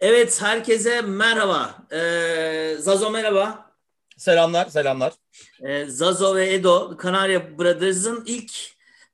Evet, 0.00 0.42
herkese 0.42 1.02
merhaba. 1.02 1.86
Ee, 1.92 2.76
Zazo 2.78 3.10
merhaba. 3.10 3.70
Selamlar, 4.16 4.66
selamlar. 4.66 5.12
Ee, 5.62 5.84
Zazo 5.86 6.34
ve 6.36 6.54
Edo, 6.54 6.96
Kanarya 6.96 7.58
Brothers'ın 7.58 8.22
ilk 8.26 8.52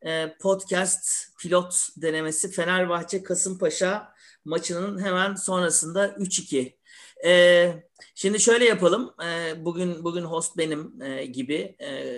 e, 0.02 0.36
podcast 0.40 1.08
pilot 1.38 1.88
denemesi 1.96 2.50
Fenerbahçe 2.50 3.22
Kasımpaşa 3.22 4.12
maçının 4.44 5.04
hemen 5.04 5.34
sonrasında 5.34 6.08
3-2. 6.08 6.76
Ee, 7.24 7.72
şimdi 8.14 8.40
şöyle 8.40 8.64
yapalım. 8.64 9.14
Ee, 9.24 9.64
bugün 9.64 10.04
bugün 10.04 10.22
host 10.22 10.56
benim 10.58 11.02
e, 11.02 11.24
gibi 11.26 11.76
e, 11.80 12.16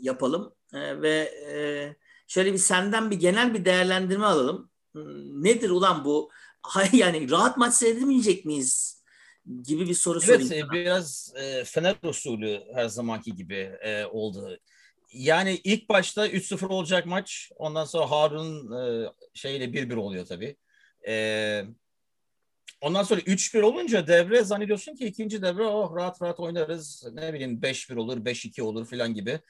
yapalım 0.00 0.54
e, 0.74 1.02
ve 1.02 1.18
e, 1.52 1.56
şöyle 2.28 2.52
bir 2.52 2.58
senden 2.58 3.10
bir 3.10 3.16
genel 3.16 3.54
bir 3.54 3.64
değerlendirme 3.64 4.26
alalım. 4.26 4.70
Hmm, 4.92 5.44
Nedir 5.44 5.70
ulan 5.70 6.04
bu? 6.04 6.30
Hayır 6.64 6.92
yani 6.92 7.30
rahat 7.30 7.56
maç 7.56 7.74
seyredemeyecek 7.74 8.44
miyiz? 8.44 9.02
Gibi 9.62 9.88
bir 9.88 9.94
soru 9.94 10.20
Evet, 10.28 10.42
sorayım. 10.46 10.68
e, 10.68 10.72
biraz 10.72 11.32
e, 11.36 11.64
Fener 11.64 11.96
usulü 12.02 12.60
her 12.74 12.88
zamanki 12.88 13.34
gibi 13.34 13.72
e, 13.82 14.04
oldu. 14.04 14.58
Yani 15.12 15.60
ilk 15.64 15.88
başta 15.88 16.28
3-0 16.28 16.66
olacak 16.66 17.06
maç. 17.06 17.50
Ondan 17.56 17.84
sonra 17.84 18.10
Harun 18.10 18.72
e, 18.72 19.10
şeyle 19.34 19.64
1-1 19.64 19.94
oluyor 19.96 20.26
tabii. 20.26 20.56
E, 21.08 21.64
ondan 22.80 23.02
sonra 23.02 23.20
3-1 23.20 23.62
olunca 23.62 24.06
devre 24.06 24.44
zannediyorsun 24.44 24.94
ki 24.94 25.06
ikinci 25.06 25.42
devre 25.42 25.62
oh 25.62 25.96
rahat 25.96 26.22
rahat 26.22 26.40
oynarız. 26.40 27.06
Ne 27.12 27.34
bileyim 27.34 27.60
5-1 27.62 27.96
olur, 27.96 28.24
5-2 28.24 28.62
olur 28.62 28.86
falan 28.86 29.14
gibi. 29.14 29.40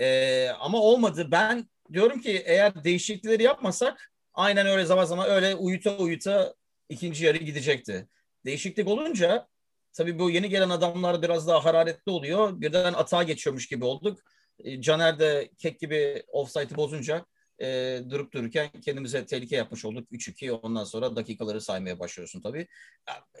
E, 0.00 0.48
ama 0.48 0.80
olmadı. 0.80 1.28
Ben 1.30 1.68
diyorum 1.92 2.20
ki 2.20 2.42
eğer 2.46 2.84
değişiklikleri 2.84 3.42
yapmasak 3.42 4.12
aynen 4.34 4.66
öyle 4.66 4.84
zaman 4.84 5.04
zaman 5.04 5.30
öyle 5.30 5.54
uyuta 5.54 5.96
uyuta 5.96 6.54
ikinci 6.88 7.24
yarı 7.24 7.38
gidecekti. 7.38 8.08
Değişiklik 8.44 8.88
olunca 8.88 9.48
tabii 9.92 10.18
bu 10.18 10.30
yeni 10.30 10.48
gelen 10.48 10.70
adamlar 10.70 11.22
biraz 11.22 11.48
daha 11.48 11.64
hararetli 11.64 12.10
oluyor. 12.10 12.60
Birden 12.60 12.92
atağa 12.92 13.22
geçiyormuş 13.22 13.66
gibi 13.66 13.84
olduk. 13.84 14.18
E, 14.58 14.80
Caner 14.82 15.18
de 15.18 15.50
kek 15.58 15.80
gibi 15.80 16.22
offside'ı 16.28 16.76
bozunca 16.76 17.26
e, 17.62 18.00
durup 18.10 18.32
dururken 18.32 18.68
kendimize 18.84 19.26
tehlike 19.26 19.56
yapmış 19.56 19.84
olduk. 19.84 20.08
3-2 20.12 20.50
ondan 20.52 20.84
sonra 20.84 21.16
dakikaları 21.16 21.60
saymaya 21.60 21.98
başlıyorsun 21.98 22.40
tabii. 22.40 22.66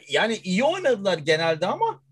Yani 0.08 0.36
iyi 0.44 0.64
oynadılar 0.64 1.18
genelde 1.18 1.66
ama 1.66 2.02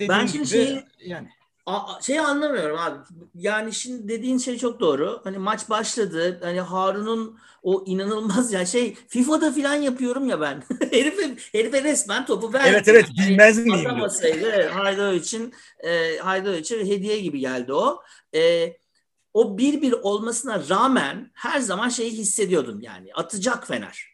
Ben 0.00 0.26
şimdi 0.26 0.48
şeyi- 0.48 0.84
yani 0.98 1.28
A- 1.70 2.02
şeyi 2.02 2.20
anlamıyorum 2.20 2.78
abi. 2.78 2.98
Yani 3.34 3.72
şimdi 3.72 4.08
dediğin 4.08 4.38
şey 4.38 4.58
çok 4.58 4.80
doğru. 4.80 5.20
Hani 5.24 5.38
maç 5.38 5.70
başladı. 5.70 6.38
Hani 6.42 6.60
Harun'un 6.60 7.38
o 7.62 7.84
inanılmaz 7.86 8.52
ya 8.52 8.66
şey 8.66 8.94
FIFA'da 9.08 9.52
filan 9.52 9.74
yapıyorum 9.74 10.28
ya 10.28 10.40
ben. 10.40 10.62
herife, 10.90 11.36
herife 11.52 11.82
resmen 11.82 12.26
topu 12.26 12.52
verdi. 12.52 12.68
evet 12.68 12.88
evet 12.88 13.06
Yani 13.16 13.28
bilmez 13.30 13.58
miyim? 13.58 13.78
diyor. 13.80 13.90
Atamasaydı 13.90 14.50
evet, 14.50 14.70
Haydarovic'in 14.70 15.54
e, 15.80 16.18
Haydarovic'e 16.18 16.86
hediye 16.86 17.20
gibi 17.20 17.40
geldi 17.40 17.72
o. 17.72 18.02
E, 18.34 18.72
o 19.34 19.58
1-1 19.58 19.92
olmasına 19.92 20.62
rağmen 20.70 21.30
her 21.34 21.60
zaman 21.60 21.88
şeyi 21.88 22.10
hissediyordum 22.10 22.80
yani. 22.80 23.10
Atacak 23.14 23.66
Fener. 23.66 24.09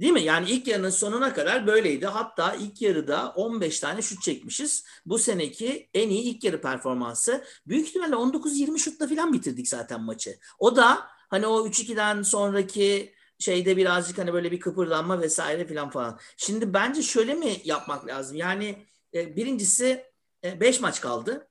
Değil 0.00 0.12
mi? 0.12 0.22
Yani 0.22 0.50
ilk 0.50 0.68
yarının 0.68 0.90
sonuna 0.90 1.34
kadar 1.34 1.66
böyleydi. 1.66 2.06
Hatta 2.06 2.54
ilk 2.54 2.82
yarıda 2.82 3.32
15 3.36 3.80
tane 3.80 4.02
şut 4.02 4.22
çekmişiz. 4.22 4.84
Bu 5.06 5.18
seneki 5.18 5.90
en 5.94 6.10
iyi 6.10 6.22
ilk 6.22 6.44
yarı 6.44 6.60
performansı. 6.60 7.44
Büyük 7.66 7.88
ihtimalle 7.88 8.14
19-20 8.14 8.78
şutla 8.78 9.08
falan 9.08 9.32
bitirdik 9.32 9.68
zaten 9.68 10.02
maçı. 10.02 10.38
O 10.58 10.76
da 10.76 11.06
hani 11.30 11.46
o 11.46 11.66
3-2'den 11.66 12.22
sonraki 12.22 13.14
şeyde 13.38 13.76
birazcık 13.76 14.18
hani 14.18 14.32
böyle 14.32 14.52
bir 14.52 14.60
kıpırdanma 14.60 15.20
vesaire 15.20 15.66
falan 15.66 15.90
falan. 15.90 16.18
Şimdi 16.36 16.74
bence 16.74 17.02
şöyle 17.02 17.34
mi 17.34 17.56
yapmak 17.64 18.06
lazım? 18.06 18.36
Yani 18.36 18.86
e, 19.14 19.36
birincisi 19.36 20.04
5 20.44 20.80
maç 20.80 21.00
kaldı. 21.00 21.48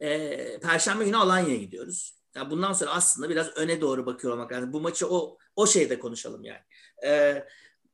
E, 0.00 0.60
Perşembe 0.60 1.04
günü 1.04 1.16
Alanya'ya 1.16 1.56
gidiyoruz. 1.56 2.20
Yani 2.34 2.50
bundan 2.50 2.72
sonra 2.72 2.90
aslında 2.90 3.30
biraz 3.30 3.56
öne 3.56 3.80
doğru 3.80 4.06
bakıyor 4.06 4.32
olmak 4.34 4.52
lazım. 4.52 4.72
Bu 4.72 4.80
maçı 4.80 5.08
o 5.08 5.38
o 5.56 5.66
şeyde 5.66 5.98
konuşalım 5.98 6.44
yani. 6.44 6.60
E, 7.04 7.44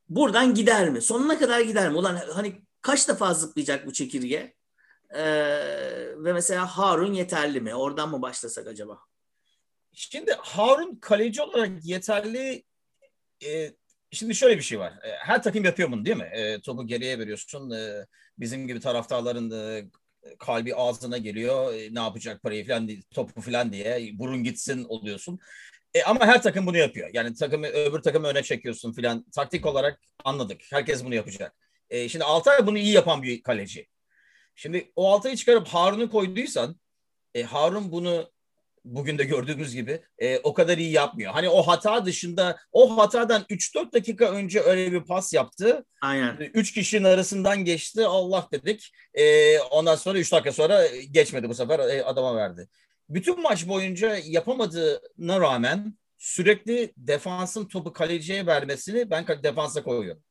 buradan 0.09 0.55
gider 0.55 0.91
mi? 0.91 1.03
Sonuna 1.03 1.39
kadar 1.39 1.61
gider 1.61 1.91
mi? 1.91 1.97
Ulan 1.97 2.17
hani 2.35 2.63
kaç 2.83 3.09
defa 3.09 3.35
zıplayacak 3.35 3.87
bu 3.87 3.93
çekirge? 3.93 4.55
E, 5.11 5.25
ve 6.17 6.33
mesela 6.33 6.67
Harun 6.67 7.13
yeterli 7.13 7.61
mi? 7.61 7.75
Oradan 7.75 8.11
mı 8.11 8.23
başlasak 8.23 8.67
acaba? 8.67 8.99
Şimdi 9.93 10.33
Harun 10.33 10.97
kaleci 10.97 11.43
olarak 11.43 11.85
yeterli 11.85 12.65
e, 13.47 13.73
şimdi 14.11 14.35
şöyle 14.35 14.57
bir 14.57 14.63
şey 14.63 14.79
var. 14.79 14.93
E, 15.03 15.11
her 15.11 15.43
takım 15.43 15.65
yapıyor 15.65 15.93
bunu 15.93 16.05
değil 16.05 16.17
mi? 16.17 16.31
E, 16.33 16.61
topu 16.61 16.87
geriye 16.87 17.19
veriyorsun. 17.19 17.71
E, 17.71 18.07
bizim 18.39 18.67
gibi 18.67 18.81
taraftarların 18.81 19.51
e, 19.51 19.85
kalbi 20.39 20.75
ağzına 20.75 21.19
geliyor. 21.19 21.75
E, 21.75 21.95
ne 21.95 21.99
yapacak 21.99 22.43
parayı 22.43 22.67
falan 22.67 22.89
diye, 22.89 23.01
topu 23.11 23.41
falan 23.41 23.73
diye 23.73 24.13
vurun 24.19 24.45
gitsin 24.45 24.85
oluyorsun. 24.85 25.39
E, 25.97 26.03
ama 26.03 26.27
her 26.27 26.43
takım 26.43 26.67
bunu 26.67 26.77
yapıyor. 26.77 27.11
Yani 27.13 27.35
takımı 27.35 27.67
öbür 27.67 28.03
takımı 28.03 28.27
öne 28.27 28.43
çekiyorsun 28.43 28.93
filan. 28.93 29.25
Taktik 29.35 29.67
olarak 29.67 30.01
anladık. 30.25 30.61
Herkes 30.71 31.05
bunu 31.05 31.15
yapacak. 31.15 31.57
E, 31.91 32.09
şimdi 32.09 32.25
Altay 32.25 32.67
bunu 32.67 32.79
iyi 32.79 32.93
yapan 32.93 33.23
bir 33.23 33.43
kaleci. 33.43 33.87
Şimdi 34.55 34.93
o 34.97 35.13
Altay'ı 35.13 35.37
çıkarıp 35.37 35.69
Harun'u 35.69 36.11
koyduysan 36.11 36.77
e, 37.35 37.43
Harun 37.43 37.93
bunu 37.93 38.31
bugün 38.85 39.19
de 39.19 39.25
gördüğümüz 39.25 39.75
gibi 39.75 40.01
e, 40.19 40.39
o 40.39 40.55
kadar 40.55 40.79
iyi 40.79 40.93
yapmıyor. 40.93 41.33
Hani 41.33 41.49
o 41.49 41.63
hata 41.63 42.07
dışında 42.07 42.59
o 42.73 42.99
hatadan 42.99 43.43
3-4 43.51 43.93
dakika 43.93 44.31
önce 44.31 44.61
öyle 44.61 44.93
bir 44.93 45.01
pas 45.01 45.33
yaptı. 45.33 45.85
Aynen. 46.01 46.37
Üç 46.55 46.73
kişinin 46.73 47.05
arasından 47.05 47.65
geçti. 47.65 48.07
Allah 48.07 48.49
dedik. 48.53 48.93
E, 49.15 49.59
ondan 49.61 49.95
sonra 49.95 50.19
3 50.19 50.33
dakika 50.33 50.53
sonra 50.53 50.87
geçmedi 51.11 51.49
bu 51.49 51.55
sefer 51.55 51.79
e, 51.79 52.05
adama 52.05 52.37
verdi. 52.37 52.69
Bütün 53.09 53.43
maç 53.43 53.69
boyunca 53.69 54.17
yapamadığına 54.25 55.41
rağmen 55.41 55.99
sürekli 56.19 56.93
defansın 56.97 57.69
topu 57.69 57.93
kaleciye 57.93 58.47
vermesini 58.47 59.11
ben 59.11 59.27
defansa 59.43 59.83
koyuyorum. 59.83 60.23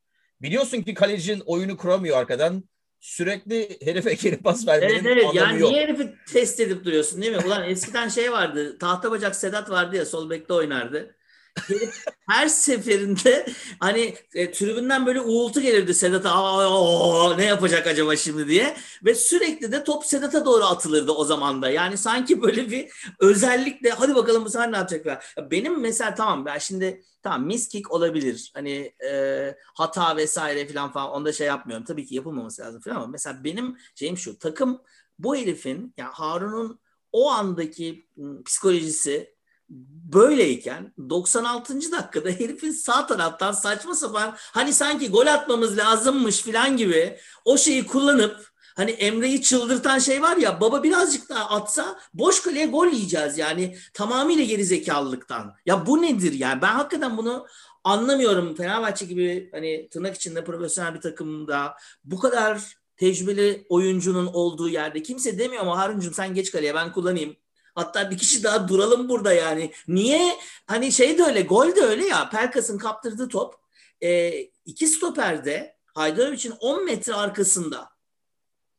Biliyorsun 0.42 0.82
ki 0.82 0.94
kalecinin 0.94 1.42
oyunu 1.46 1.76
kuramıyor 1.76 2.18
arkadan. 2.18 2.68
Sürekli 3.00 3.78
herife 3.84 4.14
geri 4.22 4.36
pas 4.36 4.66
vermenin 4.66 4.92
Evet 4.92 5.06
evet 5.06 5.24
anlamı 5.24 5.36
yani 5.38 5.60
yok. 5.60 5.70
niye 5.70 5.82
herifi 5.82 6.14
test 6.32 6.60
edip 6.60 6.84
duruyorsun 6.84 7.22
değil 7.22 7.32
mi? 7.32 7.42
Ulan 7.46 7.68
eskiden 7.68 8.08
şey 8.08 8.32
vardı 8.32 8.78
tahta 8.78 9.10
bacak 9.10 9.36
Sedat 9.36 9.70
vardı 9.70 9.96
ya 9.96 10.06
sol 10.06 10.30
bekte 10.30 10.52
oynardı. 10.52 11.15
Herif 11.56 12.04
her 12.28 12.48
seferinde 12.48 13.46
hani 13.80 14.14
e, 14.34 14.50
tribünden 14.52 15.06
böyle 15.06 15.20
uğultu 15.20 15.60
gelirdi 15.60 15.94
Sedat'a 15.94 16.30
"Aa, 16.30 17.30
aa, 17.30 17.36
ne 17.36 17.44
yapacak 17.44 17.86
acaba 17.86 18.16
şimdi 18.16 18.48
diye 18.48 18.76
ve 19.04 19.14
sürekli 19.14 19.72
de 19.72 19.84
top 19.84 20.04
Sedat'a 20.06 20.44
doğru 20.44 20.64
atılırdı 20.64 21.12
o 21.12 21.24
zaman 21.24 21.62
da. 21.62 21.70
Yani 21.70 21.96
sanki 21.96 22.42
böyle 22.42 22.70
bir 22.70 22.88
özellikle 23.20 23.90
hadi 23.90 24.14
bakalım 24.14 24.44
bu 24.44 24.50
sefer 24.50 24.72
ne 24.72 24.76
yapacaklar. 24.76 25.24
Ya 25.38 25.50
Benim 25.50 25.80
mesela 25.80 26.14
tamam 26.14 26.44
ben 26.46 26.58
şimdi 26.58 27.02
tamam 27.22 27.46
miskik 27.46 27.92
olabilir. 27.92 28.50
Hani 28.54 28.92
e, 29.10 29.54
hata 29.74 30.16
vesaire 30.16 30.68
falan 30.68 30.92
falan 30.92 31.10
onda 31.10 31.32
şey 31.32 31.46
yapmıyorum. 31.46 31.84
Tabii 31.86 32.06
ki 32.06 32.14
yapılmaması 32.14 32.62
lazım 32.62 32.80
falan 32.80 32.96
ama 32.96 33.06
mesela 33.06 33.44
benim 33.44 33.76
şeyim 33.94 34.16
şu 34.18 34.38
takım 34.38 34.82
bu 35.18 35.36
herifin 35.36 35.94
yani 35.96 36.10
Harun'un 36.12 36.80
o 37.12 37.30
andaki 37.30 38.06
ım, 38.18 38.44
psikolojisi 38.44 39.35
böyleyken 39.68 40.92
96. 41.10 41.92
dakikada 41.92 42.30
herifin 42.30 42.70
sağ 42.70 43.06
taraftan 43.06 43.52
saçma 43.52 43.94
sapan 43.94 44.34
hani 44.36 44.72
sanki 44.72 45.10
gol 45.10 45.26
atmamız 45.26 45.78
lazımmış 45.78 46.42
falan 46.42 46.76
gibi 46.76 47.18
o 47.44 47.58
şeyi 47.58 47.86
kullanıp 47.86 48.50
hani 48.76 48.90
Emre'yi 48.90 49.42
çıldırtan 49.42 49.98
şey 49.98 50.22
var 50.22 50.36
ya 50.36 50.60
baba 50.60 50.82
birazcık 50.82 51.28
daha 51.28 51.48
atsa 51.50 51.98
boş 52.14 52.42
kaleye 52.42 52.66
gol 52.66 52.86
yiyeceğiz 52.86 53.38
yani 53.38 53.76
tamamıyla 53.94 54.44
gerizekalılıktan. 54.44 55.54
Ya 55.66 55.86
bu 55.86 56.02
nedir 56.02 56.32
yani 56.32 56.62
ben 56.62 56.72
hakikaten 56.72 57.16
bunu 57.16 57.46
anlamıyorum 57.84 58.54
Fenerbahçe 58.54 59.06
gibi 59.06 59.48
hani 59.52 59.88
tırnak 59.88 60.16
içinde 60.16 60.44
profesyonel 60.44 60.94
bir 60.94 61.00
takımda 61.00 61.76
bu 62.04 62.18
kadar 62.18 62.76
tecrübeli 62.96 63.66
oyuncunun 63.68 64.26
olduğu 64.26 64.68
yerde 64.68 65.02
kimse 65.02 65.38
demiyor 65.38 65.62
ama 65.62 65.78
Harun'cum 65.78 66.14
sen 66.14 66.34
geç 66.34 66.50
kaleye 66.50 66.74
ben 66.74 66.92
kullanayım. 66.92 67.36
Hatta 67.76 68.10
bir 68.10 68.18
kişi 68.18 68.42
daha 68.44 68.68
duralım 68.68 69.08
burada 69.08 69.32
yani. 69.32 69.72
Niye? 69.88 70.36
Hani 70.66 70.92
şey 70.92 71.18
de 71.18 71.22
öyle, 71.22 71.42
gol 71.42 71.76
de 71.76 71.80
öyle 71.80 72.06
ya. 72.06 72.30
Pelkas'ın 72.30 72.78
kaptırdığı 72.78 73.28
top. 73.28 73.54
E, 74.00 74.32
iki 74.64 74.86
stoperde 74.86 75.76
Haydarovic'in 75.94 76.54
10 76.60 76.84
metre 76.84 77.14
arkasında. 77.14 77.88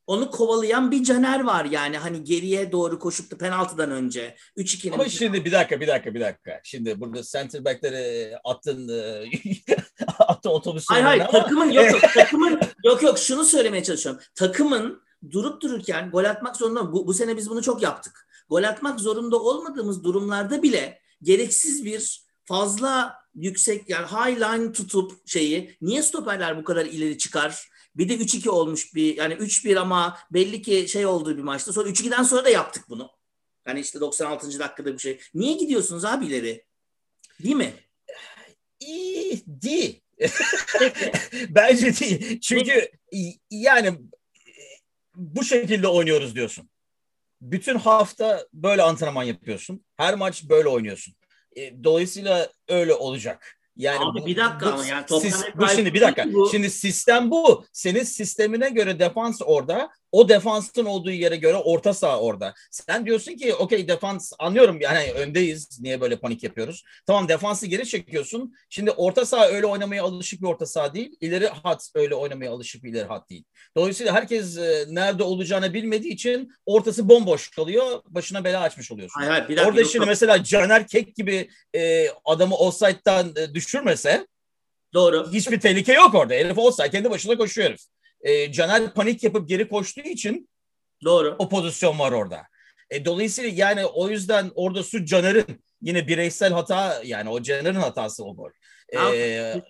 Onu 0.08 0.32
kovalayan 0.32 0.92
bir 0.92 1.04
Caner 1.04 1.44
var 1.44 1.66
yani. 1.66 1.98
Hani 1.98 2.24
geriye 2.24 2.72
doğru 2.72 3.00
koşup 3.00 3.32
da 3.32 3.38
penaltıdan 3.38 3.92
önce. 3.92 4.36
3-2'nin. 4.58 4.94
Ama 4.94 5.10
şimdi 5.10 5.46
bir 5.46 5.52
dakika 5.52 5.80
bir 5.80 5.88
dakika 5.88 6.14
bir 6.14 6.22
dakika. 6.22 6.62
Şimdi 6.64 7.00
burada 7.00 7.24
center 7.24 7.66
back'leri 7.66 8.38
attın 8.44 8.90
e, 8.90 9.30
attı 10.20 10.50
otobüsü. 10.50 10.86
Hayır 10.90 11.06
hayır 11.06 11.22
ama- 11.22 11.32
takımın 11.32 11.72
yok 11.72 11.92
yok 11.92 12.02
takımın 12.14 12.60
yok 12.84 13.04
yok 13.04 13.20
şunu 13.20 13.46
söylemeye 13.46 13.84
çalışıyorum. 13.84 14.22
Takımın 14.36 15.02
durup 15.32 15.62
dururken 15.62 16.12
gol 16.12 16.24
atmak 16.24 16.56
zorunda 16.56 16.94
bu, 16.94 17.08
bu 17.08 17.14
sene 17.14 17.38
biz 17.38 17.50
bunu 17.50 17.62
çok 17.62 17.82
yaptık. 17.82 18.27
Gol 18.50 18.64
atmak 18.64 19.00
zorunda 19.00 19.40
olmadığımız 19.40 20.04
durumlarda 20.04 20.64
bile 20.64 21.02
gereksiz 21.22 21.86
bir 21.86 22.28
fazla 22.46 23.16
yüksek 23.36 23.90
yani 23.90 24.06
high 24.06 24.40
line 24.40 24.72
tutup 24.72 25.28
şeyi 25.28 25.78
niye 25.82 26.04
stoperler 26.04 26.58
bu 26.58 26.64
kadar 26.64 26.86
ileri 26.86 27.18
çıkar? 27.18 27.70
Bir 27.96 28.10
de 28.10 28.16
3-2 28.16 28.50
olmuş 28.50 28.96
bir 28.96 29.18
yani 29.18 29.34
3-1 29.34 29.80
ama 29.80 30.18
belli 30.32 30.62
ki 30.62 30.88
şey 30.90 31.06
olduğu 31.06 31.38
bir 31.38 31.44
maçta. 31.44 31.74
Sonra 31.74 31.90
3-2'den 31.90 32.24
sonra 32.24 32.46
da 32.46 32.50
yaptık 32.50 32.86
bunu. 32.90 33.12
Hani 33.66 33.80
işte 33.80 34.00
96. 34.00 34.60
dakikada 34.60 34.94
bir 34.94 35.00
şey. 35.00 35.20
Niye 35.34 35.54
gidiyorsunuz 35.54 36.06
abi 36.06 36.26
ileri? 36.26 36.66
Değil 37.44 37.56
mi? 37.56 37.74
İyi 38.80 39.44
değil. 39.48 40.02
Bence 41.50 42.00
değil. 42.00 42.40
Çünkü 42.42 42.92
yani 43.52 44.00
bu 45.16 45.44
şekilde 45.44 45.88
oynuyoruz 45.88 46.36
diyorsun. 46.36 46.70
Bütün 47.42 47.75
hafta 47.75 48.45
böyle 48.54 48.81
antrenman 48.81 49.24
yapıyorsun. 49.24 49.86
Her 49.98 50.16
maç 50.16 50.44
böyle 50.50 50.69
oynuyorsun. 50.69 51.13
E, 51.56 51.84
dolayısıyla 51.84 52.50
öyle 52.68 52.94
olacak. 52.94 53.57
Yani 53.78 54.00
Abi 54.00 54.22
bu, 54.22 54.25
bir 54.25 54.36
dakika 54.36 54.66
bu, 54.66 54.69
ama 54.69 54.86
yani 54.86 55.06
siz, 55.22 55.44
bu 55.56 55.68
şimdi 55.68 55.94
bir 55.94 56.01
dakika. 56.01 56.34
Bu. 56.34 56.50
Şimdi 56.51 56.69
sistem 56.69 57.31
bu. 57.31 57.66
Senin 57.74 58.04
sistemine 58.04 58.69
göre 58.69 59.00
defans 59.00 59.42
orada. 59.45 59.89
O 60.12 60.30
defansın 60.30 60.86
olduğu 60.86 61.12
yere 61.12 61.36
göre 61.36 61.56
orta 61.57 61.94
saha 61.94 62.19
orada. 62.19 62.54
Sen 62.71 63.06
diyorsun 63.06 63.33
ki 63.33 63.54
okey 63.54 63.88
defans 63.88 64.33
anlıyorum 64.39 64.81
yani 64.81 65.12
öndeyiz. 65.12 65.80
Niye 65.81 66.01
böyle 66.01 66.15
panik 66.15 66.44
yapıyoruz? 66.44 66.83
Tamam 67.07 67.27
defansı 67.27 67.68
geri 67.68 67.88
çekiyorsun. 67.88 68.54
Şimdi 68.69 68.92
orta 68.92 69.25
saha 69.25 69.48
öyle 69.48 69.65
oynamaya 69.65 70.04
alışık 70.04 70.42
bir 70.42 70.48
orta 70.48 70.65
saha 70.65 70.94
değil. 70.94 71.15
İleri 71.21 71.48
hat 71.48 71.92
öyle 71.95 72.15
oynamaya 72.15 72.51
alışık 72.51 72.83
bir 72.83 72.89
ileri 72.89 73.06
hat 73.06 73.30
değil. 73.30 73.44
Dolayısıyla 73.77 74.13
herkes 74.13 74.57
e, 74.57 74.86
nerede 74.89 75.24
olacağını 75.24 75.74
bilmediği 75.74 76.13
için 76.13 76.51
ortası 76.65 77.09
bomboş 77.09 77.50
kalıyor. 77.50 78.01
Başına 78.06 78.44
bela 78.44 78.62
açmış 78.62 78.92
oluyorsun. 78.92 79.19
Hayır, 79.19 79.31
hayır, 79.31 79.50
bir 79.50 79.56
dakika, 79.56 79.69
Orada 79.69 79.83
şimdi 79.83 79.98
yok. 79.98 80.07
mesela 80.07 80.44
Caner 80.44 80.88
Kek 80.88 81.15
gibi 81.15 81.50
e, 81.75 82.07
adamı 82.25 82.56
offside'dan 82.56 83.33
e, 83.36 83.54
düşürmese 83.54 84.27
Doğru. 84.94 85.31
Hiçbir 85.31 85.59
tehlike 85.59 85.94
yok 85.94 86.15
orada. 86.15 86.33
Herif 86.33 86.57
offside 86.57 86.89
kendi 86.89 87.09
başına 87.09 87.38
koşuyor 87.38 87.69
herif. 87.69 87.81
E, 88.22 88.52
Caner 88.52 88.94
panik 88.94 89.24
yapıp 89.24 89.50
geri 89.50 89.69
koştuğu 89.69 90.02
için 90.02 90.50
Doğru. 91.04 91.36
O 91.40 91.50
pozisyon 91.50 92.00
var 92.00 92.12
orada. 92.12 92.44
E, 92.90 93.06
dolayısıyla 93.06 93.50
yani 93.54 93.86
o 93.86 94.10
yüzden 94.10 94.52
orada 94.56 94.84
su 94.84 95.06
Caner'in 95.06 95.64
yine 95.81 96.08
bireysel 96.08 96.54
hata 96.54 97.02
yani 97.04 97.30
o 97.30 97.42
Caner'in 97.42 97.80
hatası 97.80 98.25
o 98.25 98.36
gol. 98.36 98.50
E, 98.94 99.62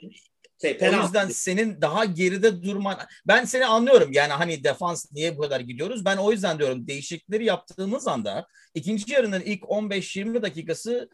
şey, 0.62 0.78
o 0.82 1.04
yüzden 1.04 1.28
senin 1.28 1.82
daha 1.82 2.06
geride 2.06 2.64
durman 2.64 2.98
ben 3.28 3.46
seni 3.46 3.66
anlıyorum 3.66 4.12
yani 4.12 4.34
hani 4.34 4.64
defans 4.64 5.12
niye 5.12 5.38
bu 5.38 5.42
kadar 5.42 5.60
gidiyoruz 5.60 6.06
ben 6.06 6.18
o 6.18 6.32
yüzden 6.32 6.60
diyorum 6.60 6.88
değişiklikleri 6.88 7.46
yaptığımız 7.46 8.08
anda 8.08 8.48
ikinci 8.74 9.14
yarının 9.14 9.42
ilk 9.42 9.64
15-20 9.64 10.42
dakikası 10.42 11.10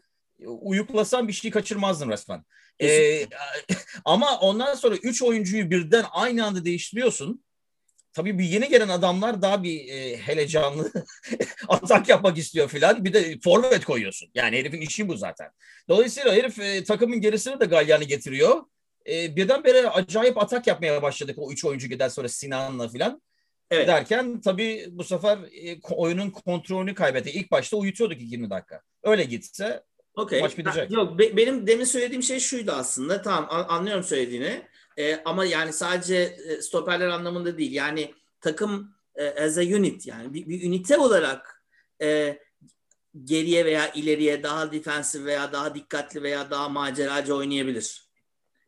uyuklasan 0.46 1.28
bir 1.28 1.32
şey 1.32 1.50
kaçırmazdın 1.50 2.10
resmen. 2.10 2.44
Ee, 2.82 3.26
ama 4.04 4.38
ondan 4.38 4.74
sonra 4.74 4.96
üç 4.96 5.22
oyuncuyu 5.22 5.70
birden 5.70 6.04
aynı 6.12 6.46
anda 6.46 6.64
değiştiriyorsun. 6.64 7.44
Tabii 8.12 8.38
bir 8.38 8.44
yeni 8.44 8.68
gelen 8.68 8.88
adamlar 8.88 9.42
daha 9.42 9.62
bir 9.62 9.88
e, 9.88 10.16
hele 10.16 10.48
canlı 10.48 10.92
atak 11.68 12.08
yapmak 12.08 12.38
istiyor 12.38 12.68
filan. 12.68 13.04
Bir 13.04 13.12
de 13.12 13.38
forvet 13.44 13.84
koyuyorsun. 13.84 14.30
Yani 14.34 14.56
herifin 14.56 14.80
işi 14.80 15.08
bu 15.08 15.16
zaten. 15.16 15.50
Dolayısıyla 15.88 16.34
herif 16.34 16.58
e, 16.58 16.84
takımın 16.84 17.20
gerisini 17.20 17.60
de 17.60 17.64
Galyan'ı 17.64 18.04
getiriyor. 18.04 18.62
E, 19.08 19.36
birdenbire 19.36 19.88
acayip 19.88 20.38
atak 20.38 20.66
yapmaya 20.66 21.02
başladık 21.02 21.38
o 21.38 21.52
üç 21.52 21.64
oyuncu 21.64 21.88
gider 21.88 22.08
sonra 22.08 22.28
Sinan'la 22.28 22.88
filan. 22.88 23.22
Evet. 23.70 23.88
Derken 23.88 24.40
tabii 24.40 24.86
bu 24.90 25.04
sefer 25.04 25.38
e, 25.38 25.80
oyunun 25.90 26.30
kontrolünü 26.30 26.94
kaybetti. 26.94 27.30
İlk 27.30 27.50
başta 27.50 27.76
uyutuyorduk 27.76 28.20
20 28.20 28.50
dakika. 28.50 28.80
Öyle 29.02 29.24
gitse 29.24 29.82
Okay. 30.16 30.40
Maç 30.40 30.58
bitecek. 30.58 30.90
Yok 30.90 31.18
be, 31.18 31.36
benim 31.36 31.66
demin 31.66 31.84
söylediğim 31.84 32.22
şey 32.22 32.40
şuydu 32.40 32.72
aslında. 32.72 33.22
Tamam 33.22 33.66
anlıyorum 33.68 34.04
söylediğini. 34.04 34.66
Ee, 34.96 35.22
ama 35.24 35.44
yani 35.44 35.72
sadece 35.72 36.16
e, 36.16 36.62
stoperler 36.62 37.08
anlamında 37.08 37.58
değil. 37.58 37.72
Yani 37.72 38.14
takım 38.40 38.94
e, 39.14 39.28
as 39.28 39.58
a 39.58 39.60
unit 39.60 40.06
yani 40.06 40.34
bir, 40.34 40.48
bir 40.48 40.62
ünite 40.62 40.98
olarak 40.98 41.64
e, 42.02 42.38
geriye 43.24 43.64
veya 43.64 43.92
ileriye 43.92 44.42
daha 44.42 44.72
defensif 44.72 45.24
veya 45.24 45.52
daha 45.52 45.74
dikkatli 45.74 46.22
veya 46.22 46.50
daha 46.50 46.68
maceracı 46.68 47.34
oynayabilir. 47.34 48.04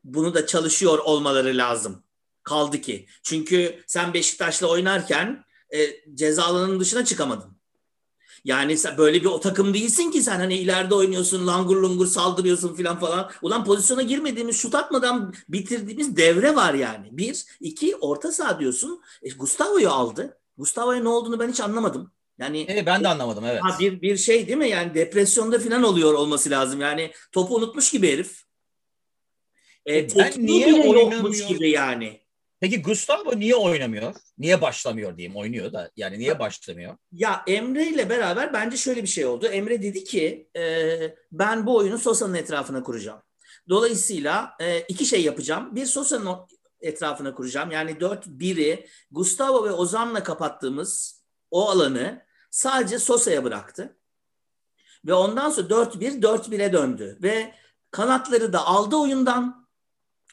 Bunu 0.04 0.34
da 0.34 0.46
çalışıyor 0.46 0.98
olmaları 0.98 1.56
lazım. 1.56 2.02
Kaldı 2.42 2.80
ki. 2.80 3.06
Çünkü 3.22 3.82
sen 3.86 4.14
Beşiktaş'la 4.14 4.66
oynarken 4.66 5.44
e, 5.74 5.86
ceza 6.14 6.44
alanının 6.44 6.80
dışına 6.80 7.04
çıkamadın. 7.04 7.55
Yani 8.46 8.78
sen 8.78 8.98
böyle 8.98 9.20
bir 9.20 9.26
o 9.26 9.40
takım 9.40 9.74
değilsin 9.74 10.10
ki 10.10 10.22
sen 10.22 10.36
hani 10.36 10.54
ileride 10.54 10.94
oynuyorsun 10.94 11.46
langur 11.46 11.76
lungur 11.76 12.06
saldırıyorsun 12.06 12.74
filan 12.74 13.00
falan. 13.00 13.30
Ulan 13.42 13.64
pozisyona 13.64 14.02
girmediğimiz 14.02 14.56
şut 14.56 14.74
atmadan 14.74 15.34
bitirdiğimiz 15.48 16.16
devre 16.16 16.54
var 16.54 16.74
yani. 16.74 17.08
Bir, 17.10 17.44
iki 17.60 17.96
orta 17.96 18.32
saha 18.32 18.60
diyorsun. 18.60 19.02
E, 19.22 19.30
Gustavo'yu 19.30 19.90
aldı. 19.90 20.38
Gustavo'ya 20.58 21.02
ne 21.02 21.08
olduğunu 21.08 21.40
ben 21.40 21.48
hiç 21.48 21.60
anlamadım. 21.60 22.12
Yani 22.38 22.66
e, 22.70 22.86
ben 22.86 23.04
de 23.04 23.08
anlamadım 23.08 23.44
evet. 23.44 23.60
Ha, 23.62 23.76
bir 23.80 24.02
bir 24.02 24.16
şey 24.16 24.46
değil 24.46 24.58
mi? 24.58 24.68
Yani 24.68 24.94
depresyonda 24.94 25.58
falan 25.58 25.82
oluyor 25.82 26.14
olması 26.14 26.50
lazım. 26.50 26.80
Yani 26.80 27.12
topu 27.32 27.56
unutmuş 27.56 27.90
gibi 27.90 28.12
herif. 28.12 28.42
E, 29.88 30.16
ben 30.16 30.32
niye 30.36 30.74
oynamıyor 30.74 31.48
gibi 31.48 31.70
yani. 31.70 32.25
Peki 32.60 32.82
Gustavo 32.82 33.38
niye 33.38 33.56
oynamıyor? 33.56 34.14
Niye 34.38 34.60
başlamıyor 34.60 35.16
diyeyim. 35.16 35.36
Oynuyor 35.36 35.72
da 35.72 35.90
yani 35.96 36.18
niye 36.18 36.38
başlamıyor? 36.38 36.96
Ya 37.12 37.42
Emre 37.46 37.86
ile 37.86 38.10
beraber 38.10 38.52
bence 38.52 38.76
şöyle 38.76 39.02
bir 39.02 39.08
şey 39.08 39.26
oldu. 39.26 39.46
Emre 39.46 39.82
dedi 39.82 40.04
ki 40.04 40.48
e, 40.56 41.16
ben 41.32 41.66
bu 41.66 41.76
oyunu 41.76 41.98
Sosa'nın 41.98 42.34
etrafına 42.34 42.82
kuracağım. 42.82 43.22
Dolayısıyla 43.68 44.56
e, 44.60 44.80
iki 44.80 45.04
şey 45.04 45.22
yapacağım. 45.24 45.74
Bir 45.74 45.86
Sosa'nın 45.86 46.36
etrafına 46.80 47.34
kuracağım. 47.34 47.70
Yani 47.70 47.90
4-1'i 47.90 48.86
Gustavo 49.10 49.64
ve 49.64 49.72
Ozan'la 49.72 50.22
kapattığımız 50.22 51.22
o 51.50 51.70
alanı 51.70 52.26
sadece 52.50 52.98
Sosa'ya 52.98 53.44
bıraktı. 53.44 53.96
Ve 55.04 55.14
ondan 55.14 55.50
sonra 55.50 55.68
4-1 55.68 56.20
4-1'e 56.20 56.72
döndü. 56.72 57.18
Ve 57.22 57.54
kanatları 57.90 58.52
da 58.52 58.66
aldı 58.66 58.96
oyundan 58.96 59.65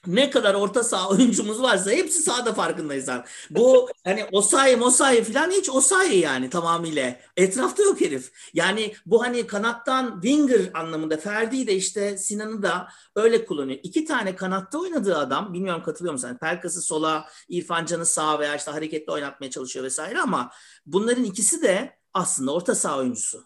ne 0.07 0.29
kadar 0.29 0.53
orta 0.53 0.83
saha 0.83 1.09
oyuncumuz 1.09 1.61
varsa 1.61 1.91
hepsi 1.91 2.23
sahada 2.23 2.53
farkındayız 2.53 3.09
abi. 3.09 3.27
Bu 3.49 3.89
hani 4.03 4.25
Osayi 4.31 4.75
Mosayi 4.75 5.23
falan 5.23 5.51
hiç 5.51 5.69
Osayi 5.69 6.19
yani 6.19 6.49
tamamıyla. 6.49 7.15
Etrafta 7.37 7.83
yok 7.83 8.01
herif. 8.01 8.31
Yani 8.53 8.93
bu 9.05 9.23
hani 9.23 9.47
kanattan 9.47 10.21
winger 10.21 10.71
anlamında 10.73 11.17
Ferdi 11.17 11.67
de 11.67 11.75
işte 11.75 12.17
Sinan'ı 12.17 12.63
da 12.63 12.87
öyle 13.15 13.45
kullanıyor. 13.45 13.79
İki 13.83 14.05
tane 14.05 14.35
kanatta 14.35 14.77
oynadığı 14.77 15.17
adam 15.17 15.53
bilmiyorum 15.53 15.83
katılıyor 15.83 16.13
musun? 16.13 16.27
Yani 16.27 16.37
Pelkas'ı 16.37 16.81
sola, 16.81 17.27
İrfan 17.49 17.85
Can'ı 17.85 18.05
sağa 18.05 18.39
veya 18.39 18.55
işte 18.55 18.71
hareketli 18.71 19.11
oynatmaya 19.11 19.51
çalışıyor 19.51 19.85
vesaire 19.85 20.19
ama 20.19 20.51
bunların 20.85 21.23
ikisi 21.23 21.61
de 21.61 21.97
aslında 22.13 22.53
orta 22.53 22.75
saha 22.75 22.97
oyuncusu. 22.97 23.43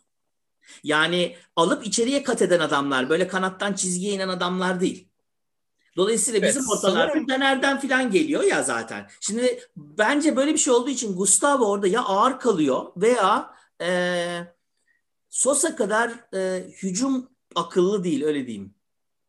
Yani 0.84 1.36
alıp 1.56 1.88
içeriye 1.88 2.24
kat 2.24 2.42
eden 2.42 2.60
adamlar 2.60 3.10
böyle 3.10 3.28
kanattan 3.28 3.74
çizgiye 3.74 4.14
inen 4.14 4.30
adamlar 4.30 4.80
değil. 4.80 5.07
Dolayısıyla 5.98 6.40
evet, 6.40 6.50
bizim 6.50 6.70
ortalar 6.70 7.08
sanırım... 7.08 7.28
Fener'den 7.28 7.80
falan 7.80 8.12
geliyor 8.12 8.44
ya 8.44 8.64
zaten. 8.64 9.08
Şimdi 9.20 9.60
bence 9.76 10.36
böyle 10.36 10.54
bir 10.54 10.58
şey 10.58 10.74
olduğu 10.74 10.90
için 10.90 11.16
Gustavo 11.16 11.66
orada 11.66 11.88
ya 11.88 12.04
ağır 12.04 12.40
kalıyor 12.40 12.86
veya 12.98 13.56
e, 13.82 13.90
Sosa 15.30 15.76
kadar 15.76 16.12
e, 16.34 16.64
hücum 16.84 17.30
akıllı 17.56 18.04
değil 18.04 18.24
öyle 18.24 18.48
diyeyim. 18.48 18.74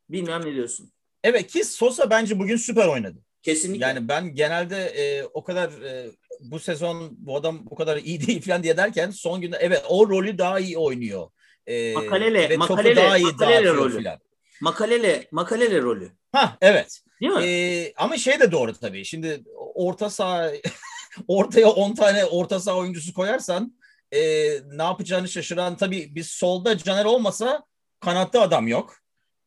Bilmiyorum 0.08 0.46
ne 0.46 0.54
diyorsun. 0.54 0.92
Evet 1.24 1.46
ki 1.46 1.64
Sosa 1.64 2.10
bence 2.10 2.38
bugün 2.38 2.56
süper 2.56 2.88
oynadı. 2.88 3.18
Kesinlikle. 3.42 3.86
Yani 3.86 4.08
ben 4.08 4.34
genelde 4.34 4.76
e, 4.76 5.24
o 5.24 5.44
kadar 5.44 5.68
e, 5.82 6.10
bu 6.40 6.58
sezon 6.58 7.16
bu 7.18 7.36
adam 7.36 7.66
bu 7.70 7.74
kadar 7.74 7.96
iyi 7.96 8.26
değil 8.26 8.42
falan 8.42 8.62
diye 8.62 8.76
derken 8.76 9.10
son 9.10 9.40
günde 9.40 9.56
evet 9.60 9.84
o 9.88 10.08
rolü 10.08 10.38
daha 10.38 10.60
iyi 10.60 10.78
oynuyor. 10.78 11.28
E, 11.66 11.92
makalele, 11.92 12.50
ve 12.50 12.56
makalele, 12.56 12.96
daha 12.96 13.18
iyi 13.18 13.24
makalele 13.24 13.74
rolü. 13.74 14.02
Falan. 14.02 14.18
Makalele, 14.60 15.28
makalele 15.32 15.82
rolü. 15.82 16.10
Ha 16.32 16.56
evet. 16.60 17.00
Değil 17.20 17.32
mi? 17.32 17.44
Ee, 17.44 17.92
ama 17.96 18.16
şey 18.16 18.40
de 18.40 18.52
doğru 18.52 18.72
tabii. 18.72 19.04
Şimdi 19.04 19.42
orta 19.74 20.10
saha 20.10 20.50
ortaya 21.28 21.68
10 21.68 21.94
tane 21.94 22.24
orta 22.24 22.60
saha 22.60 22.76
oyuncusu 22.76 23.14
koyarsan 23.14 23.78
e, 24.12 24.20
ne 24.66 24.82
yapacağını 24.82 25.28
şaşıran 25.28 25.76
tabii 25.76 26.14
biz 26.14 26.28
solda 26.28 26.78
Caner 26.78 27.04
olmasa 27.04 27.64
kanatta 28.00 28.40
adam 28.40 28.68
yok. 28.68 28.96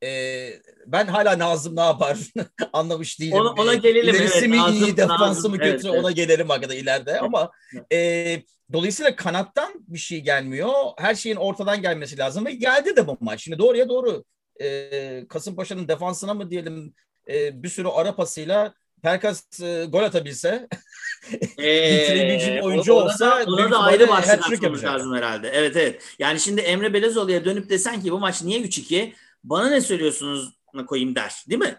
E, 0.03 0.49
ben 0.85 1.07
hala 1.07 1.39
Nazım 1.39 1.75
ne 1.75 1.81
yapar 1.81 2.17
anlamış 2.73 3.19
değilim. 3.19 3.37
Ona, 3.37 3.49
ona 3.49 3.73
gelelim. 3.73 4.15
İlerisi 4.15 4.37
evet, 4.37 4.49
mi 4.49 4.57
Nazım, 4.57 4.83
iyi, 4.83 4.97
defansı 4.97 5.23
Nazım, 5.23 5.51
mı 5.51 5.57
kötü 5.57 5.87
evet, 5.87 5.99
ona 5.99 6.11
gelelim 6.11 6.49
hakikaten 6.49 6.77
ileride 6.77 7.11
evet. 7.11 7.23
ama 7.23 7.51
e, 7.93 8.41
dolayısıyla 8.73 9.15
kanattan 9.15 9.73
bir 9.87 9.99
şey 9.99 10.19
gelmiyor. 10.19 10.73
Her 10.97 11.15
şeyin 11.15 11.35
ortadan 11.35 11.81
gelmesi 11.81 12.17
lazım 12.17 12.45
ve 12.45 12.51
geldi 12.51 12.95
de 12.95 13.07
bu 13.07 13.17
maç. 13.19 13.43
Şimdi 13.43 13.59
doğruya 13.59 13.89
doğru 13.89 14.23
e, 14.63 15.27
Kasımpaşa'nın 15.29 15.87
defansına 15.87 16.33
mı 16.33 16.49
diyelim 16.49 16.93
e, 17.27 17.63
bir 17.63 17.69
sürü 17.69 17.87
ara 17.87 18.15
pasıyla 18.15 18.73
Pelkas 19.03 19.61
e, 19.61 19.85
gol 19.85 20.03
atabilse 20.03 20.67
ee, 21.57 22.61
oyuncu 22.61 22.93
o, 22.93 22.95
olsa 22.95 23.43
ona 23.47 23.71
da 23.71 23.79
ayrı 23.79 24.07
başlık 24.07 24.63
lazım 24.83 25.15
herhalde. 25.15 25.49
Evet 25.53 25.75
evet. 25.75 26.01
Yani 26.19 26.39
şimdi 26.39 26.61
Emre 26.61 26.93
Belezoğlu'ya 26.93 27.45
dönüp 27.45 27.69
desen 27.69 28.01
ki 28.01 28.11
bu 28.11 28.19
maç 28.19 28.43
niye 28.43 28.61
3-2? 28.61 29.13
Bana 29.43 29.69
ne 29.69 29.81
söylüyorsunuz 29.81 30.53
koyayım 30.87 31.15
der. 31.15 31.43
Değil 31.49 31.61
mi? 31.61 31.77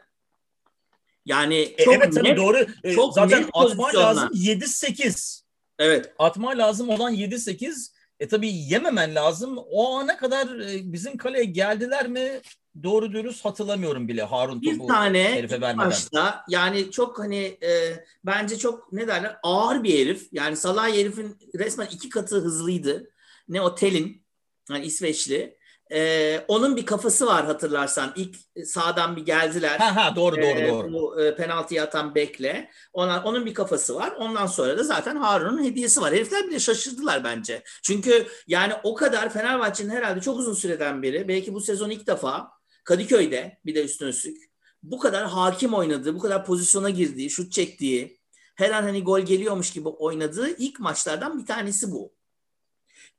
Yani 1.27 1.75
e, 1.79 1.85
çok 1.85 1.95
evet 1.95 2.15
tabii 2.15 2.29
net, 2.29 2.37
doğru. 2.37 2.67
E, 2.85 2.95
çok 2.95 3.15
zaten 3.15 3.49
atma 3.53 3.91
lazım 3.95 4.29
7-8. 4.35 5.43
Evet. 5.79 6.13
Atma 6.19 6.51
lazım 6.51 6.89
olan 6.89 7.15
7-8. 7.15 7.93
E 8.21 8.29
tabii 8.29 8.53
yememen 8.53 9.15
lazım. 9.15 9.59
O 9.59 9.99
ana 9.99 10.17
kadar 10.17 10.61
e, 10.61 10.93
bizim 10.93 11.17
kaleye 11.17 11.45
geldiler 11.45 12.09
mi? 12.09 12.41
Doğru 12.83 13.13
dürüst 13.13 13.45
hatırlamıyorum 13.45 14.09
bile 14.09 14.23
Harun 14.23 14.63
Bir 14.63 14.79
topu 14.79 14.87
tane 14.87 15.35
herife 15.35 15.61
vermeden. 15.61 15.91
başta 15.91 16.45
yani 16.49 16.91
çok 16.91 17.19
hani 17.19 17.59
e, 17.63 18.05
bence 18.25 18.59
çok 18.59 18.93
ne 18.93 19.09
derler 19.09 19.37
ağır 19.43 19.83
bir 19.83 19.99
herif. 19.99 20.29
Yani 20.33 20.57
Salah 20.57 20.89
herifin 20.89 21.39
resmen 21.59 21.87
iki 21.87 22.09
katı 22.09 22.37
hızlıydı. 22.37 23.11
Ne 23.49 23.63
o 23.63 23.75
Telin 23.75 24.25
yani 24.71 24.85
İsveçli. 24.85 25.63
E, 25.93 26.39
onun 26.49 26.77
bir 26.77 26.87
kafası 26.87 27.27
var 27.27 27.45
hatırlarsan. 27.45 28.13
İlk 28.17 28.37
sağdan 28.67 29.17
bir 29.17 29.27
geldiler. 29.27 29.79
Ha 29.79 29.97
ha 29.97 30.17
doğru 30.17 30.37
doğru 30.37 30.59
Ee, 30.59 30.69
doğru. 30.69 30.93
Bu 30.93 31.23
e, 31.23 31.37
penaltıyı 31.37 31.83
atan 31.83 32.15
Bekle. 32.15 32.71
Ona, 32.93 33.23
onun 33.25 33.47
bir 33.47 33.55
kafası 33.55 33.95
var. 33.95 34.13
Ondan 34.19 34.47
sonra 34.47 34.79
da 34.79 34.83
zaten 34.83 35.17
Harun'un 35.17 35.65
hediyesi 35.65 36.01
var. 36.01 36.13
Herifler 36.15 36.49
bile 36.49 36.61
şaşırdılar 36.61 37.25
bence. 37.25 37.63
Çünkü 37.83 38.27
yani 38.47 38.73
o 38.83 38.95
kadar 38.95 39.33
Fenerbahçe'nin 39.33 39.91
herhalde 39.91 40.21
çok 40.21 40.39
uzun 40.39 40.55
süreden 40.55 41.03
beri 41.03 41.29
belki 41.29 41.55
bu 41.55 41.61
sezon 41.61 41.91
ilk 41.91 42.07
defa 42.07 42.51
Kadıköy'de 42.85 43.59
bir 43.67 43.75
de 43.75 43.85
üstüne 43.85 44.09
üstlük 44.09 44.53
bu 44.83 44.99
kadar 44.99 45.27
hakim 45.27 45.75
oynadığı, 45.75 46.15
bu 46.15 46.19
kadar 46.19 46.47
pozisyona 46.47 46.91
girdiği, 46.91 47.31
şut 47.31 47.53
çektiği, 47.53 48.21
her 48.55 48.71
an 48.71 48.83
hani 48.83 49.05
gol 49.05 49.21
geliyormuş 49.21 49.73
gibi 49.73 49.89
oynadığı 49.89 50.57
ilk 50.57 50.81
maçlardan 50.81 51.39
bir 51.39 51.47
tanesi 51.47 51.93
bu. 51.93 52.15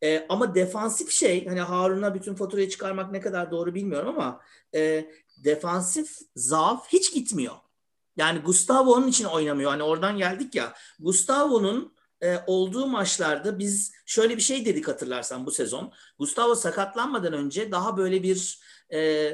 Ee, 0.04 0.26
ama 0.30 0.56
defansif 0.56 1.12
şey 1.12 1.48
hani 1.48 1.62
Harun'a 1.62 2.16
bütün 2.16 2.36
faturayı 2.36 2.70
çıkarmak 2.70 3.12
ne 3.12 3.22
kadar 3.22 3.52
doğru 3.52 3.76
bilmiyorum 3.76 4.10
ama 4.10 4.42
e, 4.76 5.10
defansif 5.44 6.18
zaaf 6.36 6.88
hiç 6.88 7.14
gitmiyor. 7.14 7.56
Yani 8.18 8.40
Gustavo 8.40 8.94
onun 8.94 9.08
için 9.08 9.26
oynamıyor. 9.26 9.72
Hani 9.72 9.84
oradan 9.84 10.18
geldik 10.18 10.56
ya. 10.56 10.74
Gustavo'nun 11.00 11.94
e, 12.22 12.38
olduğu 12.48 12.88
maçlarda 12.88 13.60
biz 13.60 13.92
şöyle 14.06 14.38
bir 14.38 14.42
şey 14.42 14.66
dedik 14.66 14.88
hatırlarsan 14.88 15.46
bu 15.46 15.52
sezon. 15.52 15.94
Gustavo 16.20 16.56
sakatlanmadan 16.56 17.34
önce 17.34 17.72
daha 17.72 17.98
böyle 17.98 18.24
bir 18.24 18.60
e, 18.94 19.32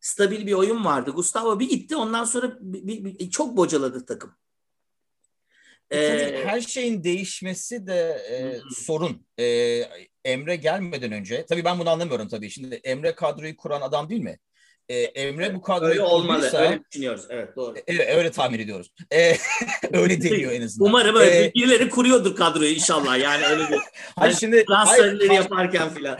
stabil 0.00 0.46
bir 0.46 0.52
oyun 0.52 0.84
vardı. 0.84 1.10
Gustavo 1.10 1.60
bir 1.60 1.68
gitti 1.68 1.96
ondan 1.96 2.24
sonra 2.24 2.56
bir, 2.60 2.86
bir, 2.86 3.04
bir, 3.18 3.30
çok 3.30 3.56
bocaladı 3.56 4.06
takım. 4.06 4.34
E, 5.90 5.98
Ee, 5.98 6.42
her 6.46 6.60
şeyin 6.60 7.04
değişmesi 7.04 7.86
de 7.86 8.22
e, 8.30 8.58
Hı 8.58 8.62
sorun. 8.74 9.26
E, 9.38 9.44
Emre 10.24 10.56
gelmeden 10.56 11.12
önce, 11.12 11.46
tabii 11.46 11.64
ben 11.64 11.78
bunu 11.78 11.90
anlamıyorum 11.90 12.28
tabii. 12.28 12.50
Şimdi 12.50 12.74
Emre 12.74 13.14
kadroyu 13.14 13.56
kuran 13.56 13.80
adam 13.80 14.08
değil 14.10 14.20
mi? 14.22 14.38
E, 14.88 14.98
Emre 15.00 15.54
bu 15.54 15.62
kadroyu 15.62 15.90
öyle 15.90 16.02
olmalı. 16.02 16.46
kurduysa- 16.46 16.70
Öyle 16.70 16.80
düşünüyoruz. 16.92 17.26
Evet 17.30 17.56
doğru. 17.56 17.74
Evet, 17.86 18.16
öyle 18.16 18.30
tahmin 18.30 18.58
ediyoruz. 18.58 18.92
E, 19.12 19.36
öyle 19.92 20.22
deniyor 20.22 20.52
en 20.52 20.62
azından. 20.62 20.88
Umarım 20.88 21.16
öyle. 21.16 21.44
E, 21.44 21.54
Birileri 21.54 21.88
kuruyordur 21.90 22.36
kadroyu 22.36 22.70
inşallah. 22.70 23.18
Yani 23.18 23.46
öyle 23.46 23.68
bir 23.70 23.78
hayır 24.16 24.34
şimdi 24.40 24.64
transferleri 24.64 25.28
hayır, 25.28 25.42
yaparken 25.42 25.94
filan. 25.94 26.18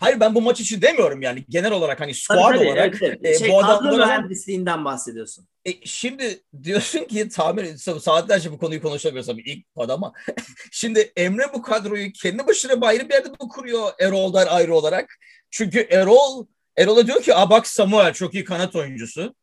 Hayır 0.00 0.20
ben 0.20 0.34
bu 0.34 0.42
maç 0.42 0.60
için 0.60 0.82
demiyorum 0.82 1.22
yani 1.22 1.44
genel 1.48 1.72
olarak 1.72 2.00
hani 2.00 2.12
Tabii, 2.12 2.18
squad 2.18 2.54
tabii, 2.54 2.68
olarak 2.68 3.02
evet, 3.02 3.18
evet. 3.22 3.36
e, 3.36 3.38
şey, 3.38 3.50
bu 3.50 3.64
adamlara 3.64 4.06
mühendisliğinden 4.06 4.84
bahsediyorsun. 4.84 5.48
E, 5.64 5.70
şimdi 5.84 6.40
diyorsun 6.62 7.04
ki 7.04 7.28
tahmin 7.28 7.76
saatlerce 7.76 8.52
bu 8.52 8.58
konuyu 8.58 8.82
konuşabiliriz 8.82 9.26
tabii 9.26 9.42
ilk 9.42 9.74
pod 9.74 9.88
ama 9.88 10.12
şimdi 10.70 11.12
Emre 11.16 11.44
bu 11.54 11.62
kadroyu 11.62 12.12
kendi 12.12 12.46
başına 12.46 12.86
ayrı 12.86 13.08
bir 13.08 13.14
yerde 13.14 13.28
mi 13.28 13.36
kuruyor 13.38 13.90
Erol'dan 13.98 14.46
ayrı 14.46 14.74
olarak? 14.74 15.18
Çünkü 15.50 15.78
Erol 15.90 16.46
Erol'a 16.76 17.06
diyor 17.06 17.22
ki 17.22 17.34
a 17.34 17.50
bak 17.50 17.66
Samuel 17.66 18.12
çok 18.12 18.34
iyi 18.34 18.44
kanat 18.44 18.76
oyuncusu. 18.76 19.34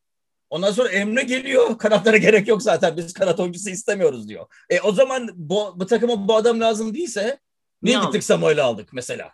Ondan 0.50 0.72
sonra 0.72 0.88
Emre 0.88 1.22
geliyor. 1.22 1.78
Kanatlara 1.78 2.16
gerek 2.16 2.48
yok 2.48 2.62
zaten. 2.62 2.96
Biz 2.96 3.12
kanat 3.12 3.40
oyuncusu 3.40 3.70
istemiyoruz 3.70 4.28
diyor. 4.28 4.46
E 4.70 4.80
o 4.80 4.92
zaman 4.92 5.30
bu, 5.34 5.74
bu 5.76 5.86
takıma 5.86 6.28
bu 6.28 6.36
adam 6.36 6.60
lazım 6.60 6.94
değilse 6.94 7.38
niye 7.82 7.96
Niye 7.96 8.06
gittik? 8.06 8.24
Samuel'i 8.24 8.62
aldık 8.62 8.88
mesela? 8.92 9.32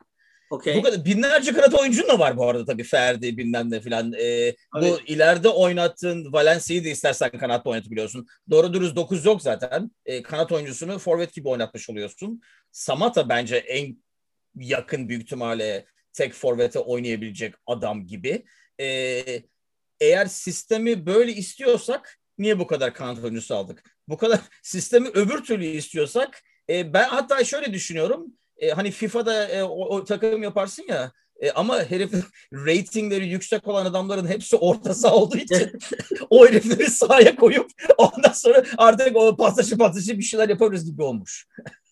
Okey. 0.51 0.77
Bu 0.77 0.83
kadar 0.83 1.05
binlerce 1.05 1.53
kanat 1.53 1.75
oyuncun 1.75 2.09
da 2.09 2.19
var 2.19 2.37
bu 2.37 2.49
arada 2.49 2.65
tabii 2.65 2.83
Ferdi 2.83 3.37
bilmem 3.37 3.71
ne 3.71 3.81
filan. 3.81 4.13
Ee, 4.13 4.55
bu 4.75 4.87
Evet. 4.87 5.01
ileride 5.07 5.49
oynattığın 5.49 6.33
Valencia'yı 6.33 6.85
da 6.85 6.89
istersen 6.89 7.31
kanatta 7.31 7.71
oynatabiliyorsun. 7.71 8.27
Doğru 8.51 8.75
dürüst 8.75 8.97
9 8.97 9.25
yok 9.25 9.43
zaten. 9.43 9.91
Ee, 10.07 10.23
kanat 10.23 10.53
oyuncusunu 10.53 10.99
forvet 10.99 11.35
gibi 11.35 11.49
oynatmış 11.49 11.91
oluyorsun. 11.91 12.41
Samata 12.73 13.29
bence 13.29 13.57
en 13.57 14.03
yakın 14.57 15.09
büyük 15.09 15.23
ihtimalle 15.23 15.87
tek 16.13 16.33
forvete 16.33 16.79
oynayabilecek 16.79 17.55
adam 17.67 18.07
gibi. 18.07 18.45
Ee, 18.81 19.43
eğer 20.01 20.27
sistemi 20.27 21.07
böyle 21.07 21.33
istiyorsak 21.33 22.19
niye 22.39 22.59
bu 22.59 22.67
kadar 22.67 22.95
kanat 22.95 23.25
oyuncusu 23.25 23.55
aldık? 23.55 23.83
Bu 24.09 24.17
kadar 24.17 24.41
sistemi 24.63 25.09
öbür 25.09 25.45
türlü 25.45 25.65
istiyorsak 25.65 26.43
e, 26.71 26.93
ben 26.93 27.09
hatta 27.09 27.45
şöyle 27.45 27.73
düşünüyorum. 27.73 28.27
E, 28.59 28.71
hani 28.71 28.91
FIFA'da 28.91 29.49
e, 29.49 29.63
o, 29.63 29.69
o 29.97 30.05
takım 30.05 30.43
yaparsın 30.43 30.85
ya 30.89 31.13
e, 31.41 31.51
ama 31.51 31.85
herif 31.85 32.13
ratingleri 32.53 33.29
yüksek 33.29 33.69
olan 33.69 33.87
adamların 33.87 34.27
hepsi 34.27 34.57
orta 34.57 34.95
saha 34.95 35.15
olduğu 35.15 35.37
için 35.37 35.73
o 36.31 36.47
herifleri 36.47 36.91
sahaya 36.91 37.37
koyup 37.37 37.71
ondan 37.99 38.33
sonra 38.33 38.65
artık 38.79 39.17
o 39.17 39.37
paslaşıp 39.37 39.79
paslaşıp 39.79 40.19
bir 40.19 40.23
şeyler 40.23 40.49
yapabiliriz 40.49 40.85
gibi 40.91 41.03
olmuş. 41.03 41.47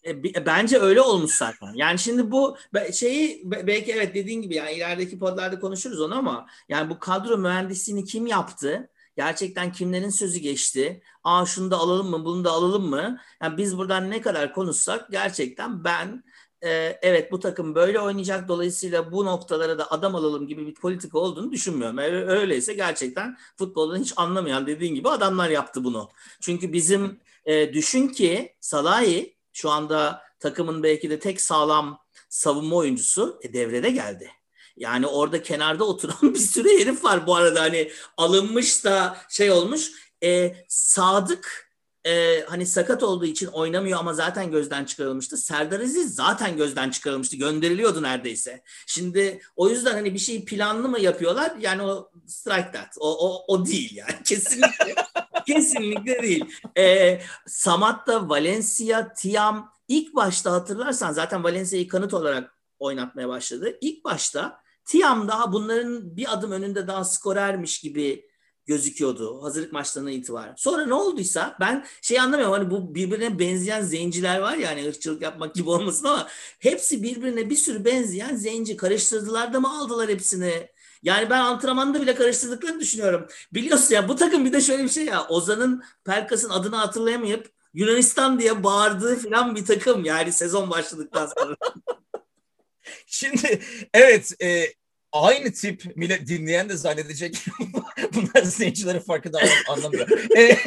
E, 0.07 0.23
b- 0.23 0.47
Bence 0.47 0.79
öyle 0.79 1.01
olmuş 1.01 1.35
zaten. 1.37 1.73
Yani 1.75 1.99
şimdi 1.99 2.31
bu 2.31 2.57
şeyi 2.93 3.43
be- 3.51 3.67
belki 3.67 3.93
evet 3.93 4.15
dediğin 4.15 4.43
gibi 4.43 4.55
yani 4.55 4.73
ilerideki 4.73 5.19
podlarda 5.19 5.61
konuşuruz 5.61 6.01
onu 6.01 6.15
ama 6.15 6.47
yani 6.69 6.91
bu 6.91 6.99
kadro 6.99 7.39
mühendisliğini 7.39 8.05
kim 8.05 8.27
yaptı? 8.27 8.89
Gerçekten 9.17 9.73
kimlerin 9.73 10.09
sözü 10.11 10.39
geçti? 10.39 11.03
Aa 11.25 11.47
şunu 11.47 11.71
da 11.71 11.77
alalım 11.77 12.11
mı, 12.11 12.25
bunu 12.25 12.45
da 12.45 12.51
alalım 12.51 12.87
mı? 12.91 13.19
Yani 13.43 13.57
biz 13.57 13.79
buradan 13.79 14.11
ne 14.11 14.21
kadar 14.21 14.53
konuşsak 14.55 15.11
gerçekten 15.11 15.85
ben 15.85 16.25
e, 16.65 16.99
evet 17.03 17.33
bu 17.33 17.41
takım 17.41 17.75
böyle 17.75 18.01
oynayacak 18.01 18.49
dolayısıyla 18.49 19.13
bu 19.13 19.25
noktalara 19.27 19.79
da 19.79 19.91
adam 19.91 20.15
alalım 20.15 20.47
gibi 20.47 20.67
bir 20.67 20.75
politika 20.75 21.19
olduğunu 21.19 21.53
düşünmüyorum. 21.53 21.99
Öyle- 21.99 22.27
Öyleyse 22.27 22.75
gerçekten 22.75 23.37
futboldan 23.59 23.99
hiç 23.99 24.13
anlamayan 24.17 24.67
dediğin 24.67 24.95
gibi 24.95 25.09
adamlar 25.09 25.49
yaptı 25.51 25.85
bunu. 25.85 26.09
Çünkü 26.41 26.73
bizim 26.73 27.21
e, 27.45 27.73
düşün 27.73 28.09
ki 28.09 28.55
Salahi 28.61 29.37
şu 29.53 29.71
anda 29.71 30.23
takımın 30.41 30.83
belki 30.83 31.11
de 31.11 31.19
tek 31.19 31.41
sağlam 31.41 31.99
savunma 32.29 32.77
oyuncusu 32.77 33.39
e, 33.43 33.53
devrede 33.53 33.91
geldi. 33.91 34.31
Yani 34.77 35.07
orada 35.07 35.43
kenarda 35.43 35.85
oturan 35.89 36.35
bir 36.35 36.39
sürü 36.39 36.69
herif 36.81 37.05
var 37.05 37.27
bu 37.27 37.35
arada 37.37 37.61
hani 37.61 37.91
alınmış 38.17 38.85
da 38.85 39.17
şey 39.29 39.51
olmuş. 39.51 39.91
E, 40.25 40.57
Sadık 40.69 41.72
e, 42.07 42.45
hani 42.49 42.67
sakat 42.67 43.03
olduğu 43.03 43.25
için 43.25 43.47
oynamıyor 43.47 43.99
ama 43.99 44.15
zaten 44.15 44.51
gözden 44.51 44.85
çıkarılmıştı. 44.85 45.37
Serdar 45.37 45.81
Aziz 45.81 46.15
zaten 46.15 46.57
gözden 46.57 46.91
çıkarılmıştı. 46.91 47.37
Gönderiliyordu 47.37 48.03
neredeyse. 48.03 48.63
Şimdi 48.87 49.41
o 49.57 49.69
yüzden 49.69 49.93
hani 49.93 50.15
bir 50.15 50.19
şeyi 50.19 50.45
planlı 50.45 50.89
mı 50.89 51.01
yapıyorlar? 51.01 51.53
Yani 51.61 51.83
o 51.83 52.11
strike 52.27 52.71
that. 52.73 52.97
O, 53.01 53.29
o, 53.29 53.45
o 53.49 53.67
değil 53.67 53.97
yani. 53.97 54.15
Kesinlikle. 54.25 54.95
kesinlikle 55.47 56.23
değil. 56.23 56.45
E, 56.79 57.21
Samat'ta 57.47 58.29
Valencia, 58.29 59.13
Tiam 59.13 59.73
ilk 59.89 60.15
başta 60.15 60.53
hatırlarsan 60.53 61.13
zaten 61.13 61.45
Valencia'yı 61.45 61.89
kanıt 61.89 62.15
olarak 62.15 62.59
oynatmaya 62.79 63.29
başladı. 63.29 63.79
İlk 63.81 64.05
başta 64.05 64.63
Tiam 64.85 65.29
daha 65.29 65.53
bunların 65.53 66.17
bir 66.17 66.33
adım 66.33 66.53
önünde 66.53 66.87
daha 66.87 67.05
skorermiş 67.05 67.81
gibi 67.81 68.32
gözüküyordu 68.67 69.43
hazırlık 69.43 69.73
maçlarına 69.73 70.11
itibaren. 70.11 70.55
Sonra 70.57 70.87
ne 70.87 70.95
olduysa 70.95 71.57
ben 71.61 71.87
şey 72.03 72.21
anlamıyorum 72.21 72.53
hani 72.55 72.71
bu 72.71 72.95
birbirine 72.95 73.39
benzeyen 73.39 73.83
zenciler 73.83 74.39
var 74.39 74.57
ya 74.57 74.71
hani 74.71 74.89
ırkçılık 74.89 75.23
yapmak 75.23 75.55
gibi 75.55 75.71
olmasın 75.71 76.07
ama 76.07 76.29
hepsi 76.59 77.03
birbirine 77.03 77.51
bir 77.51 77.57
sürü 77.57 77.85
benzeyen 77.85 78.37
zenci 78.37 78.77
karıştırdılar 78.77 79.53
da 79.53 79.61
mı 79.61 79.79
aldılar 79.81 80.09
hepsini? 80.09 80.69
Yani 81.03 81.31
ben 81.31 81.41
antrenmanda 81.41 82.03
bile 82.03 82.15
karıştırdıklarını 82.15 82.81
düşünüyorum. 82.81 83.27
Biliyorsun 83.55 83.95
ya 83.95 84.09
bu 84.09 84.17
takım 84.17 84.45
bir 84.45 84.53
de 84.53 84.61
şöyle 84.61 84.85
bir 84.85 84.89
şey 84.89 85.05
ya 85.05 85.29
Ozan'ın 85.29 85.83
Pelkas'ın 86.05 86.51
adını 86.51 86.77
hatırlayamayıp 86.77 87.51
Yunanistan 87.75 88.41
diye 88.41 88.65
bağırdığı 88.65 89.17
falan 89.17 89.57
bir 89.57 89.65
takım 89.65 90.05
yani 90.05 90.33
sezon 90.33 90.71
başladıktan 90.71 91.29
sonra. 91.39 91.57
Şimdi 93.07 93.61
evet 93.95 94.33
e, 94.43 94.65
aynı 95.13 95.53
tip 95.53 95.97
millet 95.97 96.27
dinleyen 96.27 96.69
de 96.69 96.77
zannedecek 96.77 97.37
bunlar 98.15 98.43
zencilerin 98.45 99.01
farkında 99.01 99.39
anlamıyor. 99.69 100.09
E, 100.39 100.59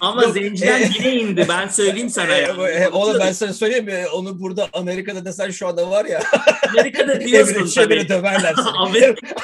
Ama 0.00 0.22
Yok, 0.22 0.34
zenciden 0.34 0.82
e- 0.82 0.90
yine 0.98 1.14
indi 1.14 1.46
ben 1.48 1.68
söyleyeyim 1.68 2.10
sana 2.10 2.34
e, 2.36 2.40
yani. 2.42 2.62
e, 2.62 2.88
oğlum 2.88 3.20
ben 3.20 3.32
sana 3.32 3.52
söyleyeyim 3.52 3.84
mi? 3.84 4.04
Onu 4.12 4.40
burada 4.40 4.68
Amerika'da 4.72 5.24
desen 5.24 5.50
şu 5.50 5.66
anda 5.68 5.90
var 5.90 6.04
ya. 6.04 6.22
Amerika'da 6.70 7.20
diyorsun 7.26 7.70
tabii. 7.82 8.08
döverler 8.08 8.54
seni. 8.54 8.66
Amerika- 8.78 9.34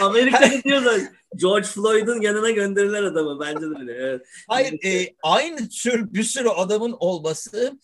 Amerika'da 0.00 0.62
diyorlar 0.64 1.00
George 1.36 1.66
Floyd'un 1.66 2.20
yanına 2.20 2.50
gönderirler 2.50 3.02
adamı 3.02 3.40
bence 3.40 3.60
de 3.60 3.80
öyle. 3.80 3.92
Evet. 3.92 4.20
Hayır 4.48 4.84
e, 4.84 5.14
aynı 5.22 5.68
tür 5.68 6.14
bir 6.14 6.22
sürü 6.22 6.48
adamın 6.48 6.96
olması 7.00 7.78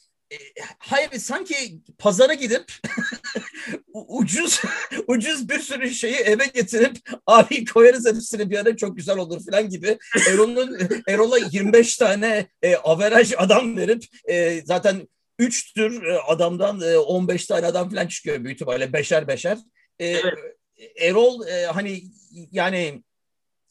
hayır 0.79 1.11
sanki 1.19 1.81
pazara 1.99 2.35
gidip 2.35 2.73
ucuz 3.95 4.61
ucuz 5.07 5.49
bir 5.49 5.59
sürü 5.59 5.91
şeyi 5.91 6.15
eve 6.15 6.47
getirip 6.47 6.97
abi 7.27 7.65
koyarız 7.65 8.07
hepsini 8.07 8.51
bir 8.51 8.59
ara 8.59 8.77
çok 8.77 8.97
güzel 8.97 9.19
olur 9.19 9.41
falan 9.51 9.69
gibi 9.69 9.99
Erol'un 10.29 10.79
Erol'a 11.09 11.39
25 11.39 11.97
tane 11.97 12.47
e, 12.63 12.77
averaj 12.77 13.33
adam 13.37 13.77
verip 13.77 14.05
e, 14.29 14.63
zaten 14.65 15.09
3 15.39 15.73
tür 15.75 16.03
e, 16.03 16.19
adamdan 16.19 16.81
e, 16.81 16.99
15 16.99 17.47
tane 17.47 17.67
adam 17.67 17.91
falan 17.91 18.07
çıkıyor 18.07 18.45
büyük 18.45 18.55
ihtimalle 18.55 18.93
beşer 18.93 19.29
beşer. 19.29 19.59
E, 19.99 20.07
evet. 20.07 20.39
Erol 21.01 21.47
e, 21.47 21.67
hani 21.67 22.03
yani 22.53 23.03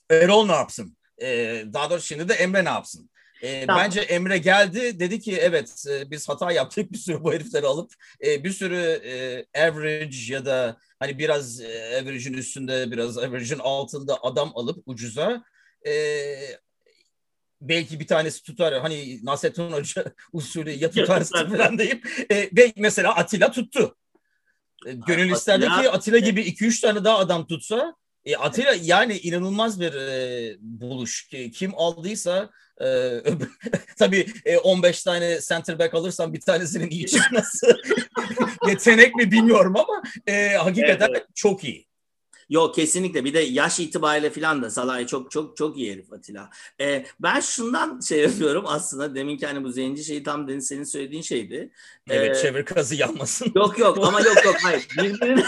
Erol 0.09 0.45
ne 0.45 0.51
yapsın? 0.51 0.97
E, 1.21 1.27
daha 1.73 1.89
doğrusu 1.89 2.07
şimdi 2.07 2.29
de 2.29 2.33
Emre 2.33 2.65
ne 2.65 2.69
yapsın? 2.69 3.09
E, 3.41 3.65
tamam. 3.65 3.83
Bence 3.83 3.99
Emre 3.99 4.37
geldi 4.37 4.99
dedi 4.99 5.19
ki 5.19 5.37
evet 5.41 5.85
e, 5.89 6.11
biz 6.11 6.29
hata 6.29 6.51
yaptık 6.51 6.91
bir 6.91 6.97
sürü 6.97 7.23
bu 7.23 7.33
herifleri 7.33 7.65
alıp 7.65 7.93
e, 8.25 8.43
bir 8.43 8.51
sürü 8.51 9.01
e, 9.05 9.45
average 9.67 10.17
ya 10.27 10.45
da 10.45 10.77
hani 10.99 11.19
biraz 11.19 11.61
e, 11.61 11.99
average'in 12.01 12.33
üstünde 12.33 12.91
biraz 12.91 13.17
average'in 13.17 13.59
altında 13.59 14.23
adam 14.23 14.51
alıp 14.55 14.83
ucuza 14.85 15.43
e, 15.87 15.93
belki 17.61 17.99
bir 17.99 18.07
tanesi 18.07 18.43
tutar 18.43 18.81
hani 18.81 19.25
Nasrettin 19.25 19.71
Hoca 19.71 20.03
usulü 20.33 20.71
ya 20.71 20.91
tutarsın 20.91 21.49
falan 21.49 21.77
deyip 21.77 22.25
e, 22.31 22.49
ve 22.57 22.73
mesela 22.77 23.15
Atilla 23.15 23.51
tuttu. 23.51 23.95
E, 24.85 24.93
gönül 24.93 25.31
isterdi 25.31 25.65
ki 25.65 25.89
Atilla 25.89 26.19
gibi 26.19 26.41
2-3 26.41 26.81
tane 26.81 27.03
daha 27.03 27.17
adam 27.17 27.47
tutsa 27.47 27.95
e, 28.25 28.35
Atilla 28.35 28.75
yani 28.81 29.17
inanılmaz 29.17 29.81
bir 29.81 29.93
e, 29.93 30.55
buluş. 30.59 31.29
Kim 31.53 31.71
aldıysa 31.75 32.49
e, 32.81 33.21
tabii 33.97 34.27
e, 34.45 34.57
15 34.57 35.03
tane 35.03 35.39
center 35.41 35.79
back 35.79 35.93
alırsam 35.93 36.33
bir 36.33 36.41
tanesinin 36.41 36.89
iyi 36.89 37.07
çıkması 37.07 37.77
yetenek 38.67 39.15
mi 39.15 39.31
bilmiyorum 39.31 39.75
ama 39.75 40.03
e, 40.27 40.49
hakikaten 40.49 41.07
evet, 41.09 41.17
evet. 41.17 41.35
çok 41.35 41.63
iyi. 41.63 41.87
Yok 42.49 42.75
kesinlikle 42.75 43.25
bir 43.25 43.33
de 43.33 43.39
yaş 43.39 43.79
itibariyle 43.79 44.29
falan 44.29 44.61
da 44.61 44.69
Salah'ı 44.69 45.07
çok 45.07 45.31
çok 45.31 45.57
çok 45.57 45.77
iyi 45.77 45.93
herif 45.93 46.13
Atilla. 46.13 46.49
Ee, 46.81 47.05
ben 47.19 47.39
şundan 47.39 47.99
şey 47.99 48.19
yapıyorum 48.19 48.63
aslında 48.67 49.15
deminki 49.15 49.45
hani 49.45 49.63
bu 49.63 49.71
zenci 49.71 50.03
şeyi 50.03 50.23
tam 50.23 50.47
demin 50.47 50.59
senin 50.59 50.83
söylediğin 50.83 51.21
şeydi. 51.21 51.71
Evet 52.09 52.37
ee, 52.37 52.41
çevir 52.41 52.65
kazı 52.65 52.95
yanmasın. 52.95 53.51
Yok 53.55 53.79
yok 53.79 53.97
ama 54.07 54.21
yok 54.21 54.45
yok 54.45 54.55
hayır. 54.63 54.87
Birbirine, 54.97 55.43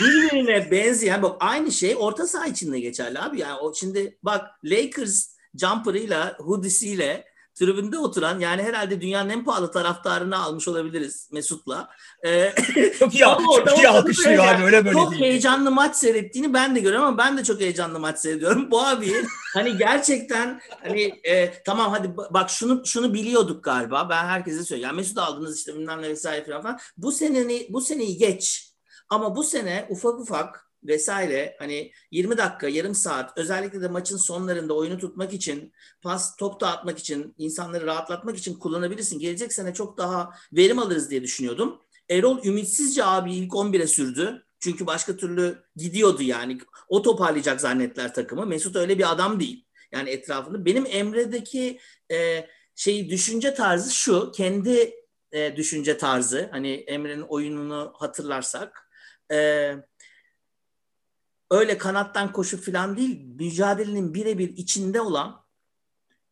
birbirine 0.00 0.70
benzeyen 0.70 1.22
bak 1.22 1.36
aynı 1.40 1.72
şey 1.72 1.96
orta 1.98 2.26
saha 2.26 2.46
içinde 2.46 2.80
geçerli 2.80 3.18
abi. 3.18 3.40
Yani 3.40 3.58
o 3.58 3.74
şimdi 3.74 4.18
bak 4.22 4.50
Lakers 4.64 5.33
jumper'ıyla 5.54 6.36
hoodie'siyle 6.38 7.34
tribünde 7.54 7.98
oturan 7.98 8.38
yani 8.38 8.62
herhalde 8.62 9.00
dünyanın 9.00 9.30
en 9.30 9.44
pahalı 9.44 9.70
taraftarını 9.70 10.42
almış 10.42 10.68
olabiliriz 10.68 11.28
Mesut'la. 11.32 11.88
Ee, 12.26 12.54
çok 12.98 13.14
iyi, 13.14 13.20
çok 13.20 13.78
iyi 13.78 13.88
alkışlıyor 13.88 14.44
abi 14.44 14.64
öyle 14.64 14.84
böyle 14.84 14.96
Çok 14.96 15.10
değil. 15.10 15.22
heyecanlı 15.22 15.70
maç 15.70 15.96
seyrettiğini 15.96 16.54
ben 16.54 16.76
de 16.76 16.80
görüyorum 16.80 17.08
ama 17.08 17.18
ben 17.18 17.38
de 17.38 17.44
çok 17.44 17.60
heyecanlı 17.60 18.00
maç 18.00 18.18
seyrediyorum. 18.18 18.70
Bu 18.70 18.82
abi 18.82 19.12
hani 19.54 19.76
gerçekten 19.78 20.60
hani 20.82 21.20
e, 21.24 21.62
tamam 21.62 21.90
hadi 21.90 22.16
bak 22.16 22.50
şunu 22.50 22.86
şunu 22.86 23.14
biliyorduk 23.14 23.64
galiba. 23.64 24.06
Ben 24.10 24.24
herkese 24.24 24.64
söylüyorum. 24.64 24.96
Yani 24.96 25.02
Mesut 25.02 25.18
aldınız 25.18 25.58
işte 25.58 25.74
bilmem 25.74 26.02
ne 26.02 26.08
vesaire 26.08 26.44
falan. 26.62 26.78
Bu 26.96 27.12
seneni 27.12 27.66
bu 27.70 27.80
seneyi 27.80 28.16
geç. 28.16 28.70
Ama 29.08 29.36
bu 29.36 29.44
sene 29.44 29.86
ufak 29.90 30.20
ufak 30.20 30.70
vesaire 30.84 31.56
hani 31.58 31.92
20 32.10 32.38
dakika, 32.38 32.68
yarım 32.68 32.94
saat 32.94 33.38
özellikle 33.38 33.80
de 33.80 33.88
maçın 33.88 34.16
sonlarında 34.16 34.74
oyunu 34.74 34.98
tutmak 34.98 35.32
için, 35.32 35.72
pas, 36.02 36.36
top 36.36 36.60
dağıtmak 36.60 36.98
için, 36.98 37.34
insanları 37.38 37.86
rahatlatmak 37.86 38.36
için 38.36 38.54
kullanabilirsin. 38.54 39.18
Gelecek 39.18 39.52
sene 39.52 39.74
çok 39.74 39.98
daha 39.98 40.30
verim 40.52 40.78
alırız 40.78 41.10
diye 41.10 41.22
düşünüyordum. 41.22 41.80
Erol 42.10 42.44
ümitsizce 42.44 43.04
abi 43.04 43.34
ilk 43.34 43.52
11'e 43.52 43.86
sürdü. 43.86 44.46
Çünkü 44.60 44.86
başka 44.86 45.16
türlü 45.16 45.58
gidiyordu 45.76 46.22
yani. 46.22 46.58
O 46.88 47.02
toparlayacak 47.02 47.60
zannettiler 47.60 48.14
takımı. 48.14 48.46
Mesut 48.46 48.76
öyle 48.76 48.98
bir 48.98 49.12
adam 49.12 49.40
değil. 49.40 49.66
Yani 49.92 50.10
etrafında. 50.10 50.64
Benim 50.64 50.86
Emre'deki 50.86 51.78
e, 52.12 52.48
şeyi 52.74 53.10
düşünce 53.10 53.54
tarzı 53.54 53.94
şu. 53.94 54.32
Kendi 54.32 54.94
e, 55.32 55.56
düşünce 55.56 55.98
tarzı. 55.98 56.48
Hani 56.50 56.72
Emre'nin 56.72 57.22
oyununu 57.22 57.92
hatırlarsak. 57.96 58.90
Eee 59.30 59.84
öyle 61.54 61.78
kanattan 61.78 62.32
koşup 62.32 62.64
falan 62.64 62.96
değil 62.96 63.20
mücadelenin 63.24 64.14
birebir 64.14 64.56
içinde 64.56 65.00
olan 65.00 65.44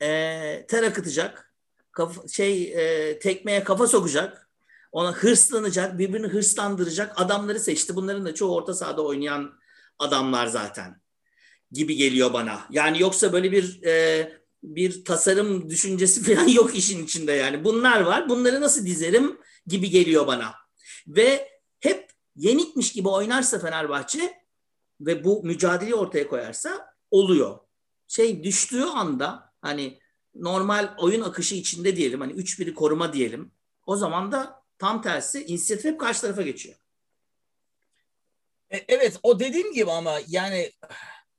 e, 0.03 0.09
ter 0.69 0.83
akıtacak 0.83 1.55
kafa, 1.93 2.29
şey 2.29 2.63
e, 2.73 3.19
tekmeye 3.19 3.65
kafa 3.65 3.87
sokacak 3.87 4.49
ona 4.93 5.13
hırslanacak 5.13 5.99
birbirini 5.99 6.27
hırslandıracak 6.27 7.21
adamları 7.21 7.61
seçti. 7.61 7.97
Bunların 7.97 8.25
da 8.25 8.35
çoğu 8.35 8.55
orta 8.55 8.75
sahada 8.75 9.03
oynayan 9.03 9.53
adamlar 9.99 10.47
zaten 10.47 11.01
gibi 11.73 11.97
geliyor 11.97 12.33
bana. 12.33 12.61
Yani 12.71 13.01
yoksa 13.01 13.33
böyle 13.33 13.53
bir 13.53 13.83
e, 13.83 14.33
bir 14.63 15.05
tasarım 15.05 15.71
düşüncesi 15.71 16.23
falan 16.35 16.49
yok 16.49 16.77
işin 16.77 17.05
içinde 17.05 17.33
yani. 17.33 17.65
Bunlar 17.65 18.01
var. 18.01 18.29
Bunları 18.29 18.61
nasıl 18.61 18.87
dizerim 18.87 19.39
gibi 19.67 19.91
geliyor 19.91 20.27
bana. 20.27 20.55
Ve 21.07 21.49
hep 21.81 22.11
yenikmiş 22.37 22.93
gibi 22.93 23.09
oynarsa 23.09 23.59
Fenerbahçe 23.59 24.42
ve 25.07 25.25
bu 25.25 25.43
mücadeleyi 25.45 25.95
ortaya 25.95 26.29
koyarsa 26.29 26.95
oluyor. 27.11 27.59
Şey 28.09 28.45
düştüğü 28.45 28.83
anda 28.83 29.53
hani 29.61 30.01
normal 30.35 30.95
oyun 30.99 31.23
akışı 31.23 31.55
içinde 31.55 31.97
diyelim 31.97 32.21
hani 32.21 32.33
3-1'i 32.33 32.75
koruma 32.75 33.13
diyelim. 33.13 33.53
O 33.87 33.97
zaman 33.97 34.33
da 34.33 34.63
tam 34.79 35.03
tersi 35.03 35.45
inisiyatif 35.45 35.85
hep 35.85 36.01
karşı 36.01 36.21
tarafa 36.21 36.43
geçiyor. 36.43 36.77
E, 38.71 38.85
evet 38.89 39.21
o 39.23 39.41
dediğim 39.41 39.73
gibi 39.73 39.91
ama 39.91 40.19
yani 40.29 40.73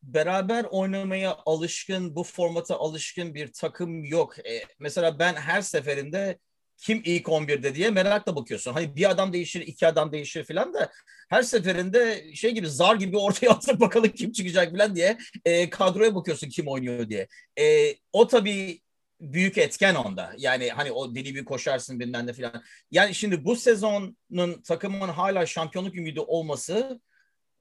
beraber 0.04 0.64
oynamaya 0.64 1.38
alışkın, 1.46 2.16
bu 2.16 2.24
formata 2.24 2.78
alışkın 2.78 3.36
bir 3.36 3.54
takım 3.54 4.04
yok. 4.04 4.48
E, 4.48 4.64
mesela 4.80 5.20
ben 5.20 5.34
her 5.34 5.62
seferinde 5.62 6.40
kim 6.78 7.02
ilk 7.06 7.26
11'de 7.26 7.76
diye 7.76 7.90
merakla 7.90 8.36
bakıyorsun. 8.36 8.74
Hani 8.74 8.96
bir 8.96 9.10
adam 9.10 9.34
değişir, 9.34 9.62
iki 9.62 9.88
adam 9.88 10.12
değişir 10.12 10.44
falan 10.44 10.74
da 10.74 10.92
her 11.30 11.44
seferinde 11.44 12.32
şey 12.36 12.52
gibi 12.52 12.70
zar 12.70 12.96
gibi 12.96 13.18
ortaya 13.18 13.50
atıp 13.52 13.80
bakalım 13.80 14.10
kim 14.10 14.32
çıkacak 14.32 14.72
falan 14.72 14.96
diye 14.96 15.18
e, 15.46 15.70
kadroya 15.70 16.16
bakıyorsun 16.16 16.50
kim 16.50 16.68
oynuyor 16.68 17.10
diye. 17.10 17.28
E, 17.60 17.96
o 18.14 18.28
tabii 18.28 18.82
büyük 19.22 19.58
etken 19.58 19.96
onda. 19.96 20.34
Yani 20.38 20.70
hani 20.70 20.92
o 20.92 21.16
deli 21.16 21.36
bir 21.36 21.46
koşarsın 21.46 22.00
bilmem 22.00 22.28
de 22.28 22.34
falan. 22.34 22.64
Yani 22.92 23.16
şimdi 23.16 23.46
bu 23.46 23.56
sezonun 23.56 24.62
takımın 24.64 25.10
hala 25.10 25.46
şampiyonluk 25.46 25.96
ümidi 25.96 26.20
olması 26.20 27.02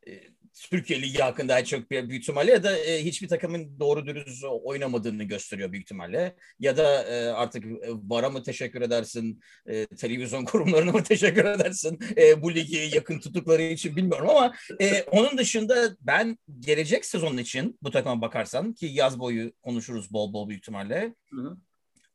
e, 0.06 0.10
Türkiye 0.52 1.02
Ligi 1.02 1.18
hakkında 1.18 1.64
çok 1.64 1.90
büyük 1.90 2.12
ihtimalle 2.12 2.52
ya 2.52 2.62
da 2.62 2.78
e, 2.78 3.04
hiçbir 3.04 3.28
takımın 3.28 3.80
doğru 3.80 4.06
dürüst 4.06 4.44
oynamadığını 4.44 5.24
gösteriyor 5.24 5.72
büyük 5.72 5.84
ihtimalle. 5.84 6.36
Ya 6.58 6.76
da 6.76 7.02
e, 7.02 7.26
artık 7.26 7.64
e, 7.64 7.88
VAR'a 7.88 8.30
mı 8.30 8.42
teşekkür 8.42 8.82
edersin, 8.82 9.40
e, 9.66 9.86
televizyon 9.86 10.44
kurumlarına 10.44 10.92
mı 10.92 11.02
teşekkür 11.02 11.44
edersin 11.44 11.98
e, 12.16 12.42
bu 12.42 12.54
ligi 12.54 12.90
yakın 12.94 13.18
tuttukları 13.18 13.62
için 13.62 13.96
bilmiyorum 13.96 14.30
ama 14.30 14.54
e, 14.80 15.02
onun 15.02 15.38
dışında 15.38 15.96
ben 16.00 16.38
gelecek 16.60 17.04
sezon 17.04 17.36
için 17.36 17.78
bu 17.82 17.90
takıma 17.90 18.20
bakarsan 18.20 18.72
ki 18.72 18.86
yaz 18.86 19.18
boyu 19.18 19.52
konuşuruz 19.62 20.12
bol 20.12 20.32
bol 20.32 20.48
büyük 20.48 20.62
ihtimalle. 20.62 21.14
Hı 21.30 21.40
hı. 21.40 21.56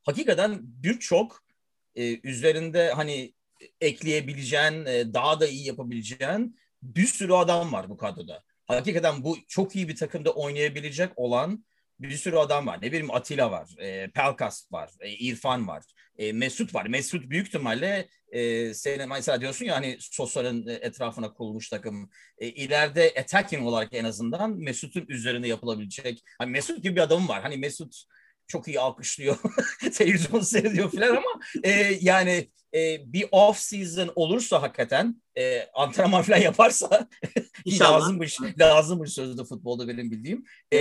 Hakikaten 0.04 0.60
birçok 0.62 1.44
e, 1.96 2.20
üzerinde 2.28 2.92
hani 2.92 3.34
ekleyebileceğin, 3.82 4.86
e, 4.86 5.14
daha 5.14 5.40
da 5.40 5.48
iyi 5.48 5.68
yapabileceğin 5.68 6.58
bir 6.84 7.06
sürü 7.06 7.34
adam 7.34 7.74
var 7.74 7.90
bu 7.90 7.98
kadroda. 7.98 8.44
Hakikaten 8.66 9.24
bu 9.24 9.38
çok 9.48 9.76
iyi 9.76 9.88
bir 9.88 9.96
takımda 9.96 10.32
oynayabilecek 10.32 11.12
olan 11.16 11.66
bir 12.00 12.18
sürü 12.18 12.38
adam 12.38 12.68
var. 12.68 12.78
Ne 12.82 12.88
bileyim 12.88 13.12
Atilla 13.12 13.52
var, 13.52 13.70
e, 13.78 14.12
Pelkas 14.12 14.72
var, 14.72 14.92
e, 15.00 15.12
İrfan 15.12 15.68
var, 15.68 15.84
e, 16.18 16.34
Mesut 16.34 16.76
var. 16.76 16.86
Mesut 16.86 17.30
büyük 17.30 17.48
ihtimalle 17.48 18.10
e, 18.32 18.74
senin 18.74 19.10
mesela 19.10 19.42
diyorsun 19.42 19.66
ya 19.66 19.76
hani 19.76 19.98
Sosa'nın 20.00 20.68
etrafına 20.68 21.34
kurulmuş 21.34 21.70
takım. 21.70 22.10
E, 22.38 22.48
ileride 22.48 23.14
attacking 23.20 23.68
olarak 23.68 23.94
en 23.94 24.04
azından 24.04 24.52
Mesut'un 24.58 25.06
üzerinde 25.08 25.48
yapılabilecek. 25.48 26.24
Hani 26.40 26.52
Mesut 26.52 26.84
gibi 26.84 26.96
bir 26.96 27.02
adamım 27.02 27.28
var. 27.28 27.42
Hani 27.42 27.58
Mesut 27.58 28.04
çok 28.48 28.68
iyi 28.68 28.80
alkışlıyor. 28.80 29.38
Televizyon 29.94 30.42
seyrediyor 30.42 30.92
falan 30.92 31.10
ama 31.10 31.40
e, 31.64 31.98
yani 32.02 32.48
e, 32.74 33.14
bir 33.14 33.26
off 33.32 33.58
season 33.58 34.12
olursa 34.16 34.62
hakikaten 34.62 35.22
e, 35.38 35.68
antrenman 35.74 36.22
falan 36.22 36.38
yaparsa 36.38 37.08
lazımmış, 37.80 38.38
lazımmış 38.60 39.14
sözde 39.14 39.44
futbolda 39.44 39.88
benim 39.88 40.12
bildiğim. 40.12 40.46
E, 40.74 40.80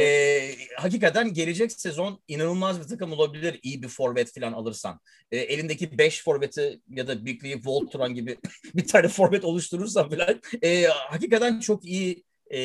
hakikaten 0.76 1.32
gelecek 1.32 1.72
sezon 1.72 2.22
inanılmaz 2.28 2.80
bir 2.80 2.86
takım 2.86 3.12
olabilir 3.12 3.60
iyi 3.62 3.82
bir 3.82 3.88
forvet 3.88 4.34
falan 4.34 4.52
alırsan. 4.52 5.00
E, 5.30 5.38
elindeki 5.38 5.98
5 5.98 6.24
forveti 6.24 6.80
ya 6.90 7.08
da 7.08 7.24
Bigly, 7.24 7.60
Voltron 7.64 8.14
gibi 8.14 8.36
bir 8.74 8.86
tane 8.86 9.08
forvet 9.08 9.44
oluşturursan 9.44 10.10
falan 10.10 10.40
e, 10.62 10.84
hakikaten 10.84 11.60
çok 11.60 11.84
iyi 11.84 12.24
e, 12.50 12.60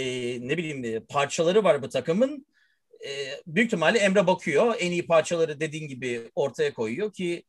ne 0.48 0.58
bileyim 0.58 1.06
parçaları 1.10 1.64
var 1.64 1.84
bu 1.84 1.90
takımın 1.90 2.46
e, 3.06 3.42
büyük 3.48 3.68
ihtimalle 3.68 4.00
Emre 4.00 4.28
bakıyor. 4.28 4.76
En 4.80 4.92
iyi 4.92 5.08
parçaları 5.08 5.60
dediğin 5.60 5.88
gibi 5.88 6.32
ortaya 6.36 6.74
koyuyor 6.74 7.14
ki 7.14 7.44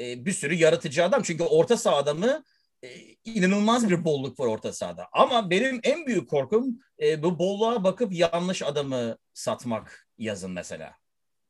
e, 0.00 0.24
bir 0.24 0.32
sürü 0.32 0.54
yaratıcı 0.54 1.04
adam. 1.04 1.22
Çünkü 1.22 1.42
orta 1.42 1.76
saha 1.76 1.96
adamı 1.96 2.44
e, 2.82 2.88
inanılmaz 3.24 3.90
bir 3.90 4.04
bolluk 4.04 4.40
var 4.40 4.46
orta 4.46 4.72
sahada. 4.72 5.08
Ama 5.12 5.50
benim 5.50 5.80
en 5.82 6.06
büyük 6.06 6.30
korkum 6.30 6.78
e, 7.02 7.22
bu 7.22 7.38
bolluğa 7.38 7.84
bakıp 7.84 8.12
yanlış 8.12 8.62
adamı 8.62 9.18
satmak 9.34 10.08
yazın 10.18 10.50
mesela. 10.50 10.94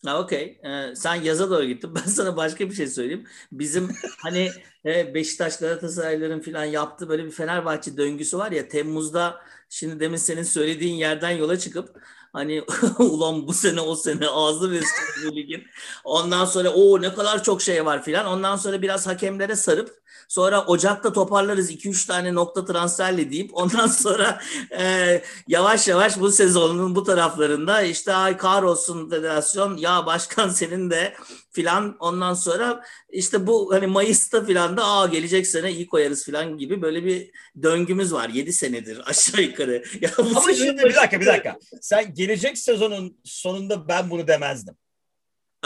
Ha 0.05 0.21
okey. 0.21 0.61
Ee, 0.65 0.95
sen 0.97 1.15
yaza 1.15 1.51
doğru 1.51 1.65
gittin. 1.65 1.95
Ben 1.95 2.01
sana 2.01 2.37
başka 2.37 2.71
bir 2.71 2.75
şey 2.75 2.87
söyleyeyim. 2.87 3.27
Bizim 3.53 3.89
hani 4.23 4.51
e, 4.87 5.15
Beşiktaş 5.15 5.59
Galatasarayların 5.59 6.41
falan 6.41 6.65
yaptığı 6.65 7.09
böyle 7.09 7.25
bir 7.25 7.31
Fenerbahçe 7.31 7.97
döngüsü 7.97 8.39
var 8.39 8.53
ya 8.53 8.69
Temmuz'da 8.69 9.41
şimdi 9.69 10.01
demin 10.01 10.17
senin 10.17 10.43
söylediğin 10.43 10.95
yerden 10.95 11.31
yola 11.31 11.59
çıkıp 11.59 12.03
hani 12.35 12.63
ulan 12.99 13.47
bu 13.47 13.53
sene 13.53 13.81
o 13.81 13.97
sene 13.97 14.29
ağzı 14.29 14.71
ve 14.71 14.81
ligin. 15.25 15.65
Ondan 16.05 16.45
sonra 16.45 16.71
o 16.71 17.03
ne 17.03 17.15
kadar 17.15 17.43
çok 17.43 17.63
şey 17.63 17.87
var 17.87 18.03
filan. 18.03 18.27
Ondan 18.27 18.57
sonra 18.57 18.83
biraz 18.83 19.07
hakemlere 19.07 19.57
sarıp 19.57 20.05
Sonra 20.29 20.65
Ocak'ta 20.65 21.13
toparlarız 21.13 21.71
2-3 21.71 22.07
tane 22.07 22.35
nokta 22.35 22.65
transferle 22.65 23.31
deyip 23.31 23.51
ondan 23.55 23.87
sonra 23.87 24.41
e, 24.79 25.23
yavaş 25.49 25.89
yavaş 25.89 26.21
bu 26.21 26.33
sezonun 26.33 26.95
bu 26.95 27.05
taraflarında 27.05 27.83
işte 27.83 28.13
ay 28.13 28.37
olsun 28.63 29.11
federasyon 29.11 29.77
ya 29.77 30.07
başkan 30.07 30.49
senin 30.61 30.91
de 30.91 31.15
filan 31.53 31.97
ondan 32.01 32.35
sonra 32.35 32.85
işte 33.11 33.47
bu 33.47 33.75
hani 33.75 33.87
Mayıs'ta 33.87 34.45
filan 34.45 34.77
da 34.77 34.85
aa 34.85 35.07
gelecek 35.07 35.47
sene 35.47 35.73
iyi 35.73 35.87
koyarız 35.87 36.25
filan 36.25 36.59
gibi 36.59 36.83
böyle 36.83 37.05
bir 37.05 37.31
döngümüz 37.63 38.13
var 38.13 38.29
7 38.29 38.53
senedir 38.53 39.11
aşağı 39.11 39.43
yukarı. 39.43 39.85
Ya 40.01 40.11
bu 40.19 40.39
Ama 40.39 40.53
şimdi 40.55 40.83
bir 40.83 40.95
dakika 40.95 41.21
bir 41.21 41.27
dakika. 41.27 41.59
Sen 41.81 42.15
gelecek 42.27 42.59
sezonun 42.59 43.21
sonunda 43.25 43.89
ben 43.89 44.11
bunu 44.11 44.27
demezdim. 44.27 44.75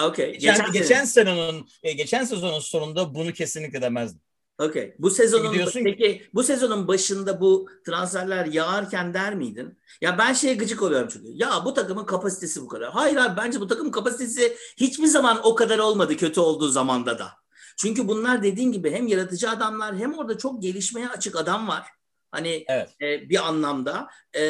Okay. 0.01 0.33
Geçen, 0.33 0.57
geçen, 0.57 0.73
geçen 0.73 1.05
sezonun 1.05 1.69
e, 1.83 1.93
geçen 1.93 2.25
sezonun 2.25 2.61
sonunda 2.61 3.15
bunu 3.15 3.33
kesinlikle 3.33 3.83
demezdim. 3.83 4.21
Okey. 4.59 4.95
Bu 4.99 5.11
sezonun 5.11 5.53
Gidiyorsun 5.53 5.85
peki 5.85 6.23
bu 6.35 6.43
sezonun 6.43 6.89
başında 6.89 7.41
bu 7.41 7.69
transferler 7.87 8.47
yağarken 8.47 9.15
der 9.15 9.35
miydin? 9.35 9.79
Ya 10.01 10.19
ben 10.19 10.33
şeye 10.33 10.55
gıcık 10.55 10.83
oluyorum 10.83 11.09
çünkü. 11.13 11.29
Ya 11.35 11.63
bu 11.65 11.75
takımın 11.75 12.05
kapasitesi 12.05 12.63
bu 12.63 12.69
kadar. 12.69 12.91
Hayır 12.91 13.17
abi 13.17 13.37
bence 13.37 13.61
bu 13.61 13.67
takımın 13.67 13.91
kapasitesi 13.91 14.57
hiçbir 14.77 15.07
zaman 15.07 15.41
o 15.45 15.55
kadar 15.55 15.79
olmadı 15.79 16.17
kötü 16.17 16.41
olduğu 16.41 16.69
zamanda 16.69 17.19
da. 17.19 17.31
Çünkü 17.77 18.09
bunlar 18.09 18.43
dediğin 18.43 18.73
gibi 18.73 18.91
hem 18.91 19.07
yaratıcı 19.07 19.51
adamlar 19.51 19.97
hem 19.97 20.19
orada 20.19 20.39
çok 20.39 20.63
gelişmeye 20.63 21.09
açık 21.09 21.37
adam 21.37 21.69
var. 21.69 21.87
Hani 22.31 22.65
evet. 22.69 22.89
e, 23.03 23.29
bir 23.29 23.49
anlamda. 23.49 24.09
E, 24.37 24.43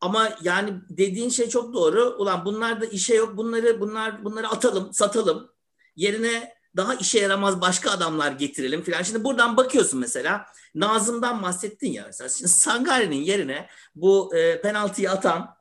ama 0.00 0.36
yani 0.42 0.74
dediğin 0.90 1.28
şey 1.28 1.48
çok 1.48 1.74
doğru. 1.74 2.16
Ulan 2.18 2.44
bunlar 2.44 2.80
da 2.80 2.86
işe 2.86 3.14
yok. 3.14 3.36
Bunları 3.36 3.80
bunlar 3.80 4.24
bunları 4.24 4.48
atalım, 4.48 4.92
satalım. 4.92 5.50
Yerine 5.96 6.54
daha 6.76 6.94
işe 6.94 7.18
yaramaz 7.18 7.60
başka 7.60 7.90
adamlar 7.90 8.32
getirelim 8.32 8.82
filan. 8.82 9.02
Şimdi 9.02 9.24
buradan 9.24 9.56
bakıyorsun 9.56 10.00
mesela 10.00 10.46
Nazım'dan 10.74 11.42
bahsettin 11.42 11.92
ya 11.92 12.04
mesela. 12.06 12.28
Şimdi 12.28 12.50
Sangari'nin 12.50 13.22
yerine 13.22 13.68
bu 13.94 14.36
e, 14.36 14.60
penaltıyı 14.60 15.10
atan 15.10 15.60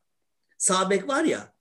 Sabek 0.57 1.07
var 1.07 1.23
ya. 1.23 1.53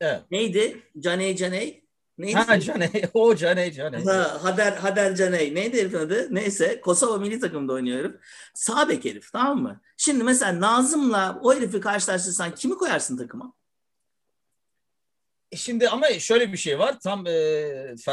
Evet. 0.00 0.22
Neydi? 0.30 0.82
Caney 0.98 1.36
Caney. 1.36 1.85
Neydi? 2.18 2.34
Ha 2.34 2.60
Caney. 2.60 2.90
O 3.14 3.34
Caney 3.36 3.72
Caney. 3.72 4.04
Ha, 4.04 4.38
Hader, 4.42 4.72
Hader 4.72 5.16
Caney. 5.16 5.54
Neydi 5.54 5.80
herifin 5.80 5.98
adı? 5.98 6.34
Neyse. 6.34 6.80
Kosova 6.80 7.18
milli 7.18 7.40
takımda 7.40 7.72
oynuyor 7.72 7.98
herif. 7.98 8.14
Sabek 8.54 9.04
herif 9.04 9.32
tamam 9.32 9.62
mı? 9.62 9.80
Şimdi 9.96 10.24
mesela 10.24 10.60
Nazım'la 10.60 11.40
o 11.42 11.54
herifi 11.54 11.80
karşılaştırırsan 11.80 12.54
kimi 12.54 12.74
koyarsın 12.74 13.16
takıma? 13.16 13.52
E, 15.52 15.56
şimdi 15.56 15.88
ama 15.88 16.06
şöyle 16.10 16.52
bir 16.52 16.56
şey 16.58 16.78
var. 16.78 17.00
Tam 17.00 17.26
e, 17.26 17.30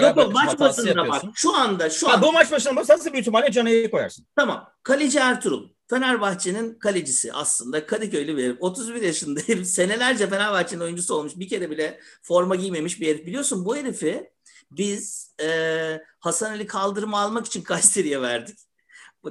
Yok 0.01 0.17
yok 0.17 0.33
maç 0.33 0.59
başında 0.59 1.07
bak. 1.09 1.23
Şu 1.35 1.55
anda 1.55 1.89
şu 1.89 2.09
ha, 2.09 2.13
an. 2.13 2.21
Bu 2.21 2.33
maç 2.33 2.51
başında 2.51 2.75
basarsa 2.75 3.13
büyük 3.13 3.21
ihtimalle 3.21 3.51
Caner'i 3.51 3.91
koyarsın. 3.91 4.25
Tamam. 4.35 4.69
Kaleci 4.83 5.19
Ertuğrul. 5.19 5.72
Fenerbahçe'nin 5.87 6.79
kalecisi 6.79 7.33
aslında 7.33 7.85
Kadıköylü 7.85 8.37
bir 8.37 8.43
herif. 8.43 8.57
31 8.59 9.01
yaşında 9.01 9.39
herif. 9.47 9.67
Senelerce 9.67 10.29
Fenerbahçe'nin 10.29 10.81
oyuncusu 10.81 11.15
olmuş. 11.15 11.33
Bir 11.35 11.49
kere 11.49 11.69
bile 11.71 11.99
forma 12.21 12.55
giymemiş 12.55 13.01
bir 13.01 13.07
herif. 13.07 13.25
Biliyorsun 13.25 13.65
bu 13.65 13.75
herifi 13.75 14.31
biz 14.71 15.33
e, 15.41 15.99
Hasan 16.19 16.51
Ali 16.51 16.67
kaldırımı 16.67 17.17
almak 17.17 17.45
için 17.45 17.61
Kayseri'ye 17.63 18.21
verdik. 18.21 18.57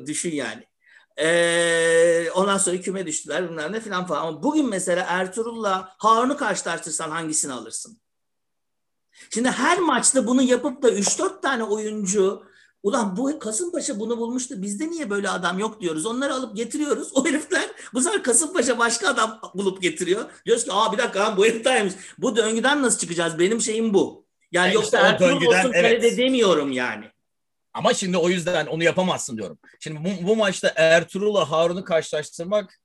Düşün 0.07 0.31
yani. 0.31 0.67
Ee, 1.19 2.31
ondan 2.35 2.59
sonra 2.59 2.81
küme 2.81 3.07
düştüler 3.07 3.51
bilmem 3.51 3.73
ne 3.73 3.81
falan 3.81 4.07
falan. 4.07 4.27
Ama 4.27 4.43
bugün 4.43 4.69
mesela 4.69 5.05
Ertuğrul'la 5.09 5.95
Harun'u 5.99 6.37
karşılaştırsan 6.37 7.11
hangisini 7.11 7.53
alırsın? 7.53 8.01
Şimdi 9.31 9.51
her 9.51 9.79
maçta 9.79 10.27
bunu 10.27 10.43
yapıp 10.43 10.83
da 10.83 10.91
3-4 10.91 11.43
tane 11.43 11.65
oyuncu 11.65 12.45
ulan 12.83 13.17
bu 13.17 13.39
Kasımpaşa 13.39 14.01
bunu 14.01 14.19
bulmuştu 14.19 14.63
bizde 14.63 14.91
niye 14.91 15.11
böyle 15.11 15.29
adam 15.29 15.59
yok 15.59 15.81
diyoruz. 15.81 16.07
Onları 16.07 16.35
alıp 16.35 16.57
getiriyoruz. 16.57 17.09
O 17.15 17.27
herifler 17.27 17.71
bu 17.95 18.01
sefer 18.01 18.23
Kasımpaşa 18.23 18.79
başka 18.79 19.09
adam 19.09 19.41
bulup 19.55 19.83
getiriyor. 19.83 20.25
Diyoruz 20.47 20.65
ki 20.65 20.71
aa 20.73 20.93
bir 20.93 20.99
dakika 20.99 21.37
bu 21.37 21.47
herif 21.47 21.97
Bu 22.19 22.37
döngüden 22.37 22.83
nasıl 22.83 22.99
çıkacağız? 22.99 23.39
Benim 23.39 23.61
şeyim 23.61 23.95
bu. 23.95 24.27
Yani 24.53 24.71
e 24.71 24.75
yoksa 24.75 24.97
işte 24.97 25.09
Ertuğrul 25.09 25.29
döngüden, 25.29 25.59
olsun 25.59 25.73
evet. 25.75 26.19
demiyorum 26.19 26.73
yani. 26.73 27.05
Ama 27.75 27.95
şimdi 27.95 28.17
o 28.17 28.29
yüzden 28.29 28.67
onu 28.67 28.85
yapamazsın 28.85 29.37
diyorum. 29.37 29.59
Şimdi 29.81 30.05
bu, 30.05 30.29
bu 30.29 30.37
maçta 30.37 30.73
Ertuğrul'la 30.77 31.51
Harun'u 31.51 31.85
karşılaştırmak 31.85 32.81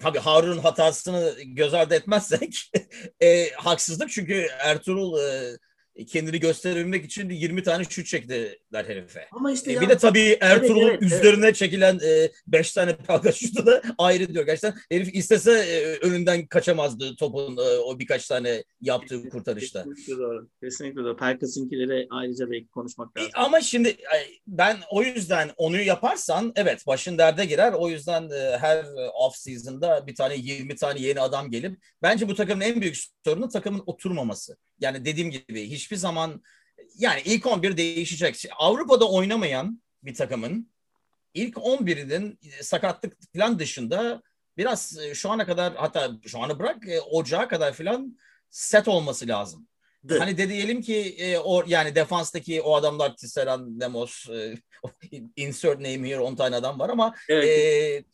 tabii 0.00 0.18
Harun'un 0.18 0.58
hatasını 0.58 1.34
göz 1.44 1.74
ardı 1.74 1.94
etmezsek 1.94 2.72
e, 3.20 3.50
haksızlık 3.50 4.10
çünkü 4.10 4.46
Ertuğrul 4.58 5.18
e, 5.18 5.58
kendini 6.06 6.40
gösterebilmek 6.40 7.04
için 7.04 7.30
20 7.30 7.62
tane 7.62 7.84
şut 7.84 8.06
çektiler 8.06 8.84
herife. 8.84 9.28
Ama 9.32 9.52
işte 9.52 9.72
e, 9.72 9.80
bir 9.80 9.88
de 9.88 9.96
tabii 9.96 10.38
Ertuğrul'un 10.40 10.88
evet, 10.88 10.98
evet, 11.02 11.12
üzerine 11.12 11.46
evet. 11.46 11.56
çekilen 11.56 12.00
5 12.46 12.70
e, 12.70 12.74
tane 12.74 12.96
palka 12.96 13.32
şutu 13.32 13.66
da 13.66 13.82
ayrı 13.98 14.34
diyor. 14.34 14.46
Gerçekten 14.46 14.74
herif 14.90 15.14
istese 15.14 15.52
e, 15.52 16.06
önünden 16.06 16.46
kaçamazdı 16.46 17.16
topun 17.16 17.56
e, 17.56 17.60
o 17.60 17.98
birkaç 17.98 18.28
tane 18.28 18.64
yaptığı 18.80 19.28
kurtarışta. 19.28 19.84
Kesinlikle 19.84 20.18
doğru. 20.18 20.48
Kesinlikle 20.62 21.04
doğru. 21.04 21.16
Pelkas'ınkileri 21.16 22.06
ayrıca 22.10 22.50
belki 22.50 22.68
konuşmak 22.68 23.16
lazım. 23.16 23.30
Ama 23.34 23.60
şimdi 23.60 23.96
ben 24.46 24.76
o 24.90 25.02
yüzden 25.02 25.50
onu 25.56 25.80
yaparsan 25.80 26.52
evet 26.56 26.86
başın 26.86 27.18
derde 27.18 27.44
girer. 27.44 27.72
O 27.72 27.88
yüzden 27.88 28.30
e, 28.30 28.58
her 28.58 28.84
off 29.14 29.36
season'da 29.36 30.06
bir 30.06 30.14
tane 30.14 30.36
20 30.36 30.76
tane 30.76 31.00
yeni 31.00 31.20
adam 31.20 31.50
gelip 31.50 31.78
bence 32.02 32.28
bu 32.28 32.34
takımın 32.34 32.60
en 32.60 32.80
büyük 32.80 32.96
sorunu 33.24 33.48
takımın 33.48 33.82
oturmaması. 33.86 34.56
Yani 34.82 35.04
dediğim 35.04 35.30
gibi 35.30 35.70
hiçbir 35.70 35.96
zaman 35.96 36.42
yani 36.98 37.22
ilk 37.24 37.46
11 37.46 37.76
değişecek. 37.76 38.46
Avrupa'da 38.58 39.10
oynamayan 39.10 39.82
bir 40.02 40.14
takımın 40.14 40.72
ilk 41.34 41.56
11'inin 41.56 42.38
sakatlık 42.62 43.16
falan 43.34 43.58
dışında 43.58 44.22
biraz 44.56 44.98
e, 44.98 45.14
şu 45.14 45.30
ana 45.30 45.46
kadar 45.46 45.74
hatta 45.76 46.10
şu 46.26 46.38
anı 46.38 46.58
bırak 46.58 46.88
e, 46.88 47.00
ocağa 47.00 47.48
kadar 47.48 47.72
falan 47.72 48.18
set 48.50 48.88
olması 48.88 49.28
lazım. 49.28 49.68
Hani 50.08 50.38
de 50.38 50.48
diyelim 50.48 50.80
ki 50.80 50.96
e, 51.18 51.38
o 51.38 51.64
yani 51.66 51.94
defanstaki 51.94 52.62
o 52.62 52.74
adamlar 52.74 53.16
Tisserand, 53.16 53.80
Demos, 53.80 54.28
e, 54.28 54.54
insert 55.36 55.80
name 55.80 56.08
here 56.08 56.20
10 56.20 56.34
tane 56.34 56.56
adam 56.56 56.78
var 56.78 56.90
ama 56.90 57.14
evet. 57.28 57.48
e, 57.48 58.04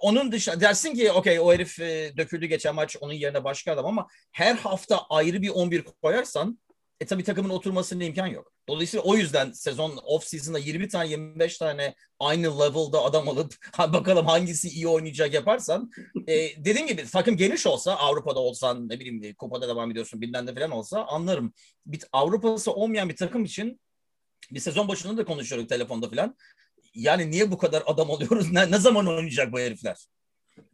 onun 0.00 0.32
dışında 0.32 0.60
dersin 0.60 0.94
ki 0.94 1.12
okey 1.12 1.40
o 1.40 1.52
herif 1.52 1.80
e, 1.80 2.12
döküldü 2.16 2.46
geçen 2.46 2.74
maç 2.74 2.96
onun 3.00 3.12
yerine 3.12 3.44
başka 3.44 3.72
adam 3.72 3.86
ama 3.86 4.06
her 4.32 4.54
hafta 4.54 5.06
ayrı 5.10 5.42
bir 5.42 5.48
11 5.48 5.84
koyarsan 6.02 6.58
e 7.00 7.06
tabii 7.06 7.24
takımın 7.24 7.50
oturmasının 7.50 8.00
imkan 8.00 8.26
yok. 8.26 8.52
Dolayısıyla 8.68 9.04
o 9.04 9.16
yüzden 9.16 9.52
sezon 9.52 9.98
off 10.04 10.24
season'da 10.24 10.58
20 10.58 10.88
tane 10.88 11.08
25 11.08 11.58
tane 11.58 11.94
aynı 12.18 12.60
level'da 12.60 13.02
adam 13.02 13.28
alıp 13.28 13.54
bakalım 13.78 14.26
hangisi 14.26 14.68
iyi 14.68 14.88
oynayacak 14.88 15.34
yaparsan 15.34 15.90
e, 16.26 16.64
dediğim 16.64 16.86
gibi 16.86 17.04
takım 17.04 17.36
geniş 17.36 17.66
olsa 17.66 17.96
Avrupa'da 17.96 18.40
olsan 18.40 18.88
ne 18.88 19.00
bileyim 19.00 19.34
kupada 19.34 19.68
devam 19.68 19.90
ediyorsun 19.90 20.20
bilmem 20.20 20.46
de 20.46 20.54
falan 20.54 20.70
olsa 20.70 21.04
anlarım. 21.04 21.52
Bir 21.86 22.02
Avrupa'sı 22.12 22.72
olmayan 22.72 23.08
bir 23.08 23.16
takım 23.16 23.44
için 23.44 23.80
bir 24.50 24.60
sezon 24.60 24.88
başında 24.88 25.16
da 25.16 25.24
konuşuyorduk 25.24 25.68
telefonda 25.68 26.10
falan. 26.10 26.36
Yani 26.94 27.30
niye 27.30 27.50
bu 27.50 27.58
kadar 27.58 27.82
adam 27.86 28.10
alıyoruz? 28.10 28.52
Ne, 28.52 28.70
ne 28.70 28.78
zaman 28.78 29.06
oynayacak 29.06 29.52
bu 29.52 29.58
herifler? 29.58 29.96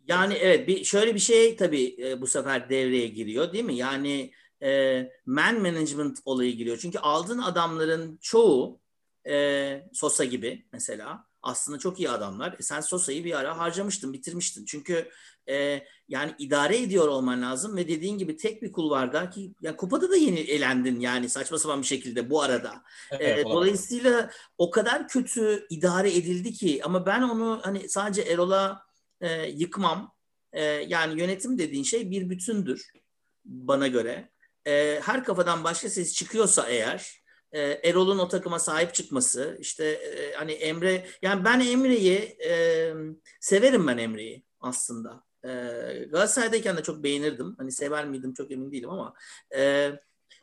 Yani 0.08 0.34
evet 0.34 0.68
bir 0.68 0.84
şöyle 0.84 1.14
bir 1.14 1.20
şey 1.20 1.56
tabii 1.56 1.96
e, 2.02 2.20
bu 2.20 2.26
sefer 2.26 2.70
devreye 2.70 3.08
giriyor 3.08 3.52
değil 3.52 3.64
mi? 3.64 3.76
Yani 3.76 4.32
e, 4.62 5.12
man 5.26 5.60
management 5.60 6.18
olayı 6.24 6.56
giriyor. 6.56 6.78
Çünkü 6.78 6.98
aldığın 6.98 7.38
adamların 7.38 8.18
çoğu 8.22 8.80
e, 9.28 9.88
Sosa 9.92 10.24
gibi 10.24 10.66
mesela 10.72 11.26
aslında 11.42 11.78
çok 11.78 12.00
iyi 12.00 12.10
adamlar. 12.10 12.56
E, 12.58 12.62
sen 12.62 12.80
Sosa'yı 12.80 13.24
bir 13.24 13.38
ara 13.38 13.58
harcamıştın, 13.58 14.12
bitirmiştin. 14.12 14.64
Çünkü 14.64 15.10
e, 15.48 15.84
yani 16.08 16.34
idare 16.38 16.82
ediyor 16.82 17.08
olman 17.08 17.42
lazım 17.42 17.76
ve 17.76 17.88
dediğin 17.88 18.18
gibi 18.18 18.36
tek 18.36 18.62
bir 18.62 18.72
kulvarda 18.72 19.30
ki 19.30 19.54
yani 19.62 19.76
kupada 19.76 20.10
da 20.10 20.16
yeni 20.16 20.40
elendin 20.40 21.00
yani 21.00 21.28
saçma 21.28 21.58
sapan 21.58 21.82
bir 21.82 21.86
şekilde 21.86 22.30
bu 22.30 22.42
arada. 22.42 22.82
Evet, 23.10 23.38
e, 23.38 23.44
dolayısıyla 23.44 24.30
o 24.58 24.70
kadar 24.70 25.08
kötü 25.08 25.66
idare 25.70 26.16
edildi 26.16 26.52
ki 26.52 26.80
ama 26.84 27.06
ben 27.06 27.22
onu 27.22 27.60
hani 27.62 27.88
sadece 27.88 28.22
Erol'a 28.22 28.82
e, 29.20 29.48
yıkmam. 29.48 30.14
E, 30.52 30.62
yani 30.64 31.20
yönetim 31.20 31.58
dediğin 31.58 31.84
şey 31.84 32.10
bir 32.10 32.30
bütündür 32.30 32.92
bana 33.44 33.88
göre 33.88 34.30
e, 34.70 35.00
her 35.00 35.24
kafadan 35.24 35.64
başka 35.64 35.88
ses 35.90 36.14
çıkıyorsa 36.14 36.68
eğer 36.68 37.20
e, 37.52 37.60
Erol'un 37.60 38.18
o 38.18 38.28
takıma 38.28 38.58
sahip 38.58 38.94
çıkması 38.94 39.56
işte 39.60 39.84
e, 39.84 40.32
hani 40.34 40.52
Emre 40.52 41.06
yani 41.22 41.44
ben 41.44 41.60
Emre'yi 41.60 42.18
e, 42.48 42.92
severim 43.40 43.86
ben 43.86 43.98
Emre'yi 43.98 44.44
aslında. 44.60 45.24
E, 45.44 45.48
Galatasaray'dayken 46.10 46.76
de 46.76 46.82
çok 46.82 47.04
beğenirdim. 47.04 47.54
Hani 47.58 47.72
sever 47.72 48.08
miydim 48.08 48.34
çok 48.34 48.50
emin 48.50 48.72
değilim 48.72 48.90
ama 48.90 49.14
e, 49.56 49.92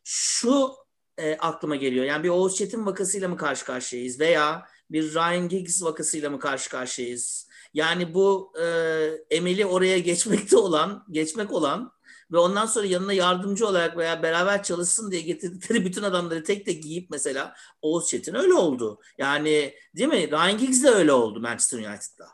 şu 0.03 0.71
e, 1.17 1.37
aklıma 1.37 1.75
geliyor. 1.75 2.05
Yani 2.05 2.23
bir 2.23 2.29
Oğuz 2.29 2.55
Çetin 2.55 2.85
vakasıyla 2.85 3.27
mı 3.27 3.37
karşı 3.37 3.65
karşıyayız 3.65 4.19
veya 4.19 4.65
bir 4.91 5.13
Ryan 5.13 5.49
Giggs 5.49 5.83
vakasıyla 5.83 6.29
mı 6.29 6.39
karşı 6.39 6.69
karşıyayız? 6.69 7.47
Yani 7.73 8.13
bu 8.13 8.53
e, 8.61 8.65
emeli 9.29 9.65
oraya 9.65 9.99
geçmekte 9.99 10.57
olan, 10.57 11.05
geçmek 11.11 11.53
olan 11.53 11.96
ve 12.31 12.37
ondan 12.37 12.65
sonra 12.65 12.85
yanına 12.85 13.13
yardımcı 13.13 13.67
olarak 13.67 13.97
veya 13.97 14.23
beraber 14.23 14.63
çalışsın 14.63 15.11
diye 15.11 15.21
getirdikleri 15.21 15.85
bütün 15.85 16.03
adamları 16.03 16.43
tek 16.43 16.65
tek 16.65 16.83
giyip 16.83 17.09
mesela 17.09 17.55
Oğuz 17.81 18.07
Çetin 18.07 18.35
öyle 18.35 18.53
oldu. 18.53 18.99
Yani 19.17 19.73
değil 19.95 20.09
mi? 20.09 20.31
Ryan 20.31 20.57
Giggs 20.57 20.83
de 20.83 20.89
öyle 20.89 21.11
oldu 21.11 21.39
Manchester 21.39 21.77
United'da. 21.77 22.27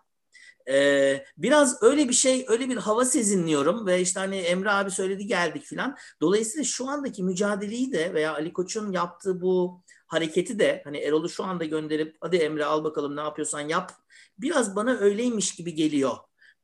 Ee, 0.69 1.25
biraz 1.37 1.83
öyle 1.83 2.09
bir 2.09 2.13
şey, 2.13 2.45
öyle 2.47 2.69
bir 2.69 2.77
hava 2.77 3.05
sezinliyorum 3.05 3.85
ve 3.85 4.01
işte 4.01 4.19
hani 4.19 4.37
Emre 4.37 4.71
abi 4.71 4.91
söyledi 4.91 5.27
geldik 5.27 5.63
filan. 5.63 5.97
Dolayısıyla 6.21 6.63
şu 6.63 6.89
andaki 6.89 7.23
mücadeleyi 7.23 7.91
de 7.91 8.13
veya 8.13 8.33
Ali 8.33 8.53
Koç'un 8.53 8.91
yaptığı 8.91 9.41
bu 9.41 9.83
hareketi 10.07 10.59
de 10.59 10.81
hani 10.83 10.97
Erol'u 10.97 11.29
şu 11.29 11.43
anda 11.43 11.65
gönderip 11.65 12.17
hadi 12.21 12.35
Emre 12.37 12.65
al 12.65 12.83
bakalım 12.83 13.15
ne 13.15 13.21
yapıyorsan 13.21 13.59
yap. 13.59 13.91
Biraz 14.37 14.75
bana 14.75 14.97
öyleymiş 14.97 15.55
gibi 15.55 15.73
geliyor. 15.73 16.17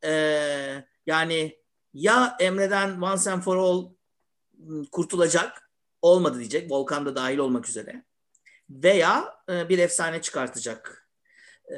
Ee, 0.03 0.85
yani 1.05 1.58
ya 1.93 2.37
Emre'den 2.39 3.01
once 3.01 3.31
and 3.31 3.41
for 3.41 3.57
all 3.57 3.91
kurtulacak 4.91 5.71
olmadı 6.01 6.39
diyecek. 6.39 6.71
Volkan 6.71 7.05
da 7.05 7.15
dahil 7.15 7.37
olmak 7.37 7.69
üzere. 7.69 8.03
Veya 8.69 9.33
e, 9.49 9.69
bir 9.69 9.79
efsane 9.79 10.21
çıkartacak. 10.21 11.09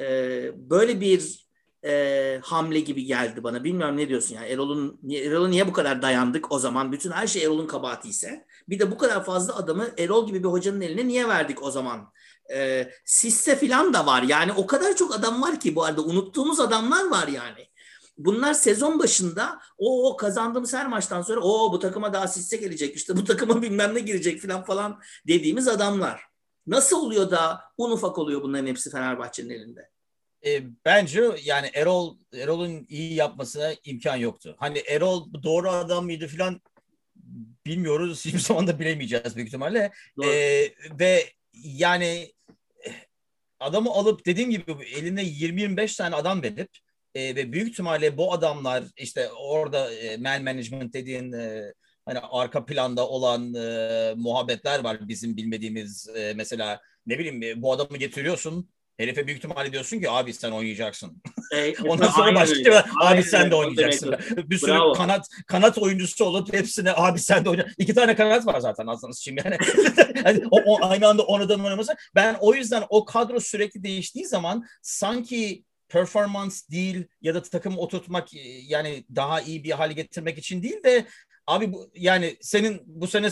böyle 0.70 1.00
bir 1.00 1.48
e, 1.84 2.40
hamle 2.42 2.80
gibi 2.80 3.04
geldi 3.04 3.44
bana. 3.44 3.64
Bilmiyorum 3.64 3.96
ne 3.96 4.08
diyorsun 4.08 4.34
ya. 4.34 4.46
Erol'un 4.46 5.00
Erol'a 5.10 5.48
niye 5.48 5.68
bu 5.68 5.72
kadar 5.72 6.02
dayandık 6.02 6.52
o 6.52 6.58
zaman? 6.58 6.92
Bütün 6.92 7.10
her 7.10 7.26
şey 7.26 7.44
Erol'un 7.44 7.66
kabahati 7.66 8.08
ise. 8.08 8.46
Bir 8.68 8.78
de 8.78 8.90
bu 8.90 8.98
kadar 8.98 9.24
fazla 9.24 9.56
adamı 9.56 9.88
Erol 9.98 10.26
gibi 10.26 10.42
bir 10.42 10.48
hocanın 10.48 10.80
eline 10.80 11.08
niye 11.08 11.28
verdik 11.28 11.62
o 11.62 11.70
zaman? 11.70 12.12
E, 12.54 12.90
Sisse 13.04 13.56
falan 13.56 13.94
da 13.94 14.06
var. 14.06 14.22
Yani 14.22 14.52
o 14.52 14.66
kadar 14.66 14.96
çok 14.96 15.14
adam 15.14 15.42
var 15.42 15.60
ki 15.60 15.74
bu 15.74 15.84
arada 15.84 16.02
unuttuğumuz 16.02 16.60
adamlar 16.60 17.10
var 17.10 17.28
yani. 17.28 17.71
Bunlar 18.24 18.54
sezon 18.54 18.98
başında 18.98 19.60
o, 19.78 20.10
o 20.10 20.16
kazandığımız 20.16 20.74
her 20.74 20.86
maçtan 20.86 21.22
sonra 21.22 21.40
o 21.40 21.72
bu 21.72 21.78
takıma 21.78 22.12
daha 22.12 22.28
Sisse 22.28 22.56
gelecek 22.56 22.96
işte 22.96 23.16
bu 23.16 23.24
takıma 23.24 23.62
bilmem 23.62 23.94
ne 23.94 24.00
girecek 24.00 24.42
falan 24.42 24.64
falan 24.64 25.00
dediğimiz 25.28 25.68
adamlar. 25.68 26.22
Nasıl 26.66 27.06
oluyor 27.06 27.30
da 27.30 27.60
un 27.78 27.90
ufak 27.90 28.18
oluyor 28.18 28.42
bunların 28.42 28.66
hepsi 28.66 28.90
Fenerbahçe'nin 28.90 29.50
elinde? 29.50 29.90
E, 30.46 30.62
bence 30.84 31.30
yani 31.44 31.70
Erol 31.74 32.16
Erol'un 32.32 32.86
iyi 32.88 33.14
yapmasına 33.14 33.72
imkan 33.84 34.16
yoktu. 34.16 34.56
Hani 34.58 34.78
Erol 34.78 35.42
doğru 35.42 35.70
adam 35.70 36.04
mıydı 36.04 36.28
falan 36.28 36.60
bilmiyoruz. 37.66 38.24
Hiçbir 38.24 38.38
zaman 38.38 38.66
da 38.66 38.78
bilemeyeceğiz 38.78 39.36
büyük 39.36 39.48
ihtimalle. 39.48 39.92
E, 40.24 40.28
ve 40.98 41.24
yani 41.54 42.32
adamı 43.60 43.90
alıp 43.90 44.26
dediğim 44.26 44.50
gibi 44.50 44.72
elinde 44.94 45.22
20-25 45.22 45.96
tane 45.96 46.14
adam 46.14 46.42
verip 46.42 46.70
e, 47.14 47.36
ve 47.36 47.52
büyük 47.52 47.68
ihtimalle 47.68 48.16
bu 48.16 48.32
adamlar 48.32 48.84
işte 48.96 49.30
orada 49.30 49.94
e, 49.94 50.16
man 50.16 50.42
management 50.42 50.94
dediğin 50.94 51.32
e, 51.32 51.72
hani 52.06 52.18
arka 52.18 52.64
planda 52.64 53.08
olan 53.08 53.54
e, 53.54 54.14
muhabbetler 54.16 54.84
var 54.84 55.08
bizim 55.08 55.36
bilmediğimiz 55.36 56.08
e, 56.16 56.32
mesela 56.36 56.80
ne 57.06 57.18
bileyim 57.18 57.62
bu 57.62 57.72
adamı 57.72 57.96
getiriyorsun 57.96 58.68
Herife 58.96 59.26
büyük 59.26 59.38
ihtimalle 59.38 59.72
diyorsun 59.72 60.00
ki 60.00 60.10
abi 60.10 60.32
sen 60.32 60.50
oynayacaksın. 60.50 61.22
E, 61.54 61.74
Ondan 61.88 62.08
sonra 62.08 62.34
başka 62.34 62.58
öyle. 62.58 62.78
abi 62.78 62.88
aynen 63.00 63.22
sen 63.22 63.50
de 63.50 63.54
oynayacaksın. 63.54 64.14
Bir 64.36 64.58
sürü 64.58 64.70
Bravo. 64.70 64.92
kanat 64.92 65.26
kanat 65.46 65.78
oyuncusu 65.78 66.24
olup 66.24 66.52
hepsine 66.52 66.92
abi 66.92 67.18
sen 67.18 67.44
de 67.44 67.48
oynayacaksın. 67.48 67.82
İki 67.82 67.94
tane 67.94 68.16
kanat 68.16 68.46
var 68.46 68.60
zaten 68.60 68.86
aslında 68.86 69.12
şimdi 69.20 69.42
yani. 69.44 69.58
yani 70.24 70.42
o, 70.50 70.60
o, 70.66 70.86
aynı 70.86 71.08
anda 71.08 71.26
oynadan 71.26 71.64
oynaması. 71.64 71.94
Ben 72.14 72.36
o 72.40 72.54
yüzden 72.54 72.84
o 72.88 73.04
kadro 73.04 73.40
sürekli 73.40 73.82
değiştiği 73.82 74.26
zaman 74.26 74.64
sanki 74.82 75.64
performans 75.92 76.70
değil 76.70 77.06
ya 77.20 77.34
da 77.34 77.42
takım 77.42 77.78
oturtmak 77.78 78.28
yani 78.68 79.04
daha 79.16 79.40
iyi 79.40 79.64
bir 79.64 79.70
hale 79.70 79.92
getirmek 79.92 80.38
için 80.38 80.62
değil 80.62 80.82
de 80.84 81.06
Abi 81.46 81.72
bu 81.72 81.90
yani 81.94 82.36
senin 82.40 82.82
bu 82.86 83.06
sene 83.06 83.28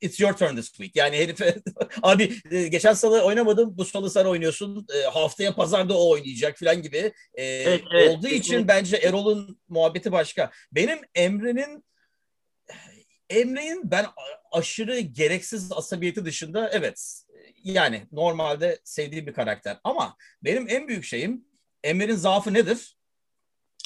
it's 0.00 0.20
your 0.20 0.32
turn 0.32 0.56
this 0.56 0.72
week. 0.72 0.96
Yani 0.96 1.16
herife 1.16 1.54
abi 2.02 2.32
e, 2.50 2.68
geçen 2.68 2.92
salı 2.92 3.22
oynamadım 3.22 3.78
bu 3.78 3.84
salı 3.84 4.10
sen 4.10 4.24
oynuyorsun. 4.24 4.86
E, 4.94 5.02
haftaya 5.02 5.54
pazarda 5.54 5.98
o 5.98 6.10
oynayacak 6.10 6.58
falan 6.58 6.82
gibi. 6.82 7.12
E, 7.34 7.44
evet, 7.44 7.82
evet, 7.94 8.10
olduğu 8.10 8.28
evet, 8.28 8.38
için 8.38 8.68
bence 8.68 8.96
Erol'un 8.96 9.60
muhabbeti 9.68 10.12
başka. 10.12 10.50
Benim 10.72 10.98
Emre'nin 11.14 11.84
Emre'nin 13.30 13.90
ben 13.90 14.06
aşırı 14.52 14.98
gereksiz 14.98 15.72
asabiyeti 15.72 16.24
dışında 16.24 16.70
evet 16.72 17.22
yani 17.64 18.06
normalde 18.12 18.80
sevdiğim 18.84 19.26
bir 19.26 19.32
karakter 19.32 19.78
ama 19.84 20.16
benim 20.42 20.68
en 20.68 20.88
büyük 20.88 21.04
şeyim 21.04 21.44
Emre'nin 21.84 22.14
zaafı 22.14 22.54
nedir? 22.54 22.96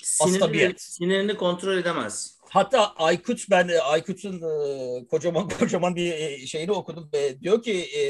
Sinirini, 0.03 0.75
sinirini 0.79 1.37
kontrol 1.37 1.79
edemez. 1.79 2.39
Hatta 2.51 2.95
Aykut 2.95 3.51
ben 3.51 3.69
e, 3.69 3.79
Aykut'un 3.79 4.43
e, 4.43 5.07
kocaman 5.07 5.49
kocaman 5.59 5.97
bir 5.97 6.13
e, 6.13 6.47
şeyini 6.47 6.73
okudum 6.73 7.11
ve 7.13 7.41
diyor 7.41 7.63
ki 7.63 7.73
e, 7.99 8.03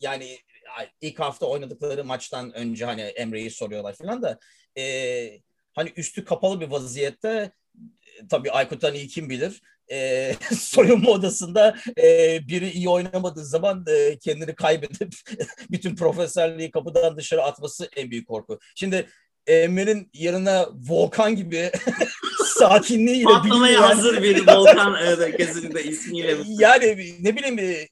yani 0.00 0.38
ilk 1.00 1.20
hafta 1.20 1.46
oynadıkları 1.46 2.04
maçtan 2.04 2.52
önce 2.52 2.84
hani 2.84 3.00
Emre'yi 3.00 3.50
soruyorlar 3.50 3.94
falan 3.94 4.22
da 4.22 4.38
e, 4.78 5.40
hani 5.72 5.92
üstü 5.96 6.24
kapalı 6.24 6.60
bir 6.60 6.66
vaziyette 6.66 7.52
e, 8.06 8.26
tabii 8.28 8.50
Aykut'tan 8.50 8.94
iyi 8.94 9.08
kim 9.08 9.30
bilir 9.30 9.60
e, 9.90 10.32
soyunma 10.58 11.10
odasında 11.10 11.76
e, 11.98 12.40
biri 12.48 12.70
iyi 12.70 12.88
oynamadığı 12.88 13.44
zaman 13.44 13.84
e, 13.88 14.18
kendini 14.18 14.54
kaybedip 14.54 15.14
bütün 15.70 15.96
profesörlüğü 15.96 16.70
kapıdan 16.70 17.16
dışarı 17.16 17.42
atması 17.42 17.88
en 17.96 18.10
büyük 18.10 18.28
korku. 18.28 18.58
Şimdi 18.74 19.06
Emre'nin 19.46 20.10
yanına 20.14 20.66
Volkan 20.88 21.36
gibi 21.36 21.70
sakinliğiyle 22.44 23.24
Patlamaya 23.24 23.72
yani. 23.72 23.86
hazır 23.86 24.22
bir 24.22 24.46
Volkan 24.46 24.96
evet, 25.06 25.36
kesinlikle 25.36 25.84
ismiyle. 25.84 26.36
Yani 26.48 27.14
ne 27.20 27.36
bileyim 27.36 27.88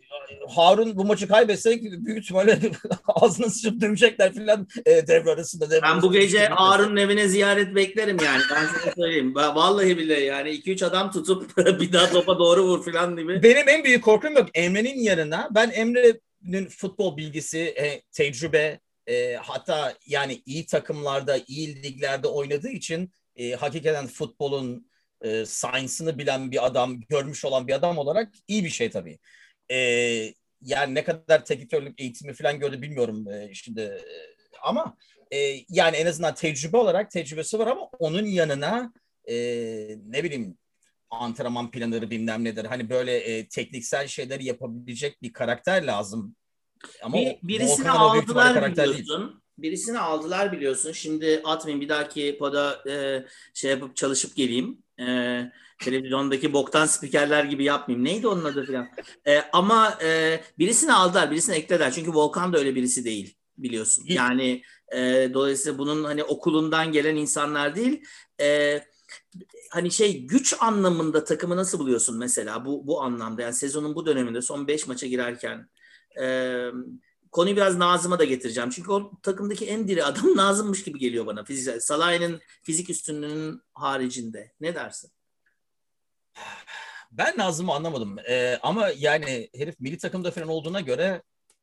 Harun 0.49 0.97
bu 0.97 1.05
maçı 1.05 1.29
kaybetsek 1.29 1.83
büyük 1.83 2.25
ihtimalle 2.25 2.59
ağzını 3.07 3.51
sıçıp 3.51 3.81
dövecekler 3.81 4.33
filan 4.33 4.69
e, 4.87 5.07
devre 5.07 5.31
arasında. 5.31 5.71
Devre 5.71 5.83
ben 5.83 6.03
bu 6.03 6.13
gece 6.13 6.47
Harun'un 6.47 6.97
evine 6.97 7.29
ziyaret 7.29 7.75
beklerim 7.75 8.17
yani. 8.25 8.43
Ben 8.51 8.67
sana 8.67 8.93
söyleyeyim. 8.97 9.35
Vallahi 9.35 9.99
bile 9.99 10.21
yani 10.21 10.51
2-3 10.51 10.87
adam 10.87 11.11
tutup 11.11 11.57
bir 11.57 11.93
daha 11.93 12.11
topa 12.11 12.39
doğru 12.39 12.63
vur 12.65 12.85
filan 12.85 13.17
gibi. 13.17 13.43
Benim 13.43 13.69
en 13.69 13.85
büyük 13.85 14.05
korkum 14.05 14.35
yok. 14.35 14.49
Emre'nin 14.55 15.01
yanına 15.01 15.49
ben 15.51 15.71
Emre'nin 15.71 16.67
futbol 16.67 17.17
bilgisi, 17.17 17.59
e, 17.59 18.03
tecrübe, 18.13 18.81
e, 19.07 19.35
hatta 19.35 19.95
yani 20.07 20.43
iyi 20.47 20.67
takımlarda, 20.67 21.39
iyi 21.47 21.83
liglerde 21.83 22.29
oynadığı 22.29 22.71
için 22.71 23.13
e, 23.37 23.53
hakikaten 23.53 24.07
futbolun 24.07 24.91
e, 25.21 25.47
science'ını 25.47 26.19
bilen 26.19 26.51
bir 26.51 26.67
adam, 26.67 27.01
görmüş 27.01 27.45
olan 27.45 27.69
bir 27.69 27.73
adam 27.73 27.99
olarak 27.99 28.35
iyi 28.49 28.65
bir 28.65 28.71
şey 28.71 28.91
tabii. 28.91 29.19
E, 29.71 29.77
yani 30.61 30.95
ne 30.95 31.05
kadar 31.05 31.45
teknikörlük 31.45 32.01
eğitimi 32.01 32.35
falan 32.35 32.59
gördü 32.59 32.83
bilmiyorum 32.83 33.29
e, 33.29 33.55
şimdi 33.55 33.81
e, 33.81 34.01
ama 34.63 34.97
e, 35.31 35.37
yani 35.69 35.97
en 35.97 36.07
azından 36.07 36.35
tecrübe 36.35 36.77
olarak 36.77 37.11
tecrübesi 37.11 37.59
var 37.59 37.67
ama 37.67 37.81
onun 37.99 38.25
yanına 38.27 38.93
e, 39.29 39.35
ne 40.07 40.25
bileyim 40.25 40.59
antrenman 41.11 41.71
planları 41.71 42.11
bilmem 42.11 42.45
nedir. 42.45 42.65
Hani 42.65 42.91
böyle 42.91 43.17
e, 43.17 43.49
tekniksel 43.49 44.07
şeyleri 44.07 44.45
yapabilecek 44.45 45.23
bir 45.23 45.33
karakter 45.33 45.83
lazım. 45.83 46.37
Ama 47.03 47.17
bir, 47.17 47.37
birisini 47.43 47.91
aldılar 47.91 48.73
biliyorsun. 48.73 49.21
Değil 49.21 49.43
birisini 49.59 49.99
aldılar 49.99 50.53
biliyorsun. 50.53 50.93
Şimdi 50.93 51.43
atmayayım 51.45 51.81
bir 51.81 51.89
dahaki 51.89 52.37
poda 52.39 52.83
e, 52.91 53.25
şey 53.55 53.71
yapıp 53.71 53.97
çalışıp 53.97 54.37
geleyim. 54.37 54.79
E, 55.01 55.05
televizyondaki 55.81 56.53
boktan 56.53 56.87
spikerler 56.87 57.45
gibi 57.45 57.65
yapmayayım. 57.65 58.05
Neydi 58.05 58.29
onun 58.29 58.45
adı 58.45 58.67
falan. 58.67 58.89
E, 59.27 59.41
ama 59.53 59.99
e, 60.03 60.41
birisini 60.59 60.93
aldılar, 60.93 61.31
birisini 61.31 61.57
eklediler. 61.57 61.93
Çünkü 61.93 62.13
Volkan 62.13 62.53
da 62.53 62.59
öyle 62.59 62.75
birisi 62.75 63.05
değil 63.05 63.37
biliyorsun. 63.59 64.05
Yani 64.09 64.63
e, 64.95 65.31
dolayısıyla 65.35 65.79
bunun 65.79 66.05
hani 66.05 66.25
okulundan 66.25 66.93
gelen 66.93 67.17
insanlar 67.17 67.77
değil. 67.77 68.05
E, 68.41 68.81
hani 69.71 69.91
şey 69.91 70.27
güç 70.27 70.55
anlamında 70.61 71.25
takımı 71.25 71.57
nasıl 71.57 71.79
buluyorsun 71.79 72.19
mesela 72.19 72.65
bu 72.65 72.87
bu 72.87 73.03
anlamda 73.03 73.43
yani 73.43 73.55
sezonun 73.55 73.95
bu 73.95 74.07
döneminde 74.07 74.43
son 74.43 74.67
5 74.67 74.87
maça 74.87 75.07
girerken 75.07 75.69
e, 76.21 76.27
konuyu 77.33 77.57
biraz 77.57 77.77
Nazım'a 77.77 78.19
da 78.19 78.25
getireceğim. 78.25 78.71
Çünkü 78.71 78.91
o 78.91 79.13
takımdaki 79.23 79.67
en 79.67 79.89
diri 79.89 80.05
adam 80.05 80.27
Nazım'mış 80.37 80.85
gibi 80.85 80.99
geliyor 80.99 81.27
bana. 81.27 81.45
Fiziksel. 81.45 81.81
Salah'ın 81.81 82.41
fizik 82.63 82.91
üstünlüğünün 82.91 83.63
haricinde. 83.75 84.53
Ne 84.61 84.75
dersin? 84.75 85.11
Ben 87.13 87.39
Nazım'ı 87.39 87.75
anlamadım. 87.75 88.17
Ee, 88.29 88.59
ama 88.63 88.91
yani 88.99 89.51
herif 89.57 89.81
milli 89.81 89.99
takımda 89.99 90.31
falan 90.31 90.49
olduğuna 90.49 90.81
göre 90.81 91.23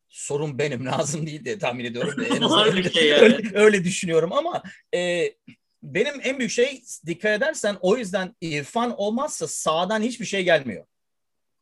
sorun 0.09 0.57
benim 0.57 0.85
Nazım 0.85 1.27
değil 1.27 1.45
diye 1.45 1.59
tahmin 1.59 1.85
ediyorum. 1.85 2.25
En 2.31 2.43
öyle, 2.67 3.05
yani. 3.05 3.21
öyle, 3.21 3.49
öyle 3.59 3.83
düşünüyorum 3.83 4.33
ama 4.33 4.63
e, 4.95 5.31
benim 5.83 6.13
en 6.23 6.39
büyük 6.39 6.51
şey 6.51 6.83
dikkat 7.05 7.31
edersen 7.31 7.77
o 7.81 7.97
yüzden 7.97 8.35
İrfan 8.41 8.95
olmazsa 8.97 9.47
sağdan 9.47 10.01
hiçbir 10.01 10.25
şey 10.25 10.43
gelmiyor. 10.43 10.85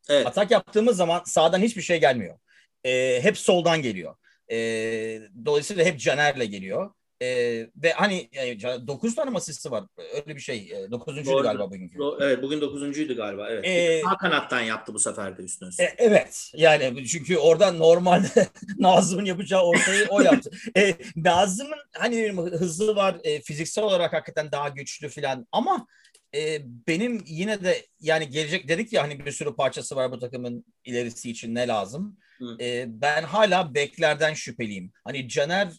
Evet. 0.09 0.27
Atak 0.27 0.51
yaptığımız 0.51 0.97
zaman 0.97 1.23
sağdan 1.25 1.61
hiçbir 1.61 1.81
şey 1.81 1.99
gelmiyor. 1.99 2.39
E, 2.83 3.19
hep 3.23 3.37
soldan 3.37 3.81
geliyor. 3.81 4.15
E, 4.51 4.57
dolayısıyla 5.45 5.85
hep 5.85 5.99
Caner'le 5.99 6.45
geliyor. 6.45 6.91
E, 7.21 7.27
ve 7.75 7.91
hani 7.95 8.29
e, 8.33 8.59
9 8.87 9.15
tane 9.15 9.29
mi 9.29 9.37
asisti 9.37 9.71
var. 9.71 9.83
Öyle 10.13 10.35
bir 10.35 10.41
şey. 10.41 10.57
E, 10.57 10.91
9. 10.91 11.25
Doğru. 11.25 11.43
galiba 11.43 11.69
bugünkü. 11.71 11.97
Do- 11.97 12.23
Evet 12.25 12.43
bugün 12.43 12.61
dokuzuncuydu 12.61 13.15
galiba. 13.15 13.49
Evet. 13.49 13.65
Ee, 13.67 14.01
Sağ 14.09 14.17
kanattan 14.17 14.61
yaptı 14.61 14.93
bu 14.93 14.99
sefer 14.99 15.37
de 15.37 15.41
üstüne. 15.41 15.69
E, 15.79 15.93
evet 15.97 16.51
yani 16.55 17.07
çünkü 17.07 17.37
orada 17.37 17.71
normalde 17.71 18.47
Nazım'ın 18.79 19.25
yapacağı 19.25 19.61
ortayı 19.61 20.05
o 20.09 20.21
yaptı. 20.21 20.51
E, 20.77 20.93
Nazım'ın 21.15 21.79
hani 21.93 22.31
hızlı 22.31 22.95
var 22.95 23.17
e, 23.23 23.41
fiziksel 23.41 23.83
olarak 23.83 24.13
hakikaten 24.13 24.51
daha 24.51 24.69
güçlü 24.69 25.09
filan 25.09 25.47
ama 25.51 25.87
e, 26.35 26.61
benim 26.87 27.23
yine 27.25 27.63
de 27.63 27.85
yani 27.99 28.29
gelecek 28.29 28.67
dedik 28.67 28.93
ya 28.93 29.03
hani 29.03 29.25
bir 29.25 29.31
sürü 29.31 29.55
parçası 29.55 29.95
var 29.95 30.11
bu 30.11 30.19
takımın 30.19 30.65
ilerisi 30.85 31.31
için 31.31 31.55
ne 31.55 31.67
lazım. 31.67 32.17
E, 32.59 32.85
ben 33.01 33.23
hala 33.23 33.73
beklerden 33.73 34.33
şüpheliyim. 34.33 34.91
Hani 35.03 35.29
Caner 35.29 35.71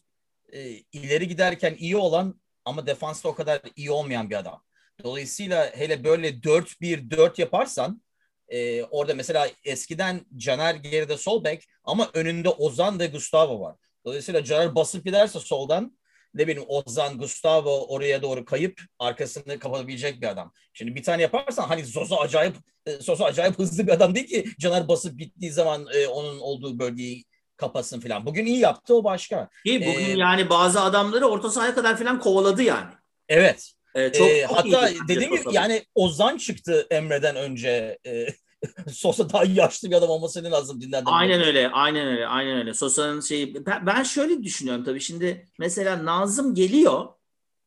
e, 0.53 0.68
ileri 0.71 1.29
giderken 1.29 1.75
iyi 1.79 1.97
olan 1.97 2.40
ama 2.64 2.87
defansta 2.87 3.29
o 3.29 3.35
kadar 3.35 3.61
iyi 3.77 3.90
olmayan 3.90 4.31
bir 4.31 4.38
adam. 4.38 4.62
Dolayısıyla 5.05 5.71
hele 5.75 6.05
böyle 6.05 6.29
4-1-4 6.29 7.40
yaparsan 7.40 8.03
e, 8.49 8.83
orada 8.83 9.14
mesela 9.14 9.51
eskiden 9.64 10.21
Caner 10.37 10.75
geride 10.75 11.16
sol 11.16 11.44
bek 11.44 11.64
ama 11.85 12.11
önünde 12.14 12.49
Ozan 12.49 12.99
ve 12.99 13.07
Gustavo 13.07 13.61
var. 13.61 13.77
Dolayısıyla 14.05 14.44
Caner 14.44 14.75
basıp 14.75 15.05
giderse 15.05 15.40
soldan 15.40 15.98
ne 16.38 16.46
bileyim 16.46 16.68
Ozan, 16.68 17.18
Gustavo 17.18 17.87
oraya 17.88 18.22
doğru 18.22 18.44
kayıp 18.44 18.81
arkasını 18.98 19.59
kapatabilecek 19.59 20.20
bir 20.20 20.27
adam. 20.27 20.53
Şimdi 20.72 20.94
bir 20.94 21.03
tane 21.03 21.22
yaparsan 21.22 21.68
hani 21.68 21.85
Zozo 21.85 22.16
acayip 22.16 22.57
e, 22.87 22.92
Zozo 22.92 23.24
acayip 23.24 23.59
hızlı 23.59 23.87
bir 23.87 23.92
adam 23.92 24.14
değil 24.14 24.27
ki 24.27 24.44
Caner 24.59 24.88
basıp 24.88 25.18
gittiği 25.18 25.51
zaman 25.51 25.87
e, 25.94 26.07
onun 26.07 26.38
olduğu 26.38 26.79
bölgeyi 26.79 27.24
kapatsın 27.57 28.01
falan. 28.01 28.27
Bugün 28.27 28.46
iyi 28.46 28.59
yaptı 28.59 28.94
o 28.94 29.05
başka. 29.05 29.48
Ki 29.66 29.81
bugün 29.81 30.16
Ee, 30.16 30.18
yani 30.18 30.51
bazı 30.51 30.81
adamları 30.81 31.27
orta 31.27 31.51
sahaya 31.51 31.74
kadar 31.74 31.98
falan 31.98 32.20
kovaladı 32.20 32.62
yani. 32.62 32.90
Evet. 33.29 33.72
Ee, 33.94 34.12
çok, 34.12 34.29
Ee, 34.29 34.46
çok 34.48 34.57
hatta 34.57 34.90
dediğim 35.09 35.37
gibi 35.37 35.42
yani 35.53 35.85
Ozan 35.94 36.37
çıktı 36.37 36.87
Emre'den 36.90 37.37
önce. 37.37 37.98
E, 38.07 38.27
Sosa 38.92 39.31
daha 39.31 39.44
yaşlı 39.44 39.90
bir 39.90 39.97
adam 39.97 40.11
olması 40.11 40.44
lazım 40.44 40.81
dinlerden. 40.81 41.12
Aynen 41.12 41.40
öyle, 41.40 41.68
aynen 41.68 42.07
öyle, 42.07 42.27
aynen 42.27 42.59
öyle. 42.59 42.75
Sosa'nın 42.75 43.21
şeyi, 43.21 43.66
ben, 43.66 43.87
ben 43.87 44.03
şöyle 44.03 44.42
düşünüyorum 44.42 44.85
tabii 44.85 45.01
şimdi 45.01 45.47
mesela 45.59 46.05
Nazım 46.05 46.55
geliyor 46.55 47.07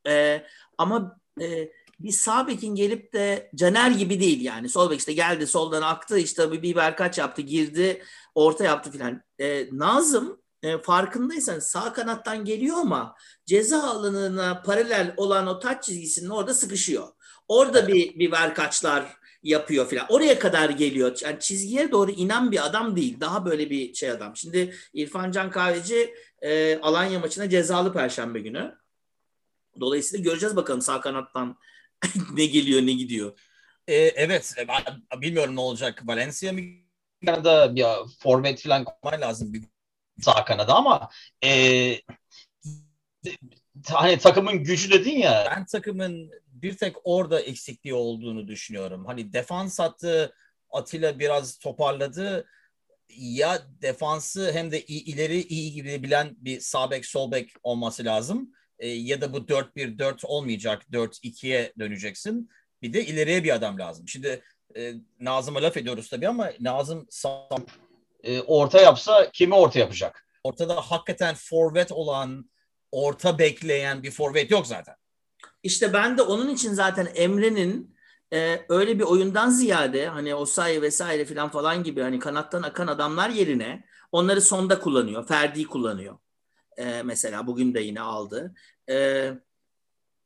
e, 0.07 0.43
ama 0.77 1.19
e, 1.41 1.71
bir 1.99 2.11
sağ 2.11 2.47
bekin 2.47 2.75
gelip 2.75 3.13
de 3.13 3.51
Caner 3.55 3.91
gibi 3.91 4.19
değil 4.19 4.41
yani. 4.41 4.69
Sol 4.69 4.89
bek 4.91 4.99
işte 4.99 5.13
geldi 5.13 5.47
soldan 5.47 5.81
aktı 5.81 6.17
işte 6.17 6.51
bir 6.51 6.61
biber 6.61 6.97
kaç 6.97 7.17
yaptı 7.17 7.41
girdi 7.41 8.03
orta 8.35 8.63
yaptı 8.63 8.91
filan. 8.91 9.21
E, 9.39 9.67
Nazım 9.71 10.41
e, 10.63 10.77
farkındaysan 10.77 11.59
sağ 11.59 11.93
kanattan 11.93 12.45
geliyor 12.45 12.77
ama 12.77 13.15
ceza 13.45 13.83
alanına 13.83 14.61
paralel 14.61 15.13
olan 15.17 15.47
o 15.47 15.59
taç 15.59 15.83
çizgisinin 15.83 16.29
orada 16.29 16.53
sıkışıyor. 16.53 17.07
Orada 17.47 17.87
bir 17.87 18.19
biber 18.19 18.55
kaçlar 18.55 19.20
yapıyor 19.43 19.87
filan. 19.87 20.05
Oraya 20.09 20.39
kadar 20.39 20.69
geliyor. 20.69 21.17
Yani 21.23 21.39
çizgiye 21.39 21.91
doğru 21.91 22.11
inen 22.11 22.51
bir 22.51 22.65
adam 22.65 22.95
değil. 22.95 23.19
Daha 23.19 23.45
böyle 23.45 23.69
bir 23.69 23.93
şey 23.93 24.11
adam. 24.11 24.35
Şimdi 24.35 24.75
İrfan 24.93 25.31
Can 25.31 25.51
Kahveci 25.51 26.13
e, 26.41 26.79
Alanya 26.79 27.19
maçına 27.19 27.49
cezalı 27.49 27.93
Perşembe 27.93 28.39
günü. 28.39 28.75
Dolayısıyla 29.79 30.23
göreceğiz 30.23 30.55
bakalım 30.55 30.81
sağ 30.81 31.01
kanattan 31.01 31.57
ne 32.33 32.45
geliyor 32.45 32.81
ne 32.81 32.91
gidiyor. 32.91 33.39
E, 33.87 33.95
evet 33.95 34.53
e, 34.57 34.67
ben 34.67 35.21
bilmiyorum 35.21 35.55
ne 35.55 35.59
olacak. 35.59 36.01
Valencia 36.07 36.53
mı 36.53 36.61
Kanada 37.25 37.75
bir 37.75 37.85
forvet 38.19 38.61
falan 38.61 38.83
koyman 38.83 39.21
lazım. 39.21 39.53
Bir 39.53 39.63
sağ 40.21 40.45
kanada 40.45 40.75
ama 40.75 41.09
e, 41.43 41.49
hani 43.85 44.17
takımın 44.17 44.63
gücü 44.63 44.91
dedin 44.91 45.17
ya 45.17 45.53
ben 45.55 45.65
takımın 45.65 46.31
bir 46.61 46.77
tek 46.77 46.95
orada 47.03 47.41
eksikliği 47.41 47.93
olduğunu 47.93 48.47
düşünüyorum. 48.47 49.05
Hani 49.05 49.33
defans 49.33 49.79
hattı 49.79 50.35
Atilla 50.69 51.19
biraz 51.19 51.57
toparladı. 51.57 52.47
Ya 53.17 53.61
defansı 53.81 54.51
hem 54.51 54.71
de 54.71 54.81
ileri 54.81 55.41
iyi 55.41 55.73
gibi 55.73 56.03
bilen 56.03 56.35
bir 56.37 56.59
sağ 56.59 56.91
bek 56.91 57.05
sol 57.05 57.31
bek 57.31 57.51
olması 57.63 58.05
lazım. 58.05 58.51
E, 58.79 58.87
ya 58.87 59.21
da 59.21 59.33
bu 59.33 59.37
4-1-4 59.37 60.25
olmayacak. 60.25 60.83
4-2'ye 60.91 61.73
döneceksin. 61.79 62.49
Bir 62.81 62.93
de 62.93 63.05
ileriye 63.05 63.43
bir 63.43 63.55
adam 63.55 63.79
lazım. 63.79 64.07
Şimdi 64.07 64.43
e, 64.75 64.93
Nazım'a 65.19 65.61
laf 65.61 65.77
ediyoruz 65.77 66.09
tabii 66.09 66.27
ama 66.27 66.51
Nazım 66.59 67.07
sağ 67.09 67.49
e, 68.23 68.41
orta 68.41 68.81
yapsa 68.81 69.31
kimi 69.31 69.55
orta 69.55 69.79
yapacak? 69.79 70.27
ortada 70.43 70.75
hakikaten 70.75 71.35
forvet 71.37 71.91
olan, 71.91 72.49
orta 72.91 73.39
bekleyen 73.39 74.03
bir 74.03 74.11
forvet 74.11 74.51
yok 74.51 74.67
zaten. 74.67 74.95
İşte 75.63 75.93
ben 75.93 76.17
de 76.17 76.21
onun 76.21 76.49
için 76.49 76.73
zaten 76.73 77.07
Emre'nin 77.15 77.95
e, 78.33 78.65
öyle 78.69 78.99
bir 78.99 79.03
oyundan 79.03 79.49
ziyade 79.49 80.07
hani 80.07 80.35
Osayi 80.35 80.81
vesaire 80.81 81.25
filan 81.25 81.49
falan 81.49 81.83
gibi 81.83 82.01
hani 82.01 82.19
kanattan 82.19 82.63
akan 82.63 82.87
adamlar 82.87 83.29
yerine 83.29 83.85
onları 84.11 84.41
sonda 84.41 84.79
kullanıyor. 84.79 85.27
Ferdi 85.27 85.63
kullanıyor. 85.63 86.17
E, 86.77 87.03
mesela 87.03 87.47
bugün 87.47 87.73
de 87.73 87.79
yine 87.79 88.01
aldı. 88.01 88.55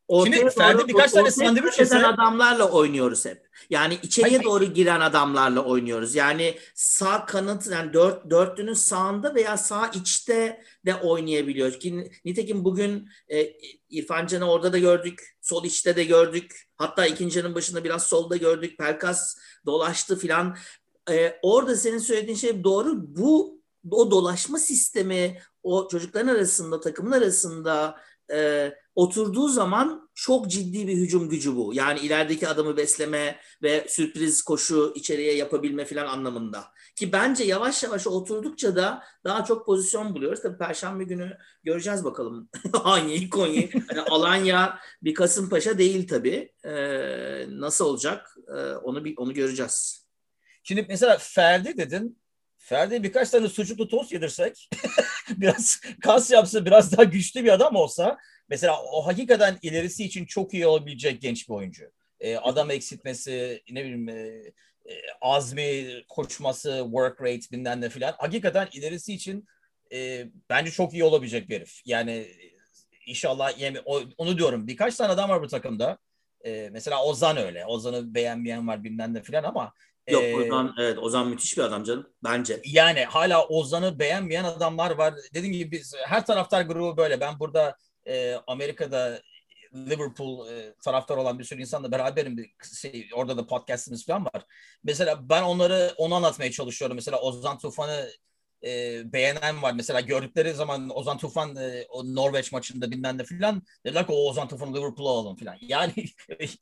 E, 0.10 0.24
Şimdi 0.24 0.50
Ferdi 0.50 0.88
birkaç 0.88 1.12
tane 1.12 1.28
ortaya 1.28 1.32
sandviç 1.32 1.64
kat 1.64 1.88
eden 1.88 1.98
yese- 2.00 2.08
adamlarla 2.08 2.70
oynuyoruz 2.72 3.26
hep. 3.26 3.46
Yani 3.70 4.00
içeriye 4.04 4.38
Hayır, 4.38 4.44
doğru 4.44 4.66
giren 4.66 5.00
adamlarla 5.00 5.60
oynuyoruz. 5.66 6.16
Yani 6.16 6.58
sağ 6.76 7.26
kanat 7.26 7.68
yani 7.68 7.94
dört, 7.94 8.30
dörtlünün 8.30 8.74
sağında 8.74 9.36
veya 9.36 9.58
sağ 9.58 9.88
içte 9.88 10.62
de 10.86 10.96
oynayabiliyor. 10.96 11.72
Ki 11.72 12.12
nitekim 12.26 12.66
bugün 12.66 13.10
e, 13.30 13.54
İrfan 13.90 14.28
Can'ı 14.28 14.52
orada 14.52 14.74
da 14.74 14.78
gördük. 14.78 15.38
Sol 15.42 15.64
içte 15.66 15.96
de 15.96 16.04
gördük. 16.04 16.68
Hatta 16.78 17.06
ikinci 17.06 17.40
yarının 17.40 17.56
başında 17.56 17.84
biraz 17.84 18.04
solda 18.08 18.38
gördük. 18.38 18.78
Pelkas 18.78 19.38
dolaştı 19.66 20.20
filan. 20.20 20.58
E, 21.10 21.40
orada 21.42 21.76
senin 21.76 21.98
söylediğin 21.98 22.38
şey 22.38 22.64
doğru. 22.64 22.94
Bu 23.18 23.62
o 23.92 24.12
dolaşma 24.12 24.60
sistemi 24.60 25.38
o 25.64 25.88
çocukların 25.88 26.28
arasında, 26.28 26.80
takımın 26.80 27.12
arasında 27.12 27.96
e, 28.34 28.72
oturduğu 28.96 29.48
zaman 29.48 30.10
çok 30.16 30.48
ciddi 30.48 30.88
bir 30.88 30.98
hücum 30.98 31.30
gücü 31.30 31.56
bu. 31.56 31.72
Yani 31.74 32.00
ilerideki 32.00 32.48
adamı 32.48 32.78
besleme 32.78 33.40
ve 33.64 33.86
sürpriz 33.90 34.42
koşu 34.42 34.94
içeriye 34.96 35.36
yapabilme 35.36 35.86
falan 35.86 36.08
anlamında. 36.08 36.64
Ki 36.96 37.12
bence 37.12 37.44
yavaş 37.44 37.84
yavaş 37.84 38.08
oturdukça 38.08 38.76
da 38.76 39.04
daha 39.24 39.46
çok 39.46 39.66
pozisyon 39.66 40.16
buluyoruz. 40.16 40.42
Tabii 40.42 40.58
Perşembe 40.58 41.04
günü 41.04 41.38
göreceğiz 41.64 42.04
bakalım. 42.04 42.50
Hangi 42.84 43.30
Konya, 43.30 43.64
hani 43.88 44.02
Alanya 44.02 44.80
bir 45.02 45.14
Kasımpaşa 45.14 45.78
değil 45.78 46.08
tabii. 46.08 46.54
Ee, 46.66 47.46
nasıl 47.50 47.86
olacak? 47.86 48.38
Ee, 48.48 48.62
onu 48.62 49.04
onu 49.18 49.34
göreceğiz. 49.34 50.06
Şimdi 50.64 50.86
mesela 50.90 51.18
Ferdi 51.20 51.78
dedin. 51.78 52.25
Ferdi 52.66 53.04
birkaç 53.04 53.30
tane 53.30 53.50
sucuklu 53.50 53.88
tost 53.88 54.12
yedirsek 54.12 54.70
biraz 55.30 55.82
kas 56.02 56.32
yapsa 56.32 56.66
biraz 56.66 56.92
daha 56.92 57.04
güçlü 57.04 57.44
bir 57.44 57.54
adam 57.54 57.76
olsa 57.76 58.18
mesela 58.50 58.84
o 58.84 59.08
hakikaten 59.08 59.58
ilerisi 59.62 60.04
için 60.06 60.26
çok 60.26 60.54
iyi 60.54 60.68
olabilecek 60.68 61.22
genç 61.22 61.50
bir 61.50 61.54
oyuncu. 61.54 61.92
Ee, 62.20 62.36
adam 62.38 62.72
eksiltmesi 62.72 63.62
ne 63.72 63.84
bileyim 63.84 64.10
e, 64.10 64.14
e, 64.86 64.94
azmi 65.22 65.86
koşması 66.10 66.82
work 66.84 67.22
rate 67.22 67.52
bilmem 67.52 67.82
ne 67.82 67.90
filan 67.90 68.16
hakikaten 68.18 68.68
ilerisi 68.74 69.14
için 69.14 69.46
e, 69.94 70.26
bence 70.50 70.72
çok 70.72 70.94
iyi 70.94 71.04
olabilecek 71.04 71.50
bir 71.50 71.56
herif. 71.56 71.82
Yani 71.86 72.12
e, 72.12 72.28
inşallah 73.06 73.60
yemi, 73.60 73.80
o- 73.86 74.04
onu 74.18 74.38
diyorum 74.38 74.68
birkaç 74.68 74.96
tane 74.96 75.12
adam 75.12 75.30
var 75.30 75.42
bu 75.42 75.48
takımda. 75.48 75.98
E, 76.46 76.70
mesela 76.72 77.04
Ozan 77.06 77.38
öyle. 77.38 77.66
Ozan'ı 77.66 78.16
beğenmeyen 78.16 78.68
var 78.68 78.84
bilmem 78.84 79.14
ne 79.14 79.24
filan 79.24 79.44
ama 79.44 79.74
Yok 80.08 80.24
e, 80.24 80.36
Ozan, 80.36 80.76
evet 80.80 80.98
Ozan 80.98 81.28
müthiş 81.28 81.58
bir 81.58 81.64
adam 81.64 81.84
canım 81.84 82.10
bence. 82.24 82.62
yani 82.66 83.06
hala 83.06 83.48
Ozan'ı 83.48 84.00
beğenmeyen 84.00 84.44
adamlar 84.44 84.92
var. 84.92 85.14
Dediğim 85.34 85.54
gibi 85.54 85.72
biz 85.72 85.96
her 86.06 86.26
taraftar 86.26 86.62
grubu 86.62 86.98
böyle. 86.98 87.20
Ben 87.20 87.40
burada 87.40 87.76
e, 88.08 88.36
Amerika'da 88.48 89.22
Liverpool 89.76 90.50
e, 90.50 90.74
taraftar 90.84 91.18
olan 91.18 91.40
bir 91.40 91.44
sürü 91.44 91.62
insanla 91.62 91.92
beraberim. 91.92 92.38
Bir 92.38 92.52
Şey, 92.82 93.10
orada 93.14 93.38
da 93.38 93.48
podcastımız 93.48 94.06
falan 94.06 94.26
var. 94.26 94.46
Mesela 94.84 95.30
ben 95.30 95.44
onları 95.44 95.94
onu 95.98 96.16
anlatmaya 96.16 96.52
çalışıyorum. 96.52 96.96
Mesela 96.96 97.22
Ozan 97.22 97.58
Tufan'ı 97.58 98.10
e, 98.64 99.02
beğenen 99.14 99.62
var. 99.62 99.74
Mesela 99.74 100.00
gördükleri 100.00 100.54
zaman 100.54 100.98
Ozan 100.98 101.18
Tufan 101.18 101.56
e, 101.56 101.86
o 101.90 102.16
Norveç 102.16 102.52
maçında 102.52 102.92
bilmem 102.92 103.18
ne 103.18 103.24
filan 103.24 103.64
dediler 103.86 104.08
ki 104.08 104.12
o 104.12 104.30
Ozan 104.30 104.48
Tufan'ı 104.48 104.76
Liverpool'a 104.76 105.10
alalım 105.10 105.36
filan. 105.36 105.56
Yani 105.66 105.94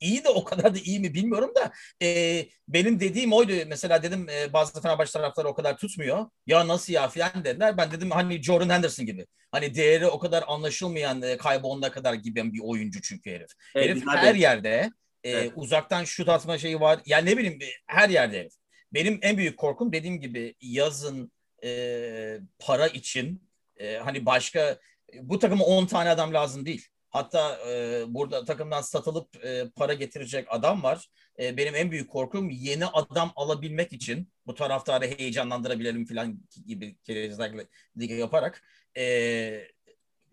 iyi 0.00 0.24
de 0.24 0.28
o 0.28 0.44
kadar 0.44 0.74
da 0.74 0.78
iyi 0.78 1.00
mi 1.00 1.14
bilmiyorum 1.14 1.52
da 1.56 1.72
e, 2.02 2.46
benim 2.68 3.00
dediğim 3.00 3.32
oydu. 3.32 3.52
Mesela 3.66 4.02
dedim 4.02 4.28
e, 4.28 4.52
bazı 4.52 4.82
Fenerbahçe 4.82 5.12
taraftarı 5.12 5.48
o 5.48 5.54
kadar 5.54 5.76
tutmuyor. 5.76 6.26
Ya 6.46 6.68
nasıl 6.68 6.92
ya 6.92 7.08
filan 7.08 7.44
dediler. 7.44 7.76
Ben 7.76 7.90
dedim 7.90 8.10
hani 8.10 8.42
Jordan 8.42 8.70
Henderson 8.70 9.06
gibi. 9.06 9.26
Hani 9.52 9.74
değeri 9.74 10.06
o 10.06 10.18
kadar 10.18 10.44
anlaşılmayan 10.46 11.22
e, 11.22 11.36
kaybolana 11.36 11.90
kadar 11.90 12.14
gibi 12.14 12.52
bir 12.52 12.60
oyuncu 12.64 13.02
çünkü 13.02 13.30
herif. 13.30 13.50
Evet, 13.74 13.88
herif 13.88 14.04
her 14.06 14.34
yerde 14.34 14.90
e, 15.24 15.30
Evet. 15.30 15.52
uzaktan 15.56 16.04
şut 16.04 16.28
atma 16.28 16.58
şeyi 16.58 16.80
var. 16.80 17.00
Yani 17.06 17.30
ne 17.30 17.36
bileyim 17.36 17.58
her 17.86 18.08
yerde 18.08 18.38
herif. 18.38 18.52
Benim 18.92 19.18
en 19.22 19.38
büyük 19.38 19.56
korkum 19.58 19.92
dediğim 19.92 20.20
gibi 20.20 20.54
yazın 20.60 21.32
e, 21.64 22.40
para 22.58 22.86
için 22.86 23.42
e, 23.76 23.96
hani 23.96 24.26
başka 24.26 24.78
bu 25.22 25.38
takıma 25.38 25.64
10 25.64 25.86
tane 25.86 26.10
adam 26.10 26.34
lazım 26.34 26.66
değil. 26.66 26.88
Hatta 27.10 27.58
e, 27.68 28.04
burada 28.08 28.44
takımdan 28.44 28.80
satılıp 28.80 29.44
e, 29.44 29.70
para 29.76 29.94
getirecek 29.94 30.46
adam 30.50 30.82
var. 30.82 31.08
E, 31.38 31.56
benim 31.56 31.74
en 31.74 31.90
büyük 31.90 32.10
korkum 32.10 32.50
yeni 32.50 32.86
adam 32.86 33.32
alabilmek 33.36 33.92
için 33.92 34.32
bu 34.46 34.54
taraftarı 34.54 35.06
heyecanlandırabilelim 35.06 36.06
falan 36.06 36.40
gibi 36.66 36.96
kerizlerle 37.04 37.66
yaparak 37.96 38.62
e, 38.96 39.68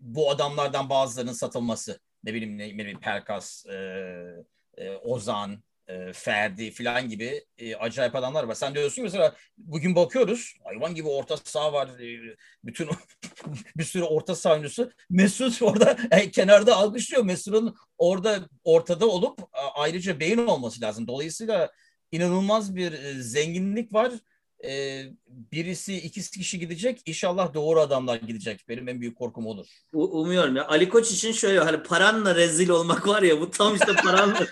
bu 0.00 0.30
adamlardan 0.30 0.90
bazılarının 0.90 1.32
satılması. 1.32 2.00
Ne 2.24 2.34
bileyim 2.34 2.58
ne 2.58 2.78
bileyim 2.78 3.00
Perkas, 3.00 3.66
e, 3.66 3.74
e, 4.76 4.90
Ozan, 4.96 5.62
e, 5.92 6.12
Ferdi 6.12 6.70
falan 6.70 7.08
gibi 7.08 7.44
e, 7.58 7.76
acayip 7.76 8.16
adamlar 8.16 8.44
var. 8.44 8.54
Sen 8.54 8.74
diyorsun 8.74 9.04
mesela 9.04 9.36
bugün 9.58 9.94
bakıyoruz 9.94 10.54
hayvan 10.64 10.94
gibi 10.94 11.08
orta 11.08 11.36
saha 11.36 11.72
var. 11.72 11.88
E, 11.88 12.36
bütün 12.64 12.88
bir 13.76 13.84
sürü 13.84 14.02
orta 14.02 14.34
saha 14.34 14.52
oyuncusu. 14.54 14.92
Mesut 15.10 15.62
orada 15.62 15.96
e, 16.10 16.30
kenarda 16.30 16.76
alkışlıyor. 16.76 17.24
Mesut'un 17.24 17.76
orada 17.98 18.48
ortada 18.64 19.08
olup 19.08 19.38
ayrıca 19.74 20.20
beyin 20.20 20.46
olması 20.46 20.80
lazım. 20.80 21.06
Dolayısıyla 21.06 21.70
inanılmaz 22.12 22.76
bir 22.76 22.92
e, 22.92 23.22
zenginlik 23.22 23.92
var. 23.92 24.12
E, 24.64 25.02
birisi 25.28 25.96
ikisi 25.96 26.38
kişi 26.38 26.58
gidecek. 26.58 27.02
İnşallah 27.06 27.54
doğru 27.54 27.80
adamlar 27.80 28.16
gidecek. 28.16 28.64
Benim 28.68 28.88
en 28.88 29.00
büyük 29.00 29.16
korkum 29.18 29.46
odur. 29.46 29.66
U- 29.92 30.20
Umuyorum 30.20 30.56
ya. 30.56 30.66
Ali 30.68 30.88
Koç 30.88 31.10
için 31.12 31.32
şöyle 31.32 31.58
hani 31.60 31.82
paranla 31.82 32.34
rezil 32.34 32.68
olmak 32.68 33.08
var 33.08 33.22
ya 33.22 33.40
bu 33.40 33.50
tam 33.50 33.74
işte 33.74 33.92
paranla 34.04 34.46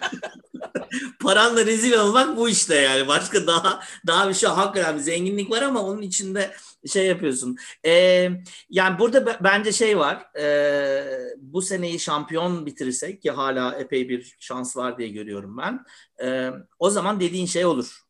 paranla 1.20 1.66
rezil 1.66 1.92
olmak 1.92 2.36
bu 2.36 2.48
işte 2.48 2.74
yani. 2.74 3.08
Başka 3.08 3.46
daha 3.46 3.80
daha 4.06 4.28
bir 4.28 4.34
şey 4.34 4.48
hakikaten 4.50 4.96
bir 4.96 5.00
zenginlik 5.02 5.50
var 5.50 5.62
ama 5.62 5.82
onun 5.82 6.02
içinde 6.02 6.52
şey 6.92 7.06
yapıyorsun. 7.06 7.56
Ee, 7.86 8.28
yani 8.70 8.98
burada 8.98 9.26
be- 9.26 9.38
bence 9.40 9.72
şey 9.72 9.98
var. 9.98 10.26
Ee, 10.38 11.04
bu 11.38 11.62
seneyi 11.62 12.00
şampiyon 12.00 12.66
bitirirsek 12.66 13.22
ki 13.22 13.30
hala 13.30 13.74
epey 13.78 14.08
bir 14.08 14.36
şans 14.38 14.76
var 14.76 14.98
diye 14.98 15.08
görüyorum 15.08 15.56
ben. 15.56 15.84
Ee, 16.22 16.50
o 16.78 16.90
zaman 16.90 17.20
dediğin 17.20 17.46
şey 17.46 17.64
olur. 17.64 18.00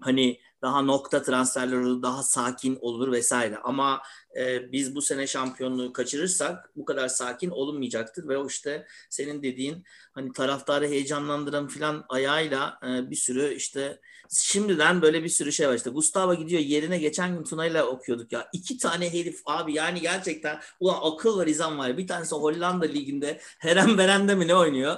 Hani 0.00 0.40
daha 0.62 0.82
nokta 0.82 1.22
transferler 1.22 1.76
olur, 1.76 2.02
daha 2.02 2.22
sakin 2.22 2.78
olur 2.80 3.12
vesaire. 3.12 3.58
Ama 3.64 4.02
e, 4.36 4.72
biz 4.72 4.94
bu 4.94 5.02
sene 5.02 5.26
şampiyonluğu 5.26 5.92
kaçırırsak 5.92 6.70
bu 6.76 6.84
kadar 6.84 7.08
sakin 7.08 7.50
olunmayacaktır. 7.50 8.28
Ve 8.28 8.36
o 8.38 8.46
işte 8.46 8.86
senin 9.10 9.42
dediğin 9.42 9.84
hani 10.12 10.32
taraftarı 10.32 10.88
heyecanlandıran 10.88 11.68
filan 11.68 12.04
ayağıyla 12.08 12.78
e, 12.82 13.10
bir 13.10 13.16
sürü 13.16 13.54
işte 13.54 14.00
şimdiden 14.30 15.02
böyle 15.02 15.24
bir 15.24 15.28
sürü 15.28 15.52
şey 15.52 15.68
var. 15.68 15.74
İşte 15.74 15.90
Gustavo 15.90 16.34
gidiyor 16.34 16.60
yerine 16.60 16.98
geçen 16.98 17.36
gün 17.36 17.44
Tuna'yla 17.44 17.86
okuyorduk 17.86 18.32
ya. 18.32 18.48
İki 18.52 18.78
tane 18.78 19.12
herif 19.12 19.40
abi 19.46 19.74
yani 19.74 20.00
gerçekten 20.00 20.60
ulan 20.80 20.98
akıl 21.02 21.38
var 21.38 21.46
izan 21.46 21.78
var. 21.78 21.98
Bir 21.98 22.06
tanesi 22.06 22.34
Hollanda 22.34 22.86
liginde 22.86 23.40
Heren 23.58 23.98
Beren'de 23.98 24.34
mi 24.34 24.48
ne 24.48 24.54
oynuyor? 24.54 24.96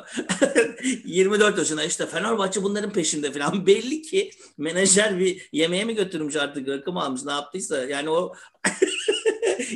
24 1.04 1.58
yaşında 1.58 1.84
işte 1.84 2.06
Fenerbahçe 2.06 2.62
bunların 2.62 2.92
peşinde 2.92 3.32
filan. 3.32 3.66
Belli 3.66 4.02
ki 4.02 4.30
menajer 4.58 5.18
bir 5.18 5.48
yemeğe 5.52 5.84
mi 5.84 5.94
götürmüş 5.94 6.36
artık 6.36 6.68
rakım 6.68 6.96
almış 6.96 7.24
ne 7.24 7.32
yaptıysa. 7.32 7.84
Yani 7.84 8.10
o 8.10 8.32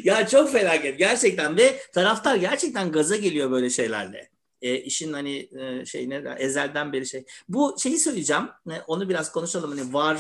ya 0.05 0.27
çok 0.29 0.53
felaket 0.53 0.99
gerçekten 0.99 1.57
ve 1.57 1.81
taraftar 1.95 2.37
gerçekten 2.37 2.93
gaza 2.93 3.17
geliyor 3.17 3.51
böyle 3.51 3.71
şeylerle. 3.71 4.31
E, 4.63 4.77
işin 4.77 5.13
hani 5.13 5.49
e, 5.61 5.85
şey 5.87 6.11
ne 6.11 6.37
ezelden 6.39 6.93
beri 6.93 7.07
şey. 7.07 7.25
Bu 7.49 7.77
şeyi 7.83 7.99
söyleyeceğim. 7.99 8.49
e, 8.71 8.81
Onu 8.87 9.09
biraz 9.09 9.33
konuşalım. 9.33 9.79
Hani 9.79 9.93
var 9.93 10.19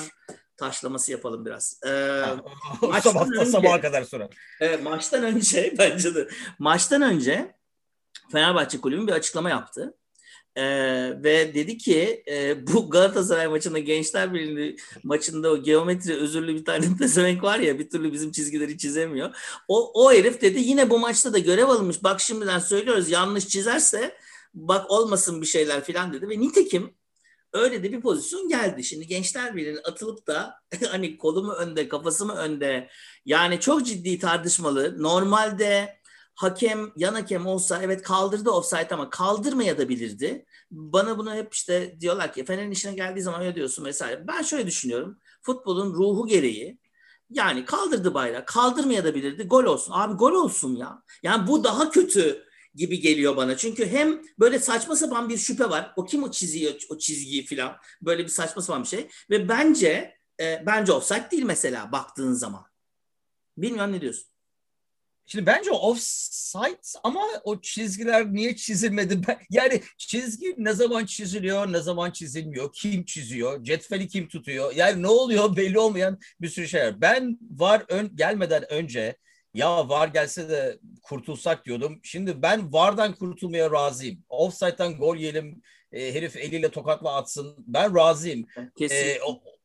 taşlaması 0.57 1.12
yapalım 1.12 1.47
biraz. 1.47 1.81
E, 1.87 1.91
Maçtan 2.83 3.11
Sabah, 3.12 3.27
önce- 3.29 3.45
sabaha 3.51 3.81
kadar 3.81 4.05
sonra. 4.05 4.29
Evet, 4.61 4.83
maçtan 4.83 5.24
önce 5.24 5.74
bence 5.79 6.14
de 6.14 6.29
maçtan 6.59 7.03
önce 7.03 7.55
Fenerbahçe 8.33 8.81
Kulübü 8.81 9.07
bir 9.07 9.12
açıklama 9.12 9.51
yaptı. 9.51 9.95
Ee, 10.57 11.23
ve 11.23 11.55
dedi 11.55 11.79
ki 11.79 12.25
e, 12.29 12.67
bu 12.67 12.91
Galatasaray 12.91 13.49
maçında 13.49 13.79
Gençler 13.79 14.35
Birliği 14.35 14.77
maçında 15.03 15.51
o 15.51 15.63
geometri 15.63 16.15
özürlü 16.15 16.55
bir 16.55 16.65
tane 16.65 16.87
pezevenk 16.99 17.43
var 17.43 17.59
ya 17.59 17.79
bir 17.79 17.91
türlü 17.91 18.13
bizim 18.13 18.33
çizgileri 18.33 18.79
çizemiyor. 18.79 19.37
O, 19.69 20.05
o 20.05 20.13
herif 20.13 20.41
dedi 20.41 20.59
yine 20.61 20.91
bu 20.91 20.99
maçta 20.99 21.33
da 21.33 21.39
görev 21.39 21.69
alınmış. 21.69 22.03
Bak 22.05 22.21
şimdiden 22.21 22.59
söylüyoruz 22.59 23.11
yanlış 23.11 23.49
çizerse 23.49 24.17
bak 24.55 24.91
olmasın 24.91 25.41
bir 25.43 25.47
şeyler 25.47 25.85
filan 25.85 26.13
dedi 26.13 26.29
ve 26.29 26.41
nitekim 26.41 26.95
öyle 27.53 27.83
de 27.83 27.93
bir 27.93 28.01
pozisyon 28.01 28.49
geldi. 28.49 28.85
Şimdi 28.85 29.07
Gençler 29.07 29.57
Birliği'nin 29.57 29.81
atılıp 29.85 30.27
da 30.27 30.55
hani 30.91 31.19
kolu 31.19 31.43
mu 31.43 31.53
önde 31.53 31.89
kafası 31.89 32.27
mı 32.27 32.35
önde 32.35 32.89
yani 33.25 33.61
çok 33.61 33.87
ciddi 33.87 34.19
tartışmalı. 34.19 35.03
Normalde 35.03 35.99
hakem 36.37 36.93
yan 36.97 37.14
hakem 37.14 37.47
olsa 37.47 37.82
evet 37.82 38.03
kaldırdı 38.03 38.51
offside 38.51 38.89
ama 38.91 39.11
kaldırmaya 39.11 39.78
da 39.78 39.89
bilirdi. 39.89 40.45
Bana 40.70 41.18
bunu 41.18 41.34
hep 41.34 41.55
işte 41.55 41.97
diyorlar 42.01 42.32
ki 42.32 42.45
Fener'in 42.45 42.70
işine 42.70 42.95
geldiği 42.95 43.22
zaman 43.22 43.41
öyle 43.41 43.55
diyorsun 43.55 43.84
vesaire. 43.84 44.24
Ben 44.28 44.43
şöyle 44.43 44.66
düşünüyorum. 44.66 45.18
Futbolun 45.43 45.95
ruhu 45.95 46.26
gereği 46.26 46.78
yani 47.30 47.64
kaldırdı 47.64 48.14
bayrağı 48.14 48.45
kaldırmaya 48.47 49.05
da 49.05 49.14
bilirdi 49.14 49.49
gol 49.49 49.64
olsun. 49.64 49.93
Abi 49.97 50.14
gol 50.14 50.32
olsun 50.32 50.76
ya. 50.76 51.03
Yani 51.22 51.47
bu 51.47 51.64
daha 51.64 51.91
kötü 51.91 52.47
gibi 52.74 53.01
geliyor 53.01 53.37
bana. 53.37 53.57
Çünkü 53.57 53.87
hem 53.87 54.22
böyle 54.39 54.59
saçma 54.59 54.97
sapan 54.97 55.28
bir 55.28 55.39
şüphe 55.39 55.70
var. 55.70 55.93
O 55.97 56.05
kim 56.05 56.22
o 56.22 56.30
çiziyor 56.30 56.74
o 56.89 56.99
çizgiyi 56.99 57.47
falan. 57.47 57.76
Böyle 58.03 58.24
bir 58.24 58.28
saçma 58.28 58.62
sapan 58.62 58.82
bir 58.82 58.89
şey. 58.89 59.09
Ve 59.30 59.49
bence 59.49 60.18
e, 60.41 60.62
bence 60.66 60.93
offside 60.93 61.28
değil 61.30 61.43
mesela 61.43 61.93
baktığın 61.93 62.32
zaman. 62.32 62.64
Bilmiyorum 63.57 63.93
ne 63.93 64.01
diyorsun? 64.01 64.36
Şimdi 65.27 65.47
bence 65.47 65.70
offside 65.70 66.99
ama 67.05 67.20
o 67.45 67.61
çizgiler 67.61 68.33
niye 68.33 68.57
çizilmedi? 68.57 69.20
Ben, 69.29 69.39
yani 69.51 69.83
çizgi 69.99 70.55
ne 70.59 70.72
zaman 70.72 71.05
çiziliyor, 71.05 71.72
ne 71.72 71.81
zaman 71.81 72.11
çizilmiyor, 72.11 72.72
kim 72.72 73.05
çiziyor, 73.05 73.64
cetveli 73.64 74.09
kim 74.09 74.29
tutuyor? 74.29 74.74
Yani 74.74 75.03
ne 75.03 75.09
oluyor 75.09 75.57
belli 75.57 75.79
olmayan 75.79 76.18
bir 76.41 76.49
sürü 76.49 76.68
şeyler. 76.68 77.01
Ben 77.01 77.39
var 77.51 77.85
ön, 77.89 78.11
gelmeden 78.16 78.72
önce 78.72 79.16
ya 79.55 79.89
var 79.89 80.09
gelse 80.09 80.49
de 80.49 80.79
kurtulsak 81.03 81.64
diyordum. 81.64 82.01
Şimdi 82.03 82.43
ben 82.43 82.72
vardan 82.72 83.14
kurtulmaya 83.14 83.70
razıyım. 83.70 84.24
Offside'dan 84.29 84.97
gol 84.97 85.16
yiyelim, 85.16 85.62
e, 85.93 86.14
herif 86.14 86.37
eliyle 86.37 86.70
tokatla 86.70 87.14
atsın. 87.14 87.55
Ben 87.66 87.97
razıyım. 87.97 88.47
Kesin. 88.79 88.97
E, 88.97 89.18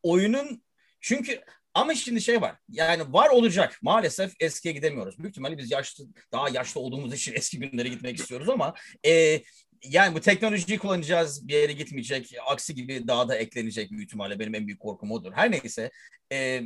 oyunun 0.04 0.64
çünkü 1.02 1.42
ama 1.74 1.96
şimdi 1.96 2.22
şey 2.22 2.42
var. 2.42 2.56
Yani 2.70 3.14
var 3.14 3.30
olacak. 3.30 3.80
Maalesef 3.82 4.34
eskiye 4.40 4.74
gidemiyoruz. 4.74 5.18
Büyük 5.18 5.30
ihtimalle 5.30 5.58
biz 5.58 5.72
yaşlı 5.72 6.06
daha 6.32 6.50
yaşlı 6.50 6.82
olduğumuz 6.82 7.14
için 7.14 7.34
eski 7.36 7.60
günlere 7.60 7.88
gitmek 7.88 8.20
istiyoruz 8.20 8.50
ama 8.50 8.74
e, 9.06 9.42
yani 9.84 10.16
bu 10.16 10.22
teknolojiyi 10.22 10.80
kullanacağız. 10.80 11.48
Bir 11.48 11.54
yere 11.54 11.74
gitmeyecek. 11.74 12.34
Aksi 12.48 12.76
gibi 12.76 13.08
daha 13.08 13.30
da 13.30 13.36
eklenecek 13.36 13.92
büyük 13.92 14.06
ihtimalle. 14.06 14.40
Benim 14.40 14.56
en 14.56 14.68
büyük 14.68 14.80
korkum 14.80 15.12
odur. 15.12 15.32
Her 15.36 15.52
neyse. 15.52 15.92
E, 16.32 16.62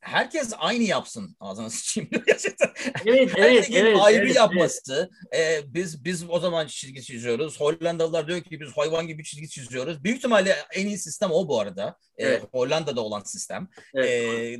herkes 0.00 0.52
aynı 0.58 0.82
yapsın. 0.82 1.36
Ağzına 1.40 1.70
sıçayım. 1.70 2.10
Gerçekten. 2.26 2.70
evet, 3.06 3.32
evet, 3.36 3.70
evet, 3.72 3.96
ayrı 4.00 4.26
evet, 4.26 4.36
yapması. 4.36 5.10
E, 5.36 5.60
biz 5.74 6.04
biz 6.04 6.30
o 6.30 6.40
zaman 6.40 6.66
çizgi 6.66 7.02
çiziyoruz. 7.02 7.60
Hollandalılar 7.60 8.28
diyor 8.28 8.40
ki 8.40 8.60
biz 8.60 8.76
hayvan 8.76 9.06
gibi 9.06 9.24
çizgi 9.24 9.48
çiziyoruz. 9.48 10.04
Büyük 10.04 10.16
ihtimalle 10.18 10.56
en 10.74 10.86
iyi 10.86 10.98
sistem 10.98 11.30
o 11.32 11.48
bu 11.48 11.60
arada. 11.60 11.96
E, 12.16 12.28
Evet. 12.28 12.44
Hollanda'da 12.52 13.00
olan 13.00 13.22
sistem. 13.24 13.68
evet. 13.94 14.08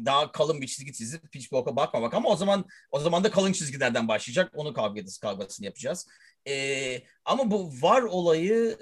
E, 0.01 0.05
daha 0.05 0.33
kalın 0.33 0.61
bir 0.61 0.67
çizgi 0.67 0.93
çizip 0.93 1.23
hiç 1.35 1.53
boka 1.53 1.77
bakmamak 1.77 2.15
ama 2.15 2.29
o 2.29 2.37
zaman 2.37 2.65
o 2.91 3.01
zaman 3.01 3.25
da 3.25 3.31
kalın 3.31 3.53
çizgilerden 3.53 4.09
başlayacak. 4.09 4.53
Onu 4.55 4.73
kavgası 4.73 5.21
kavgasını 5.21 5.67
yapacağız. 5.67 6.07
E, 6.49 7.03
ama 7.25 7.51
bu 7.51 7.71
var 7.83 8.03
olayı 8.03 8.79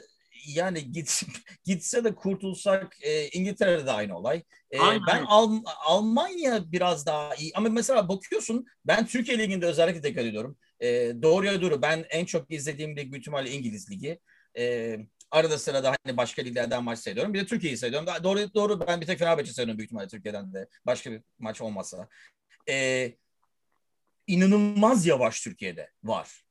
yani 0.47 0.93
git, 0.93 1.23
gitse 1.65 2.05
de 2.05 2.15
kurtulsak 2.15 2.97
e, 3.01 3.29
İngiltere'de 3.29 3.87
de 3.87 3.91
aynı 3.93 4.19
olay. 4.19 4.43
E, 4.71 4.81
Aynen. 4.81 5.07
ben 5.07 5.25
Al- 5.29 5.63
Almanya 5.87 6.73
biraz 6.73 7.07
daha 7.07 7.35
iyi 7.35 7.53
ama 7.55 7.69
mesela 7.69 8.09
bakıyorsun 8.09 8.67
ben 8.85 9.07
Türkiye 9.07 9.39
Ligi'nde 9.39 9.67
özellikle 9.67 10.03
dikkat 10.03 10.25
ediyorum. 10.25 10.59
E, 10.81 11.13
doğruya 11.23 11.63
doğru 11.63 11.83
ben 11.83 12.05
en 12.11 12.25
çok 12.25 12.51
izlediğim 12.51 12.97
lig 12.97 13.13
büyük 13.13 13.23
ihtimalle 13.23 13.51
İngiliz 13.51 13.91
Ligi. 13.91 14.21
E, 14.59 14.97
Arada 15.31 15.59
sırada 15.59 15.95
hani 16.05 16.17
başka 16.17 16.43
liglerden 16.43 16.85
maç 16.85 16.99
seyrediyorum. 16.99 17.35
Bir 17.35 17.41
de 17.41 17.47
Türkiye'yi 17.47 17.77
seyrediyorum. 17.77 18.07
Daha 18.07 18.25
Doğru 18.25 18.55
doğru 18.55 18.87
ben 18.87 19.01
bir 19.01 19.07
tek 19.07 19.19
Fenerbahçe 19.19 19.53
seyrediyorum 19.53 19.79
büyük 19.79 19.89
ihtimalle 19.89 20.09
Türkiye'den 20.09 20.55
de. 20.55 20.69
Başka 20.87 21.13
bir 21.13 21.23
maç 21.39 21.61
olmasa. 21.61 22.09
Ee, 22.69 23.17
inanılmaz 24.27 25.07
yavaş 25.07 25.41
Türkiye'de 25.41 25.91
var. 26.03 26.46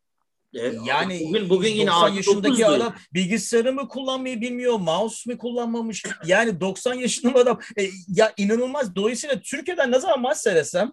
E, 0.56 0.74
Yani 0.86 1.22
bugün 1.26 1.50
bugün 1.50 1.70
yine 1.70 1.92
90 1.92 2.10
yaşındaki 2.10 2.62
69'du. 2.62 2.74
adam 2.76 2.96
bilgisayarı 3.14 3.74
mı 3.74 3.88
kullanmayı 3.88 4.42
bilmiyor, 4.42 4.74
mouse 4.80 5.32
mu 5.32 5.38
kullanmamış. 5.38 6.04
Yani 6.26 6.60
90 6.60 6.94
yaşında 6.94 7.40
adam. 7.40 7.60
E, 7.80 7.84
ya 8.08 8.34
inanılmaz. 8.38 8.96
Dolayısıyla 8.96 9.40
Türkiye'den 9.42 9.92
ne 9.92 10.00
zaman 10.00 10.22
maç 10.22 10.38
seyretsem 10.38 10.92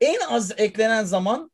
en 0.00 0.20
az 0.20 0.52
eklenen 0.56 1.04
zaman 1.04 1.50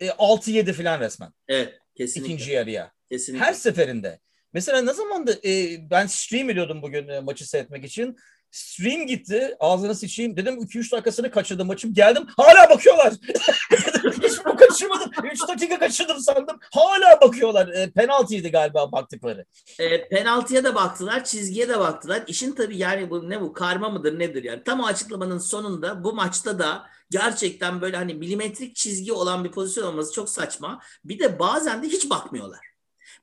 e, 0.00 0.06
6-7 0.08 0.72
falan 0.72 1.00
resmen. 1.00 1.30
Evet, 1.48 1.74
kesinlikle. 1.96 2.34
ikinci 2.34 2.52
yarıya. 2.52 2.92
kesinlikle. 3.10 3.44
Her 3.44 3.52
seferinde. 3.52 4.18
Mesela 4.52 4.80
ne 4.82 4.92
zamandı 4.92 5.40
e, 5.48 5.76
ben 5.90 6.06
stream 6.06 6.50
ediyordum 6.50 6.82
bugün 6.82 7.08
e, 7.08 7.20
maçı 7.20 7.48
seyretmek 7.48 7.84
için. 7.84 8.16
Stream 8.50 9.06
gitti. 9.06 9.56
Ağzına 9.60 9.94
sıçayım. 9.94 10.36
Dedim 10.36 10.54
2-3 10.54 10.92
dakikasını 10.92 11.30
kaçırdım 11.30 11.66
maçım. 11.66 11.94
Geldim. 11.94 12.26
Hala 12.36 12.70
bakıyorlar. 12.70 13.12
Kaçırmadım. 14.68 15.10
3 15.32 15.48
dakika 15.48 15.78
kaçırdım 15.78 16.18
sandım. 16.20 16.58
Hala 16.74 17.20
bakıyorlar. 17.20 17.68
E, 17.68 17.90
penaltıydı 17.90 18.48
galiba 18.48 18.92
baktıkları. 18.92 19.44
E, 19.78 20.08
penaltıya 20.08 20.64
da 20.64 20.74
baktılar, 20.74 21.24
çizgiye 21.24 21.68
de 21.68 21.78
baktılar. 21.78 22.24
İşin 22.26 22.52
tabii 22.52 22.76
yani 22.76 23.10
bu 23.10 23.30
ne 23.30 23.40
bu 23.40 23.52
karma 23.52 23.88
mıdır 23.88 24.18
nedir 24.18 24.44
yani? 24.44 24.62
Tam 24.64 24.80
o 24.80 24.86
açıklamanın 24.86 25.38
sonunda 25.38 26.04
bu 26.04 26.12
maçta 26.12 26.58
da 26.58 26.86
gerçekten 27.10 27.80
böyle 27.80 27.96
hani 27.96 28.14
milimetrik 28.14 28.76
çizgi 28.76 29.12
olan 29.12 29.44
bir 29.44 29.50
pozisyon 29.50 29.86
olması 29.86 30.12
çok 30.12 30.30
saçma. 30.30 30.82
Bir 31.04 31.18
de 31.18 31.38
bazen 31.38 31.82
de 31.82 31.86
hiç 31.86 32.10
bakmıyorlar. 32.10 32.66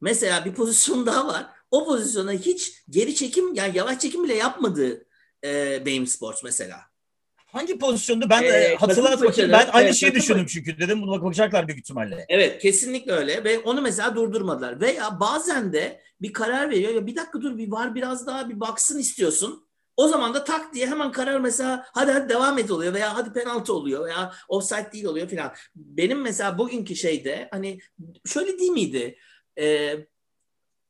Mesela 0.02 0.46
bir 0.46 0.54
pozisyon 0.54 1.06
daha 1.06 1.28
var. 1.28 1.48
O 1.72 1.86
pozisyona 1.86 2.32
hiç 2.32 2.84
geri 2.90 3.16
çekim 3.16 3.54
yani 3.54 3.78
yavaş 3.78 4.00
çekim 4.00 4.24
bile 4.24 4.36
yapmadı 4.36 5.06
e, 5.44 5.86
Bein 5.86 6.06
Sports 6.06 6.44
mesela. 6.44 6.95
Hangi 7.56 7.78
pozisyondu? 7.78 8.30
Ben 8.30 8.44
Ee, 8.44 8.76
hatırlat 8.76 9.22
bakayım. 9.22 9.52
Ben 9.52 9.68
aynı 9.72 9.86
evet, 9.86 9.96
şeyi 9.96 10.16
düşündüm 10.16 10.46
çünkü. 10.46 10.80
Dedim 10.80 11.02
bunu 11.02 11.22
bakacaklar 11.22 11.68
büyük 11.68 11.80
ihtimalle. 11.80 12.26
Evet 12.30 12.62
kesinlikle 12.62 13.12
öyle 13.12 13.44
ve 13.44 13.60
onu 13.60 13.82
mesela 13.82 14.16
durdurmadılar. 14.16 14.82
Veya 14.82 15.20
bazen 15.20 15.74
de 15.74 16.02
bir 16.22 16.34
karar 16.34 16.70
veriyor 16.70 16.94
ya 16.94 17.08
bir 17.08 17.16
dakika 17.16 17.42
dur 17.42 17.58
bir 17.58 17.72
var 17.72 17.96
biraz 17.96 18.28
daha 18.28 18.50
bir 18.50 18.60
baksın 18.60 19.00
istiyorsun. 19.00 19.68
O 19.98 20.08
zaman 20.08 20.34
da 20.34 20.44
tak 20.44 20.74
diye 20.74 20.88
hemen 20.88 21.12
karar 21.12 21.40
mesela 21.40 21.86
hadi 21.94 22.12
hadi 22.12 22.30
devam 22.30 22.58
et 22.58 22.72
oluyor 22.72 22.94
veya 22.94 23.16
hadi 23.16 23.34
penaltı 23.34 23.74
oluyor 23.74 24.06
veya 24.06 24.34
offside 24.48 24.92
değil 24.94 25.06
oluyor 25.06 25.28
filan. 25.28 25.54
Benim 25.76 26.22
mesela 26.22 26.58
bugünkü 26.58 26.96
şeyde 26.96 27.48
hani 27.52 27.80
şöyle 28.26 28.60
değil 28.60 28.72
miydi? 28.72 29.18
Ee, 29.60 29.96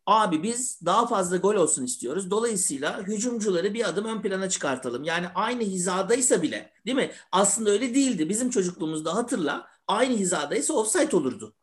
abi 0.06 0.44
biz 0.44 0.80
daha 0.86 1.08
fazla 1.08 1.38
gol 1.38 1.56
olsun 1.56 1.86
istiyoruz. 1.86 2.32
Dolayısıyla 2.32 3.02
hücumcuları 3.02 3.74
bir 3.74 3.90
adım 3.90 4.06
ön 4.06 4.22
plana 4.22 4.50
çıkartalım. 4.50 5.04
Yani 5.04 5.28
aynı 5.36 5.64
hizadaysa 5.64 6.42
bile 6.42 6.74
değil 6.86 6.98
mi? 6.98 7.12
Aslında 7.32 7.70
öyle 7.70 7.96
değildi. 7.96 8.30
Bizim 8.30 8.50
çocukluğumuzda 8.50 9.16
hatırla 9.16 9.68
aynı 9.88 10.16
hizadaysa 10.18 10.74
offside 10.74 11.16
olurdu. 11.16 11.56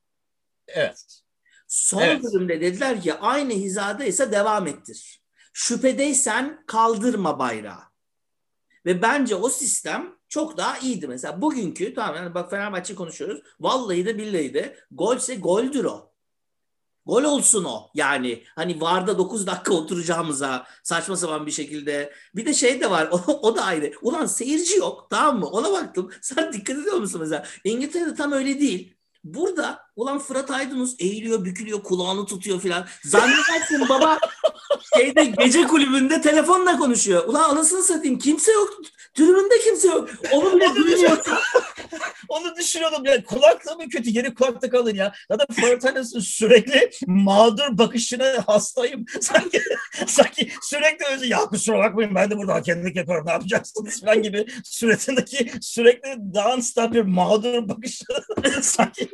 Evet. 0.68 1.22
Son 1.66 2.02
Evet. 2.02 2.22
bölümde 2.24 2.60
dediler 2.60 3.02
ki 3.02 3.14
aynı 3.14 3.52
hizadaysa 3.52 4.32
devam 4.32 4.66
ettir. 4.66 5.22
Şüphedeysen 5.52 6.64
kaldırma 6.66 7.38
bayrağı. 7.38 7.82
Ve 8.86 9.02
bence 9.02 9.34
o 9.34 9.48
sistem 9.48 10.14
çok 10.28 10.56
daha 10.56 10.78
iyiydi. 10.78 11.08
Mesela 11.08 11.42
bugünkü 11.42 11.94
tamam 11.94 12.16
yani 12.16 12.34
bak 12.34 12.50
Fenerbahçe 12.50 12.94
konuşuyoruz. 12.94 13.42
Vallahi 13.60 14.06
de 14.06 14.18
billahi 14.18 14.54
de 14.54 14.76
golse 14.90 15.34
goldür 15.36 15.84
o. 15.84 16.11
Gol 17.06 17.24
olsun 17.24 17.64
o. 17.64 17.90
Yani 17.94 18.44
hani 18.54 18.80
VAR'da 18.80 19.18
9 19.18 19.46
dakika 19.46 19.74
oturacağımıza 19.74 20.66
saçma 20.82 21.16
sapan 21.16 21.46
bir 21.46 21.50
şekilde. 21.50 22.12
Bir 22.34 22.46
de 22.46 22.54
şey 22.54 22.80
de 22.80 22.90
var 22.90 23.08
o, 23.12 23.16
o 23.42 23.56
da 23.56 23.64
ayrı. 23.64 23.92
Ulan 24.02 24.26
seyirci 24.26 24.76
yok 24.76 25.06
tamam 25.10 25.38
mı? 25.40 25.46
Ona 25.46 25.72
baktım. 25.72 26.10
Sen 26.20 26.52
dikkat 26.52 26.78
ediyor 26.78 26.96
musun 26.96 27.20
mesela? 27.20 27.46
İngiltere'de 27.64 28.14
tam 28.14 28.32
öyle 28.32 28.60
değil. 28.60 28.94
Burada 29.24 29.80
ulan 29.96 30.18
Fırat 30.18 30.50
Aydınus 30.50 30.94
eğiliyor, 30.98 31.44
bükülüyor, 31.44 31.82
kulağını 31.82 32.26
tutuyor 32.26 32.60
filan. 32.60 32.86
Zannedersin 33.04 33.88
baba 33.88 34.18
şeyde 34.96 35.24
gece 35.24 35.62
kulübünde 35.62 36.20
telefonla 36.20 36.78
konuşuyor. 36.78 37.24
Ulan 37.26 37.50
anasını 37.50 37.82
satayım 37.82 38.18
kimse 38.18 38.52
yok. 38.52 38.68
Tribünde 39.14 39.58
kimse 39.64 39.88
yok. 39.88 40.08
Onu 40.32 40.56
bile 40.56 40.74
duymuyorsun. 40.74 41.34
Onu 42.28 42.56
düşünüyordum 42.56 43.04
ya 43.04 43.24
kulaklığı 43.24 43.76
mı 43.76 43.88
kötü 43.88 44.10
geri 44.10 44.34
kulakta 44.34 44.70
kalın 44.70 44.94
ya. 44.94 45.12
Zaten 45.30 45.46
Fortanes'in 45.60 46.20
sürekli 46.20 46.90
mağdur 47.06 47.78
bakışına 47.78 48.44
hastayım. 48.46 49.04
Sanki 49.20 49.62
sanki 50.06 50.52
sürekli 50.62 51.06
özü 51.14 51.26
ya 51.26 51.38
kusura 51.38 51.78
bakmayın 51.78 52.14
ben 52.14 52.30
de 52.30 52.36
burada 52.38 52.54
hakemlik 52.54 52.96
yapıyorum 52.96 53.26
ne 53.26 53.32
yapacaksınız 53.32 54.00
falan 54.00 54.22
gibi 54.22 54.46
suratındaki 54.64 55.52
sürekli 55.60 56.08
non-stop 56.08 56.92
bir 56.92 57.02
mağdur 57.02 57.68
bakışı 57.68 58.04
sanki 58.62 59.10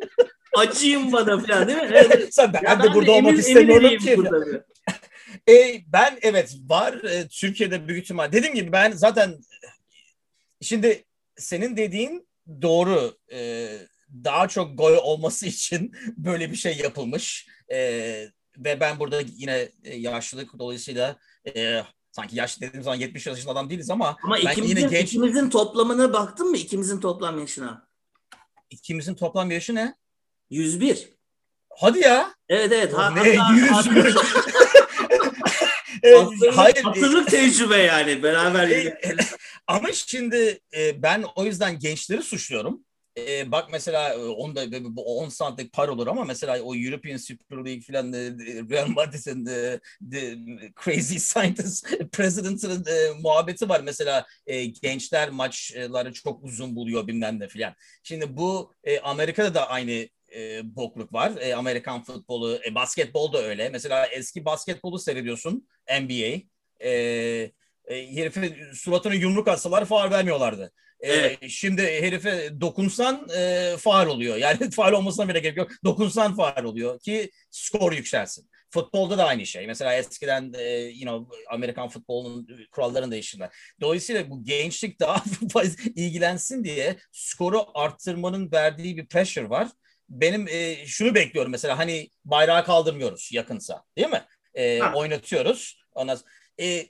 Acıyım 0.57 1.13
bana 1.13 1.39
filan 1.41 1.69
değil 1.69 1.79
mi? 1.79 1.89
Evet. 1.93 2.35
sen 2.35 2.53
ben, 2.53 2.63
Ya 2.63 2.83
de 2.83 2.95
burada 2.95 3.13
olmak 3.13 3.29
emin 3.29 3.39
istemiyorum 3.41 3.99
ki. 3.99 4.17
burada. 4.17 4.65
E, 5.49 5.81
ben 5.93 6.19
evet 6.23 6.57
var 6.67 6.93
e, 7.05 7.29
Türkiye'de 7.29 7.89
büyük 7.89 8.05
ihtimal. 8.05 8.33
Dediğim 8.33 8.55
gibi 8.55 8.73
ben 8.73 8.93
zaten 8.93 9.39
şimdi 10.63 11.05
senin 11.37 11.77
dediğin 11.77 12.29
doğru. 12.63 13.19
E, 13.33 13.69
daha 14.25 14.49
çok 14.49 14.79
gol 14.79 14.93
olması 14.97 15.47
için 15.47 15.93
böyle 16.17 16.51
bir 16.51 16.57
şey 16.57 16.77
yapılmış. 16.77 17.47
E, 17.73 17.79
ve 18.59 18.81
ben 18.81 18.99
burada 18.99 19.21
yine 19.37 19.69
e, 19.85 19.97
yaşlılık 19.97 20.59
dolayısıyla 20.59 21.17
e, 21.57 21.83
sanki 22.13 22.37
yaşlı 22.37 22.61
dediğim 22.61 22.83
zaman 22.83 22.97
70 22.97 23.27
yaşında 23.27 23.53
adam 23.53 23.71
değiliz 23.71 23.91
ama, 23.91 24.17
Ama 24.25 24.37
ben 24.37 24.51
ikimizin, 24.53 24.77
yine 24.77 24.89
genç 24.89 25.09
ikimizin 25.09 25.51
toplamına 25.51 26.13
baktın 26.13 26.51
mı? 26.51 26.57
İkimizin 26.57 27.01
toplam 27.01 27.39
yaşına. 27.39 27.89
ikimizin 28.71 29.15
toplam 29.15 29.51
yaşı 29.51 29.75
ne? 29.75 29.95
101. 30.51 31.09
Hadi 31.71 31.99
ya. 31.99 32.35
Evet 32.49 32.73
evet. 32.73 32.93
Ha, 32.95 33.11
Ne, 33.11 33.37
hatta- 33.37 33.55
101? 33.55 34.17
E, 36.03 36.11
Hatırlık, 36.13 36.57
hayır. 36.57 36.77
e, 36.77 36.81
hatırlık 36.81 37.29
tecrübe 37.31 37.77
yani 37.77 38.23
beraber. 38.23 38.69
E, 38.69 38.75
e, 38.83 39.17
Ama 39.67 39.93
şimdi 39.93 40.61
e, 40.77 41.03
ben 41.03 41.25
o 41.37 41.45
yüzden 41.45 41.79
gençleri 41.79 42.23
suçluyorum. 42.23 42.85
E, 43.19 43.53
bak 43.53 43.69
mesela 43.73 44.17
onda 44.19 44.67
bu 44.97 45.19
10 45.19 45.29
santimlik 45.29 45.73
par 45.73 45.89
olur 45.89 46.07
ama 46.07 46.25
mesela 46.25 46.61
o 46.63 46.75
European 46.77 47.17
Super 47.17 47.57
League 47.57 47.81
falan 47.81 48.13
e, 48.13 48.19
Real 48.71 48.87
Madrid'in 48.89 49.47
de, 49.47 49.81
de 50.01 50.39
crazy 50.85 51.19
scientist 51.19 51.87
president'ın 52.13 52.85
e, 52.87 53.21
muhabbeti 53.21 53.69
var. 53.69 53.81
Mesela 53.81 54.27
e, 54.47 54.65
gençler 54.65 55.31
maçları 55.31 56.13
çok 56.13 56.45
uzun 56.45 56.77
buluyor 56.77 57.07
bilmem 57.07 57.41
ne 57.41 57.49
filan. 57.49 57.75
Şimdi 58.03 58.37
bu 58.37 58.75
e, 58.85 59.01
Amerika'da 59.01 59.55
da 59.55 59.69
aynı 59.69 60.09
e, 60.35 60.61
bokluk 60.77 61.13
var. 61.13 61.33
E, 61.41 61.55
Amerikan 61.55 62.03
futbolu, 62.03 62.61
e, 62.67 62.75
basketbol 62.75 63.33
da 63.33 63.43
öyle. 63.43 63.69
Mesela 63.69 64.07
eski 64.07 64.45
basketbolu 64.45 64.99
seyrediyorsun 64.99 65.69
NBA. 66.01 66.41
E, 66.81 66.91
e, 67.85 68.17
herife 68.17 68.57
suratını 68.75 69.15
yumruk 69.15 69.49
atsalar 69.49 69.85
faal 69.85 70.11
vermiyorlardı. 70.11 70.73
E, 71.01 71.13
Evet. 71.13 71.39
Şimdi 71.49 71.83
herife 71.83 72.61
dokunsan 72.61 73.29
e, 73.39 73.75
faal 73.79 74.07
oluyor. 74.07 74.37
Yani 74.49 74.71
faal 74.71 74.93
olmasına 74.93 75.29
bile 75.29 75.39
gerek 75.41 75.57
yok. 75.57 75.71
Dokunsan 75.85 76.37
faal 76.37 76.65
oluyor 76.65 77.01
ki 77.01 77.31
skor 77.51 77.93
yükselsin. 77.93 78.49
Futbolda 78.71 79.19
da 79.19 79.25
aynı 79.27 79.47
şey. 79.47 79.67
Mesela 79.67 79.95
eskiden 79.95 80.53
e, 80.59 80.65
you 80.79 81.01
know, 81.01 81.37
Amerikan 81.51 81.89
futbolunun 81.89 82.49
kurallarını 82.71 83.11
değiştirdiler. 83.11 83.51
Dolayısıyla 83.81 84.31
bu 84.31 84.45
gençlik 84.45 85.01
daha 85.01 85.23
ilgilensin 85.97 86.65
diye 86.65 86.97
skoru 87.13 87.65
arttırmanın 87.75 88.53
verdiği 88.53 88.97
bir 88.97 89.07
pressure 89.07 89.51
var. 89.51 89.69
Benim 90.09 90.49
e, 90.49 90.87
şunu 90.87 91.15
bekliyorum 91.15 91.53
mesela 91.53 91.79
hani 91.79 92.11
bayrağı 92.25 92.65
kaldırmıyoruz 92.65 93.31
yakınsa 93.33 93.83
değil 93.97 94.09
mi? 94.09 94.25
E, 94.55 94.79
Ha. 94.79 94.93
oynatıyoruz. 94.95 95.81
Ondan 95.95 96.19
e, 96.61 96.87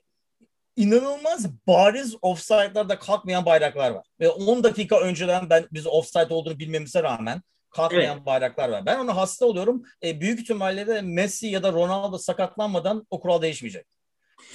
inanılmaz 0.77 1.47
bariz 1.67 2.15
offside'larda 2.23 2.99
kalkmayan 2.99 3.45
bayraklar 3.47 3.91
var. 3.91 4.07
Ve 4.21 4.29
10 4.29 4.65
dakika 4.65 5.01
önceden 5.01 5.51
ben 5.51 5.67
biz 5.73 5.87
offside 5.87 6.35
olduğunu 6.35 6.59
bilmemize 6.59 7.03
rağmen 7.03 7.43
kalkmayan 7.71 8.27
bayraklar 8.27 8.69
var. 8.69 8.87
Ben 8.87 8.99
ona 8.99 9.17
hasta 9.17 9.47
oluyorum. 9.47 9.83
E, 10.05 10.21
büyük 10.21 10.41
ihtimalle 10.41 10.87
de 10.87 11.03
Messi 11.03 11.47
ya 11.47 11.63
da 11.63 11.73
Ronaldo 11.73 12.19
sakatlanmadan 12.19 13.07
o 13.11 13.21
kural 13.21 13.43
değişmeyecek. 13.43 13.87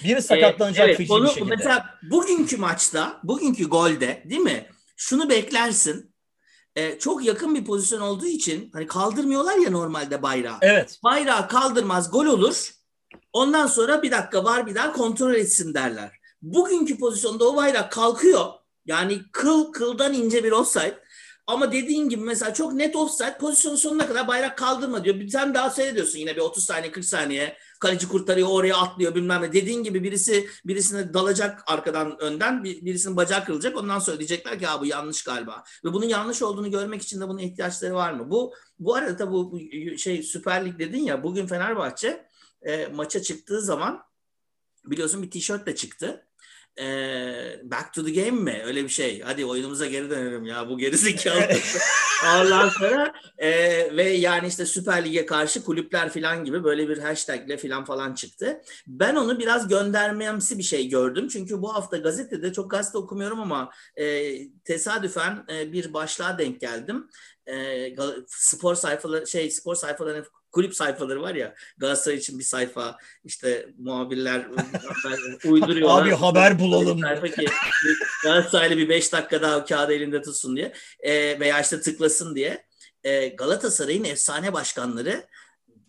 Biri 0.03 0.21
sakatlanacak 0.21 0.85
Ee, 0.85 0.89
evet, 0.89 0.97
feci 0.97 1.13
onu, 1.13 1.23
bir 1.23 1.29
şekilde. 1.29 1.55
Mesela 1.55 1.89
bugünkü 2.11 2.57
maçta, 2.57 3.19
bugünkü 3.23 3.69
golde 3.69 4.23
değil 4.25 4.41
mi? 4.41 4.65
Şunu 4.97 5.29
beklersin. 5.29 6.12
Ee, 6.75 6.99
çok 6.99 7.25
yakın 7.25 7.55
bir 7.55 7.65
pozisyon 7.65 8.01
olduğu 8.01 8.25
için 8.25 8.69
hani 8.73 8.87
kaldırmıyorlar 8.87 9.57
ya 9.57 9.71
normalde 9.71 10.21
bayrağı. 10.21 10.57
Evet. 10.61 10.99
Bayrağı 11.03 11.47
kaldırmaz 11.47 12.11
gol 12.11 12.25
olur. 12.25 12.71
Ondan 13.33 13.67
sonra 13.67 14.01
bir 14.01 14.11
dakika 14.11 14.43
var 14.43 14.67
bir 14.67 14.75
daha 14.75 14.93
kontrol 14.93 15.33
etsin 15.33 15.73
derler. 15.73 16.11
Bugünkü 16.41 16.99
pozisyonda 16.99 17.49
o 17.49 17.55
bayrak 17.55 17.91
kalkıyor. 17.91 18.45
Yani 18.85 19.21
kıl 19.31 19.71
kıldan 19.71 20.13
ince 20.13 20.43
bir 20.43 20.51
offside. 20.51 21.02
Ama 21.47 21.71
dediğin 21.71 22.09
gibi 22.09 22.23
mesela 22.23 22.53
çok 22.53 22.73
net 22.73 22.95
offside 22.95 23.37
pozisyonun 23.37 23.75
sonuna 23.75 24.07
kadar 24.07 24.27
bayrak 24.27 24.57
kaldırma 24.57 25.03
diyor. 25.03 25.19
Bir 25.19 25.29
sen 25.29 25.53
daha 25.53 25.69
seyrediyorsun 25.69 26.19
yine 26.19 26.35
bir 26.35 26.41
30 26.41 26.65
saniye 26.65 26.91
40 26.91 27.05
saniye 27.05 27.57
kaleci 27.79 28.07
kurtarıyor 28.07 28.47
oraya 28.51 28.77
atlıyor 28.77 29.15
bilmem 29.15 29.41
ne. 29.41 29.53
Dediğin 29.53 29.83
gibi 29.83 30.03
birisi 30.03 30.49
birisine 30.65 31.13
dalacak 31.13 31.63
arkadan 31.67 32.21
önden 32.21 32.63
bir, 32.63 32.85
birisinin 32.85 33.17
bacağı 33.17 33.45
kırılacak 33.45 33.77
ondan 33.77 33.99
sonra 33.99 34.19
diyecekler 34.19 34.59
ki 34.59 34.65
bu 34.81 34.85
yanlış 34.85 35.23
galiba. 35.23 35.63
Ve 35.85 35.93
bunun 35.93 36.05
yanlış 36.05 36.41
olduğunu 36.41 36.71
görmek 36.71 37.01
için 37.01 37.21
de 37.21 37.27
bunun 37.27 37.39
ihtiyaçları 37.39 37.93
var 37.93 38.13
mı? 38.13 38.29
Bu 38.29 38.53
bu 38.79 38.95
arada 38.95 39.17
tabii 39.17 39.31
bu 39.31 39.59
şey 39.97 40.23
Süper 40.23 40.65
Lig 40.65 40.79
dedin 40.79 41.03
ya 41.03 41.23
bugün 41.23 41.47
Fenerbahçe 41.47 42.27
e, 42.61 42.87
maça 42.87 43.21
çıktığı 43.21 43.61
zaman 43.61 44.03
biliyorsun 44.85 45.23
bir 45.23 45.31
tişörtle 45.31 45.75
çıktı 45.75 46.27
e, 46.79 46.85
back 47.63 47.93
to 47.93 48.05
the 48.05 48.11
game 48.11 48.41
mi? 48.41 48.61
Öyle 48.65 48.83
bir 48.83 48.89
şey. 48.89 49.21
Hadi 49.21 49.45
oyunumuza 49.45 49.85
geri 49.85 50.09
dönelim 50.09 50.45
ya 50.45 50.69
bu 50.69 50.77
gerizekalı. 50.77 51.47
Ondan 52.37 52.69
sonra 52.69 53.13
e, 53.37 53.49
ve 53.97 54.03
yani 54.03 54.47
işte 54.47 54.65
Süper 54.65 55.05
Lig'e 55.05 55.25
karşı 55.25 55.63
kulüpler 55.63 56.09
falan 56.09 56.43
gibi 56.43 56.63
böyle 56.63 56.89
bir 56.89 56.97
hashtagle 56.97 57.57
falan 57.57 57.85
falan 57.85 58.13
çıktı. 58.13 58.61
Ben 58.87 59.15
onu 59.15 59.39
biraz 59.39 59.67
göndermemsi 59.67 60.57
bir 60.57 60.63
şey 60.63 60.89
gördüm. 60.89 61.27
Çünkü 61.27 61.61
bu 61.61 61.75
hafta 61.75 61.97
gazetede 61.97 62.53
çok 62.53 62.71
gazete 62.71 62.97
okumuyorum 62.97 63.39
ama 63.39 63.69
e, 63.95 64.33
tesadüfen 64.63 65.45
e, 65.53 65.73
bir 65.73 65.93
başlığa 65.93 66.37
denk 66.37 66.61
geldim. 66.61 67.09
E, 67.47 67.95
spor 68.27 68.75
sayfaları 68.75 69.27
şey 69.27 69.51
spor 69.51 69.75
sayfalarının 69.75 70.25
kulüp 70.53 70.75
sayfaları 70.75 71.21
var 71.21 71.35
ya 71.35 71.55
Galatasaray 71.77 72.17
için 72.17 72.39
bir 72.39 72.43
sayfa 72.43 72.97
işte 73.25 73.69
muhabirler 73.77 74.47
uyduruyorlar. 75.45 76.01
Abi 76.01 76.11
haber 76.11 76.59
bulalım. 76.59 76.99
Sayfa 76.99 77.27
ki 77.27 77.45
Galatasaraylı 78.23 78.77
bir 78.77 78.89
5 78.89 79.13
dakika 79.13 79.41
daha 79.41 79.65
kağıdı 79.65 79.93
elinde 79.93 80.21
tutsun 80.21 80.55
diye 80.55 80.73
e, 80.99 81.39
veya 81.39 81.61
işte 81.61 81.81
tıklasın 81.81 82.35
diye. 82.35 82.65
E, 83.03 83.27
Galatasaray'ın 83.27 84.03
efsane 84.03 84.53
başkanları 84.53 85.25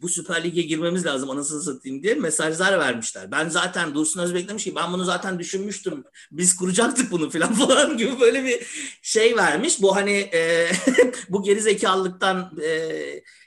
bu 0.05 0.09
Süper 0.09 0.45
Lig'e 0.45 0.63
girmemiz 0.63 1.07
lazım 1.07 1.31
anasını 1.31 1.63
satayım 1.63 2.03
diye 2.03 2.15
mesajlar 2.15 2.79
vermişler. 2.79 3.31
Ben 3.31 3.49
zaten 3.49 3.95
Dursun 3.95 4.21
Özbek 4.21 4.49
demiş 4.49 4.65
ki 4.65 4.75
ben 4.77 4.93
bunu 4.93 5.05
zaten 5.05 5.39
düşünmüştüm. 5.39 6.05
Biz 6.33 6.57
kuracaktık 6.57 7.11
bunu 7.11 7.31
falan 7.31 7.55
falan 7.67 7.97
gibi 7.97 8.21
böyle 8.21 8.45
bir 8.45 8.67
şey 9.03 9.37
vermiş. 9.37 9.83
Bu 9.83 9.97
hani 9.97 10.31
e, 10.35 10.71
bu 11.29 11.43
gerizekalılıktan 11.43 12.59
e, 12.63 12.71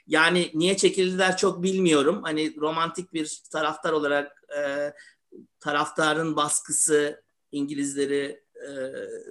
yani 0.08 0.50
niye 0.54 0.76
çekildiler 0.76 1.36
çok 1.36 1.62
bilmiyorum. 1.62 2.20
Hani 2.22 2.56
romantik 2.56 3.12
bir 3.12 3.42
taraftar 3.52 3.92
olarak 3.92 4.42
e, 4.58 4.92
taraftarın 5.60 6.36
baskısı 6.36 7.22
İngilizleri 7.52 8.42
e, 8.68 8.72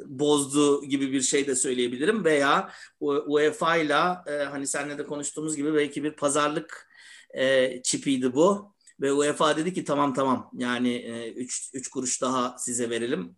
bozdu 0.05 0.85
gibi 0.85 1.11
bir 1.11 1.21
şey 1.21 1.47
de 1.47 1.55
söyleyebilirim 1.55 2.25
veya 2.25 2.71
UEFA 2.99 3.75
ile 3.77 3.93
e, 4.27 4.43
hani 4.43 4.67
seninle 4.67 4.97
de 4.97 5.05
konuştuğumuz 5.05 5.55
gibi 5.55 5.73
belki 5.73 6.03
bir 6.03 6.11
pazarlık 6.11 6.89
e, 7.33 7.81
çipiydi 7.83 8.33
bu 8.33 8.73
ve 9.01 9.13
UEFA 9.13 9.57
dedi 9.57 9.73
ki 9.73 9.83
tamam 9.83 10.13
tamam 10.13 10.51
yani 10.53 10.97
3 11.35 11.71
e, 11.73 11.81
kuruş 11.93 12.21
daha 12.21 12.57
size 12.57 12.89
verelim 12.89 13.35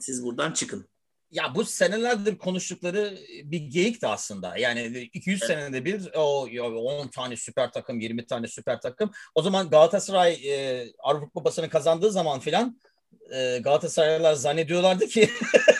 siz 0.00 0.24
buradan 0.24 0.52
çıkın. 0.52 0.88
Ya 1.34 1.54
bu 1.54 1.64
senelerdir 1.64 2.38
konuştukları 2.38 3.18
bir 3.44 3.58
geyik 3.58 4.02
de 4.02 4.06
aslında. 4.06 4.56
Yani 4.58 5.08
200 5.12 5.42
evet. 5.42 5.50
senede 5.50 5.84
bir 5.84 6.10
o 6.14 6.46
10 6.46 7.08
tane 7.08 7.36
süper 7.36 7.72
takım, 7.72 8.00
20 8.00 8.26
tane 8.26 8.46
süper 8.48 8.80
takım. 8.80 9.10
O 9.34 9.42
zaman 9.42 9.70
Galatasaray 9.70 10.32
e, 10.32 10.86
Avrupa 10.98 11.28
Kupası'nı 11.28 11.68
kazandığı 11.68 12.10
zaman 12.10 12.40
filan 12.40 12.78
e, 13.34 13.58
Galatasaraylılar 13.58 14.34
zannediyorlardı 14.34 15.06
ki 15.06 15.30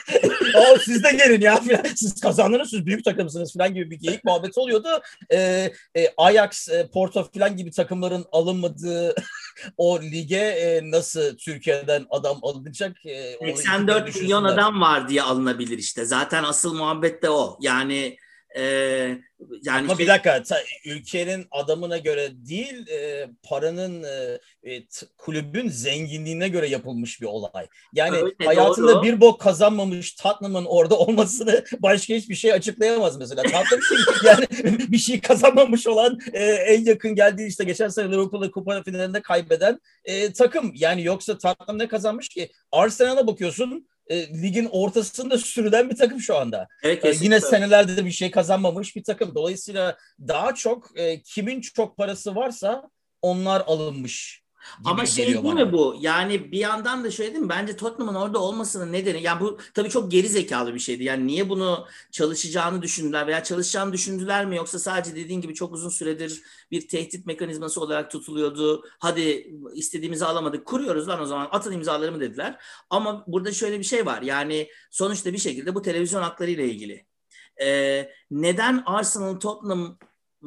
o 0.57 0.79
siz 0.79 1.05
de 1.05 1.11
gelin 1.11 1.41
ya 1.41 1.57
falan. 1.57 1.95
Siz 1.97 2.21
kazandınız 2.21 2.71
siz 2.71 2.87
büyük 2.87 3.05
takımsınız 3.05 3.53
falan 3.53 3.75
gibi 3.75 3.91
bir 3.91 4.01
geyik 4.01 4.25
muhabbeti 4.25 4.61
oluyordu. 4.61 5.03
E, 5.33 5.39
e, 5.97 6.15
Ajax, 6.17 6.69
e, 6.69 6.89
Porto 6.93 7.31
falan 7.35 7.57
gibi 7.57 7.71
takımların 7.71 8.25
alınmadığı 8.33 9.15
o 9.77 10.01
lige 10.03 10.37
e, 10.37 10.91
nasıl 10.91 11.37
Türkiye'den 11.37 12.07
adam 12.11 12.39
alınacak? 12.43 13.07
E, 13.07 13.57
84 13.57 14.17
milyon 14.17 14.45
adam 14.45 14.81
var 14.81 15.09
diye 15.09 15.23
alınabilir 15.23 15.79
işte. 15.79 16.05
Zaten 16.05 16.45
asıl 16.45 16.75
muhabbet 16.75 17.23
de 17.23 17.31
o. 17.31 17.59
Yani 17.61 18.17
e, 18.57 18.63
yani 19.63 19.85
Ama 19.85 19.97
şey... 19.97 19.99
bir 19.99 20.09
dakika 20.09 20.43
ülkenin 20.85 21.47
adamına 21.51 21.99
göre 21.99 22.31
değil 22.33 22.89
e, 22.89 23.29
paranın 23.43 24.03
e, 24.03 24.83
kulübün 25.19 25.69
zenginliğine 25.69 26.49
göre 26.49 26.69
yapılmış 26.69 27.21
bir 27.21 27.27
olay. 27.27 27.67
Yani 27.93 28.17
Öyle, 28.17 28.45
hayatında 28.45 28.95
doğru. 28.95 29.03
bir 29.03 29.21
bok 29.21 29.41
kazanmamış 29.41 30.15
Tottenham'ın 30.15 30.65
orada 30.65 30.99
olmasını 30.99 31.65
başka 31.79 32.15
hiçbir 32.15 32.35
şey 32.35 32.53
açıklayamaz 32.53 33.17
mesela. 33.17 33.43
Tottenham 33.43 33.81
yani 34.25 34.47
bir 34.93 34.99
şey 34.99 35.21
kazanmamış 35.21 35.87
olan 35.87 36.19
e, 36.33 36.45
en 36.45 36.85
yakın 36.85 37.15
geldiği 37.15 37.49
işte 37.49 37.65
geçen 37.65 37.89
sene 37.89 38.13
Liverpool'da 38.13 38.51
kupa 38.51 38.83
finalinde 38.83 39.23
kaybeden 39.23 39.81
e, 40.05 40.33
takım. 40.33 40.73
Yani 40.75 41.05
yoksa 41.05 41.39
Tottenham 41.39 41.79
ne 41.79 41.89
kazanmış 41.89 42.29
ki? 42.29 42.51
Arsenal'a 42.73 43.27
bakıyorsun 43.27 43.89
e, 44.09 44.43
ligin 44.43 44.69
ortasında 44.73 45.39
sürülen 45.39 45.91
bir 45.91 45.97
takım 45.97 46.21
şu 46.21 46.37
anda. 46.37 46.69
Evet, 46.83 47.05
e, 47.05 47.15
yine 47.21 47.41
senelerde 47.41 47.97
de 47.97 48.05
bir 48.05 48.11
şey 48.11 48.31
kazanmamış 48.31 48.97
bir 48.97 49.05
takım. 49.05 49.35
Dolayısıyla 49.35 49.97
daha 50.21 50.55
çok 50.55 50.99
e, 50.99 51.23
kimin 51.23 51.61
çok 51.61 51.97
parası 51.97 52.35
varsa 52.35 52.91
onlar 53.23 53.63
alınmış 53.67 54.44
ama 54.85 55.07
şey 55.07 55.27
değil 55.27 55.45
bana. 55.45 55.65
mi 55.65 55.73
bu? 55.73 55.97
Yani 56.01 56.53
bir 56.53 56.59
yandan 56.59 57.05
da 57.05 57.11
şöyle 57.11 57.33
değil 57.33 57.43
mi? 57.43 57.49
Bence 57.49 57.77
Tottenham'ın 57.77 58.15
orada 58.19 58.39
olmasının 58.39 58.93
nedeni 58.93 59.23
yani 59.23 59.41
bu 59.41 59.59
tabii 59.75 59.91
çok 59.91 60.11
geri 60.11 60.29
zekalı 60.29 60.75
bir 60.75 60.79
şeydi. 60.79 61.05
Yani 61.05 61.27
niye 61.27 61.49
bunu 61.49 61.87
çalışacağını 62.11 62.83
düşündüler 62.83 63.27
veya 63.27 63.45
çalışacağını 63.45 63.93
düşündüler 63.93 64.47
mi 64.47 64.57
yoksa 64.57 64.79
sadece 64.79 65.17
dediğin 65.17 65.41
gibi 65.41 65.55
çok 65.55 65.75
uzun 65.75 65.89
süredir 65.89 66.43
bir 66.71 66.89
tehdit 66.89 67.27
mekanizması 67.27 67.81
olarak 67.81 68.11
tutuluyordu. 68.11 68.85
Hadi 68.99 69.55
istediğimizi 69.75 70.25
alamadık. 70.25 70.67
Kuruyoruz 70.67 71.09
lan 71.09 71.21
o 71.21 71.27
zaman. 71.27 71.49
Atın 71.51 71.73
imzaları 71.73 72.13
mı 72.13 72.21
dediler. 72.21 72.61
Ama 72.91 73.25
burada 73.27 73.53
şöyle 73.53 73.79
bir 73.79 73.85
şey 73.85 74.07
var. 74.07 74.23
Yani 74.23 74.69
sonuçta 74.91 75.33
bir 75.33 75.39
şekilde 75.39 75.75
bu 75.75 75.83
televizyon 75.83 76.23
hakları 76.23 76.51
ile 76.51 76.65
ilgili. 76.65 77.07
Ee, 77.63 78.11
neden 78.31 78.83
Arsenal 78.87 79.35
Tottenham 79.35 79.99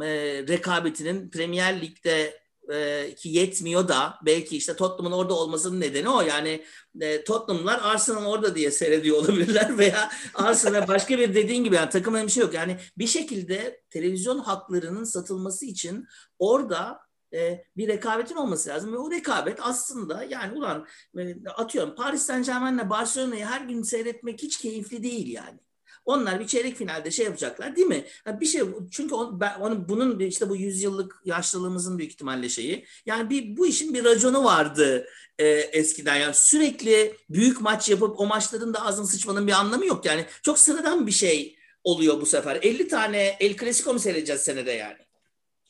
e, 0.01 0.07
rekabetinin 0.47 1.29
Premier 1.29 1.81
Lig'de 1.81 2.46
e, 2.73 3.15
ki 3.15 3.29
yetmiyor 3.29 3.87
da 3.87 4.15
belki 4.25 4.57
işte 4.57 4.75
Tottenham'ın 4.75 5.17
orada 5.17 5.33
olmasının 5.33 5.81
nedeni 5.81 6.09
o. 6.09 6.21
Yani 6.21 6.63
e, 7.01 7.23
Tottenham'lar 7.23 7.79
Arsenal 7.83 8.25
orada 8.25 8.55
diye 8.55 8.71
seyrediyor 8.71 9.17
olabilirler 9.17 9.77
veya 9.77 10.09
Arsenal 10.33 10.87
başka 10.87 11.17
bir 11.17 11.35
dediğin 11.35 11.63
gibi 11.63 11.75
yani 11.75 11.89
takımın 11.89 12.27
bir 12.27 12.31
şey 12.31 12.43
yok. 12.43 12.53
Yani 12.53 12.77
bir 12.97 13.07
şekilde 13.07 13.81
televizyon 13.89 14.39
haklarının 14.39 15.03
satılması 15.03 15.65
için 15.65 16.07
orada 16.39 16.99
e, 17.33 17.65
bir 17.77 17.87
rekabetin 17.87 18.35
olması 18.35 18.69
lazım 18.69 18.93
ve 18.93 18.97
o 18.97 19.11
rekabet 19.11 19.59
aslında 19.61 20.23
yani 20.23 20.57
ulan 20.57 20.87
e, 21.17 21.35
atıyorum 21.49 21.95
Paris 21.95 22.21
Saint 22.21 22.45
Germain'le 22.45 22.89
Barcelona'yı 22.89 23.45
her 23.45 23.61
gün 23.61 23.81
seyretmek 23.81 24.43
hiç 24.43 24.57
keyifli 24.57 25.03
değil 25.03 25.27
yani. 25.27 25.59
Onlar 26.07 26.39
bir 26.39 26.47
çeyrek 26.47 26.75
finalde 26.75 27.11
şey 27.11 27.25
yapacaklar 27.25 27.75
değil 27.75 27.87
mi? 27.87 28.05
bir 28.27 28.45
şey 28.45 28.61
çünkü 28.91 29.15
on, 29.15 29.39
ben, 29.39 29.59
onun 29.59 29.89
bunun 29.89 30.19
işte 30.19 30.49
bu 30.49 30.55
yüzyıllık 30.55 31.21
yaşlılığımızın 31.25 31.97
büyük 31.97 32.11
ihtimalle 32.11 32.49
şeyi. 32.49 32.85
Yani 33.05 33.29
bir 33.29 33.57
bu 33.57 33.67
işin 33.67 33.93
bir 33.93 34.03
raconu 34.03 34.43
vardı 34.43 35.07
e, 35.39 35.47
eskiden. 35.47 36.15
Yani 36.15 36.33
sürekli 36.33 37.15
büyük 37.29 37.61
maç 37.61 37.89
yapıp 37.89 38.19
o 38.19 38.25
maçların 38.25 38.73
da 38.73 38.85
ağzını 38.85 39.07
sıçmanın 39.07 39.47
bir 39.47 39.51
anlamı 39.51 39.85
yok. 39.85 40.05
Yani 40.05 40.25
çok 40.43 40.59
sıradan 40.59 41.07
bir 41.07 41.11
şey 41.11 41.57
oluyor 41.83 42.21
bu 42.21 42.25
sefer. 42.25 42.59
50 42.61 42.87
tane 42.87 43.37
El 43.39 43.57
Clasico 43.57 43.93
mu 43.93 43.99
seyredeceğiz 43.99 44.41
senede 44.41 44.71
yani? 44.71 44.97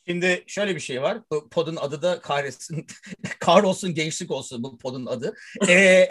Şimdi 0.07 0.43
şöyle 0.47 0.75
bir 0.75 0.79
şey 0.79 1.01
var. 1.01 1.17
Bu 1.31 1.49
podun 1.49 1.75
adı 1.75 2.01
da 2.01 2.21
kahretsin. 2.21 2.87
Kar 3.39 3.63
olsun 3.63 3.93
gençlik 3.93 4.31
olsun 4.31 4.63
bu 4.63 4.77
podun 4.77 5.05
adı. 5.05 5.35
Ee, 5.67 6.09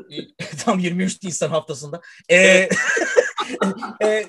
tam 0.64 0.78
23 0.78 1.22
Nisan 1.22 1.48
haftasında. 1.48 2.00
Ee, 2.30 2.68
e, 4.04 4.24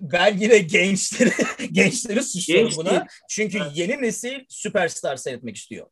ben 0.00 0.38
yine 0.38 0.58
gençleri 0.58 1.32
gençleri 1.72 2.22
suçluyorum 2.22 2.68
Genç 2.68 2.78
buna. 2.78 2.90
Değil. 2.90 3.02
Çünkü 3.28 3.60
yeni 3.74 4.02
nesil 4.02 4.40
süperstar 4.48 5.16
seyretmek 5.16 5.56
istiyor. 5.56 5.86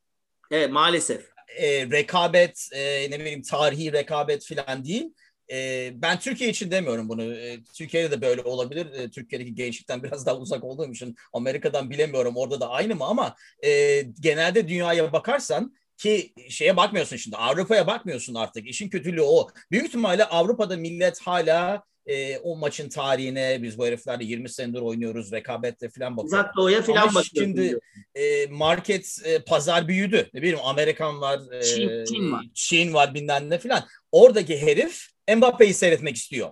Evet 0.50 0.70
maalesef. 0.70 1.28
E, 1.56 1.90
rekabet, 1.90 2.68
e, 2.72 3.10
ne 3.10 3.20
bileyim 3.20 3.42
tarihi 3.42 3.92
rekabet 3.92 4.46
falan 4.46 4.84
değil. 4.84 5.14
E, 5.52 5.90
ben 5.94 6.18
Türkiye 6.18 6.50
için 6.50 6.70
demiyorum 6.70 7.08
bunu. 7.08 7.34
E, 7.34 7.64
Türkiye'de 7.64 8.10
de 8.10 8.20
böyle 8.20 8.42
olabilir. 8.42 8.92
E, 8.92 9.10
Türkiye'deki 9.10 9.54
gençlikten 9.54 10.02
biraz 10.02 10.26
daha 10.26 10.36
uzak 10.36 10.64
olduğum 10.64 10.92
için 10.92 11.16
Amerika'dan 11.32 11.90
bilemiyorum. 11.90 12.36
Orada 12.36 12.60
da 12.60 12.70
aynı 12.70 12.94
mı 12.94 13.04
ama 13.04 13.36
e, 13.64 14.02
genelde 14.20 14.68
dünyaya 14.68 15.12
bakarsan 15.12 15.74
ki 15.96 16.34
şeye 16.48 16.76
bakmıyorsun 16.76 17.16
şimdi 17.16 17.36
Avrupa'ya 17.36 17.86
bakmıyorsun 17.86 18.34
artık. 18.34 18.68
İşin 18.68 18.88
kötülüğü 18.88 19.22
o. 19.22 19.48
Büyük 19.70 19.86
ihtimalle 19.86 20.24
Avrupa'da 20.24 20.76
millet 20.76 21.20
hala 21.20 21.84
e, 22.06 22.38
o 22.38 22.56
maçın 22.56 22.88
tarihine 22.88 23.62
biz 23.62 23.78
bu 23.78 23.86
heriflerle 23.86 24.24
20 24.24 24.48
senedir 24.48 24.80
oynuyoruz 24.80 25.32
rekabette 25.32 25.88
falan 25.88 26.16
bakıyoruz. 26.16 26.32
Uzak 26.32 26.56
doğuya 26.56 26.82
falan 26.82 27.14
bakıyoruz. 27.14 27.30
Şimdi 27.34 27.78
e, 28.14 28.46
market 28.46 29.18
e, 29.24 29.38
pazar 29.38 29.88
büyüdü. 29.88 30.30
Ne 30.34 30.42
bileyim 30.42 30.58
Amerikan 30.64 31.20
var, 31.20 31.40
e, 31.52 31.62
Çin, 31.62 32.04
Çin 32.04 32.32
var. 32.32 32.44
Çin 32.54 32.94
var 32.94 33.14
bilmem 33.14 33.50
ne 33.50 33.58
falan. 33.58 33.84
Oradaki 34.12 34.62
herif 34.62 35.06
Mbappe'yi 35.36 35.74
seyretmek 35.74 36.16
istiyor. 36.16 36.50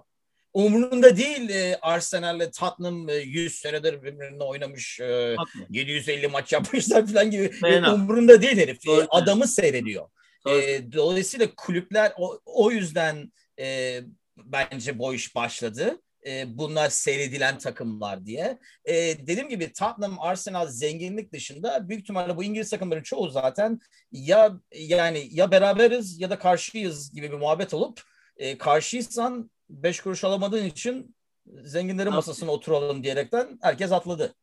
umurunda 0.52 1.16
değil 1.16 1.50
e, 1.50 1.78
Arsenal'le 1.82 2.50
Tottenham 2.58 3.08
e, 3.08 3.14
100 3.14 3.54
senedir 3.54 4.02
birbirine 4.02 4.44
oynamış 4.44 5.00
e, 5.00 5.36
750 5.70 6.28
maç 6.28 6.52
yapmışlar 6.52 7.06
falan 7.06 7.30
gibi 7.30 7.50
Fena. 7.50 7.94
Umurunda 7.94 8.42
değil 8.42 8.56
herif. 8.56 8.86
Doğru. 8.86 9.06
adamı 9.10 9.48
seyrediyor. 9.48 10.08
Doğru. 10.46 10.60
E, 10.60 10.92
dolayısıyla 10.92 11.48
kulüpler 11.56 12.12
o, 12.18 12.40
o 12.46 12.70
yüzden 12.70 13.32
e, 13.60 14.00
bence 14.36 14.98
bu 14.98 15.14
iş 15.14 15.34
başladı. 15.34 16.00
E, 16.26 16.58
bunlar 16.58 16.88
seyredilen 16.88 17.58
takımlar 17.58 18.26
diye. 18.26 18.58
E, 18.84 18.94
dediğim 19.26 19.48
gibi 19.48 19.72
Tottenham, 19.72 20.20
Arsenal 20.20 20.66
zenginlik 20.66 21.32
dışında 21.32 21.88
büyük 21.88 22.02
ihtimalle 22.02 22.36
bu 22.36 22.44
İngiliz 22.44 22.70
takımların 22.70 23.02
çoğu 23.02 23.30
zaten 23.30 23.80
ya 24.12 24.60
yani 24.74 25.28
ya 25.30 25.50
beraberiz 25.50 26.20
ya 26.20 26.30
da 26.30 26.38
karşıyız 26.38 27.12
gibi 27.12 27.32
bir 27.32 27.36
muhabbet 27.36 27.74
olup 27.74 28.00
e, 28.36 28.58
karşıysan 28.58 29.50
beş 29.70 30.00
kuruş 30.00 30.24
alamadığın 30.24 30.64
için 30.64 31.16
zenginlerin 31.64 32.12
masasına 32.12 32.50
oturalım 32.50 33.04
diyerekten 33.04 33.58
herkes 33.62 33.92
atladı. 33.92 34.34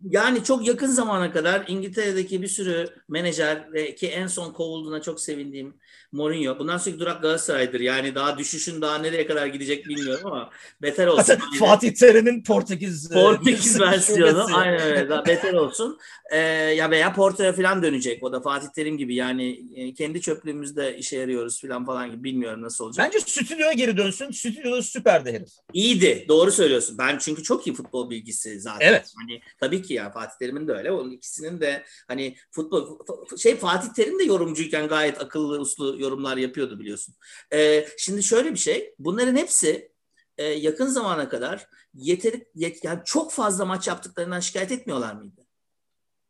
Yani 0.00 0.44
çok 0.44 0.66
yakın 0.66 0.86
zamana 0.86 1.32
kadar 1.32 1.64
İngiltere'deki 1.68 2.42
bir 2.42 2.48
sürü 2.48 2.88
menajer 3.08 3.72
ve 3.72 3.94
ki 3.94 4.08
en 4.08 4.26
son 4.26 4.52
kovulduğuna 4.52 5.02
çok 5.02 5.20
sevindiğim 5.20 5.78
Mourinho. 6.12 6.58
Bundan 6.58 6.78
sonraki 6.78 7.00
durak 7.00 7.22
Galatasaray'dır. 7.22 7.80
Yani 7.80 8.14
daha 8.14 8.38
düşüşün 8.38 8.82
daha 8.82 8.98
nereye 8.98 9.26
kadar 9.26 9.46
gidecek 9.46 9.88
bilmiyorum 9.88 10.26
ama 10.26 10.50
beter 10.82 11.06
olsun. 11.06 11.38
Fatih 11.58 11.94
Terim'in 11.94 12.42
Portekiz 12.42 13.12
e, 13.12 13.14
Portekiz 13.14 13.80
versiyonu 13.80 14.46
aynen 14.52 14.80
öyle 14.80 15.08
daha 15.08 15.26
beter 15.26 15.52
olsun. 15.52 15.98
Ee, 16.32 16.38
ya 16.76 16.90
veya 16.90 17.12
Porto'ya 17.12 17.52
falan 17.52 17.82
dönecek. 17.82 18.22
O 18.22 18.32
da 18.32 18.40
Fatih 18.40 18.68
Terim 18.68 18.98
gibi 18.98 19.14
yani 19.14 19.64
e, 19.74 19.94
kendi 19.94 20.20
çöplüğümüzde 20.20 20.96
işe 20.96 21.16
yarıyoruz 21.16 21.60
falan 21.60 21.86
falan 21.86 22.10
gibi 22.10 22.24
bilmiyorum 22.24 22.62
nasıl 22.62 22.84
olacak. 22.84 23.06
Bence 23.06 23.20
stüdyoya 23.20 23.72
geri 23.72 23.96
dönsün. 23.96 24.30
Stüdyoda 24.30 24.82
süperdi 24.82 25.32
herif. 25.32 25.48
İyiydi. 25.72 26.24
Doğru 26.28 26.52
söylüyorsun. 26.52 26.98
Ben 26.98 27.18
çünkü 27.18 27.42
çok 27.42 27.66
iyi 27.66 27.74
futbol 27.74 28.10
bilgisi 28.10 28.60
zaten. 28.60 28.88
Evet. 28.88 29.12
Hani 29.16 29.40
tabii 29.60 29.82
ki 29.82 29.94
ya 29.94 30.10
Fatih 30.10 30.38
Terim'in 30.38 30.68
de 30.68 30.72
öyle. 30.72 30.92
Onun 30.92 31.10
ikisinin 31.10 31.60
de 31.60 31.84
hani 32.08 32.36
futbol 32.50 32.98
şey 33.38 33.56
Fatih 33.56 33.88
Terim 33.88 34.18
de 34.18 34.24
yorumcuyken 34.24 34.88
gayet 34.88 35.20
akıllı 35.20 35.60
uslu 35.60 36.01
yorumlar 36.02 36.36
yapıyordu 36.36 36.80
biliyorsun. 36.80 37.14
Ee, 37.52 37.88
şimdi 37.98 38.22
şöyle 38.22 38.52
bir 38.52 38.58
şey. 38.58 38.94
Bunların 38.98 39.36
hepsi 39.36 39.92
e, 40.38 40.44
yakın 40.44 40.86
zamana 40.86 41.28
kadar 41.28 41.68
yeteri 41.94 42.48
yet, 42.54 42.84
yani 42.84 43.00
çok 43.04 43.32
fazla 43.32 43.64
maç 43.64 43.88
yaptıklarından 43.88 44.40
şikayet 44.40 44.72
etmiyorlar 44.72 45.14
mıydı? 45.14 45.46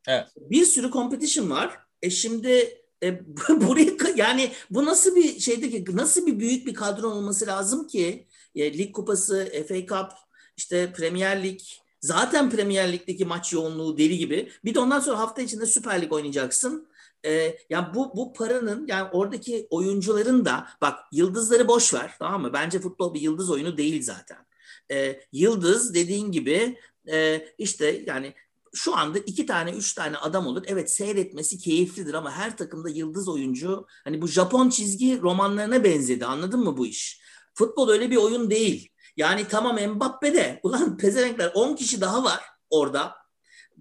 Evet. 0.08 0.26
Bir 0.36 0.64
sürü 0.64 0.90
competition 0.90 1.50
var. 1.50 1.78
E 2.02 2.10
şimdi 2.10 2.82
e, 3.02 3.20
buraya 3.48 3.90
yani 4.16 4.52
bu 4.70 4.84
nasıl 4.84 5.16
bir 5.16 5.40
şeydi 5.40 5.70
ki 5.70 5.96
nasıl 5.96 6.26
bir 6.26 6.38
büyük 6.38 6.66
bir 6.66 6.74
kadro 6.74 7.08
olması 7.08 7.46
lazım 7.46 7.86
ki 7.86 8.26
e, 8.54 8.78
lig 8.78 8.92
kupası, 8.94 9.64
FA 9.68 9.86
Cup, 9.86 10.12
işte 10.56 10.92
Premier 10.92 11.42
Lig 11.42 11.60
zaten 12.00 12.50
Premier 12.50 12.92
Lig'deki 12.92 13.24
maç 13.24 13.52
yoğunluğu 13.52 13.98
deli 13.98 14.18
gibi. 14.18 14.52
Bir 14.64 14.74
de 14.74 14.80
ondan 14.80 15.00
sonra 15.00 15.18
hafta 15.18 15.42
içinde 15.42 15.66
Süper 15.66 16.02
Lig 16.02 16.12
oynayacaksın. 16.12 16.88
Ee, 17.26 17.58
yani 17.70 17.94
bu 17.94 18.16
bu 18.16 18.32
paranın 18.32 18.86
yani 18.86 19.08
oradaki 19.12 19.66
oyuncuların 19.70 20.44
da 20.44 20.66
bak 20.80 20.98
yıldızları 21.12 21.68
boş 21.68 21.94
ver 21.94 22.14
tamam 22.18 22.42
mı? 22.42 22.52
Bence 22.52 22.80
futbol 22.80 23.14
bir 23.14 23.20
yıldız 23.20 23.50
oyunu 23.50 23.76
değil 23.76 24.02
zaten. 24.02 24.38
Ee, 24.90 25.20
yıldız 25.32 25.94
dediğin 25.94 26.32
gibi 26.32 26.78
e, 27.12 27.48
işte 27.58 28.04
yani 28.06 28.34
şu 28.74 28.96
anda 28.96 29.18
iki 29.18 29.46
tane 29.46 29.70
üç 29.70 29.94
tane 29.94 30.16
adam 30.16 30.46
olur. 30.46 30.62
Evet 30.66 30.90
seyretmesi 30.90 31.58
keyiflidir 31.58 32.14
ama 32.14 32.32
her 32.32 32.56
takımda 32.56 32.88
yıldız 32.88 33.28
oyuncu 33.28 33.86
hani 34.04 34.22
bu 34.22 34.28
Japon 34.28 34.68
çizgi 34.68 35.20
romanlarına 35.22 35.84
benzedi 35.84 36.26
anladın 36.26 36.60
mı 36.60 36.76
bu 36.76 36.86
iş? 36.86 37.20
Futbol 37.54 37.88
öyle 37.88 38.10
bir 38.10 38.16
oyun 38.16 38.50
değil. 38.50 38.88
Yani 39.16 39.48
tamam 39.48 39.90
Mbappe 39.90 40.34
de 40.34 40.60
ulan 40.62 40.96
pezevenkler 40.96 41.52
10 41.54 41.76
kişi 41.76 42.00
daha 42.00 42.24
var 42.24 42.40
orada 42.70 43.21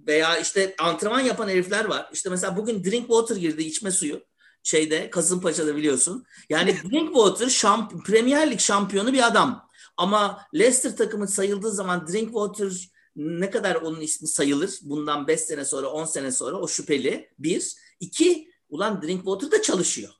veya 0.07 0.37
işte 0.37 0.75
antrenman 0.79 1.19
yapan 1.19 1.49
herifler 1.49 1.85
var. 1.85 2.09
İşte 2.13 2.29
mesela 2.29 2.57
bugün 2.57 2.83
drink 2.83 3.07
water 3.07 3.35
girdi 3.35 3.63
içme 3.63 3.91
suyu 3.91 4.21
şeyde 4.63 5.09
Kasımpaşa'da 5.09 5.75
biliyorsun. 5.75 6.25
Yani 6.49 6.77
drink 6.91 7.15
water 7.15 7.49
şamp 7.49 8.05
Premier 8.05 8.51
Lig 8.51 8.59
şampiyonu 8.59 9.13
bir 9.13 9.27
adam. 9.27 9.69
Ama 9.97 10.41
Leicester 10.55 10.97
takımı 10.97 11.27
sayıldığı 11.27 11.71
zaman 11.71 12.07
drink 12.07 12.27
water 12.27 12.91
ne 13.15 13.49
kadar 13.49 13.75
onun 13.75 14.01
ismi 14.01 14.27
sayılır? 14.27 14.79
Bundan 14.81 15.27
5 15.27 15.41
sene 15.41 15.65
sonra 15.65 15.87
10 15.87 16.05
sene 16.05 16.31
sonra 16.31 16.57
o 16.57 16.67
şüpheli. 16.67 17.29
Bir. 17.39 17.75
iki 17.99 18.51
ulan 18.69 19.01
Drinkwater 19.01 19.51
da 19.51 19.61
çalışıyor. 19.61 20.11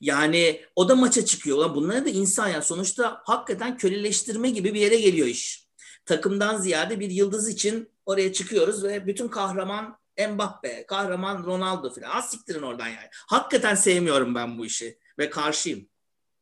Yani 0.00 0.60
o 0.76 0.88
da 0.88 0.96
maça 0.96 1.24
çıkıyor. 1.24 1.58
Ulan 1.58 1.74
bunlar 1.74 2.04
da 2.04 2.08
insan 2.08 2.48
yani 2.48 2.64
sonuçta 2.64 3.22
hakikaten 3.24 3.76
köleleştirme 3.76 4.50
gibi 4.50 4.74
bir 4.74 4.80
yere 4.80 4.96
geliyor 5.00 5.26
iş. 5.26 5.68
Takımdan 6.06 6.56
ziyade 6.56 7.00
bir 7.00 7.10
yıldız 7.10 7.48
için 7.48 7.91
oraya 8.06 8.32
çıkıyoruz 8.32 8.84
ve 8.84 9.06
bütün 9.06 9.28
kahraman 9.28 9.98
Mbappe, 10.28 10.86
kahraman 10.86 11.44
Ronaldo 11.44 11.94
falan. 11.94 12.10
Az 12.10 12.30
siktirin 12.30 12.62
oradan 12.62 12.88
yani. 12.88 13.08
Hakikaten 13.28 13.74
sevmiyorum 13.74 14.34
ben 14.34 14.58
bu 14.58 14.66
işi 14.66 14.98
ve 15.18 15.30
karşıyım. 15.30 15.88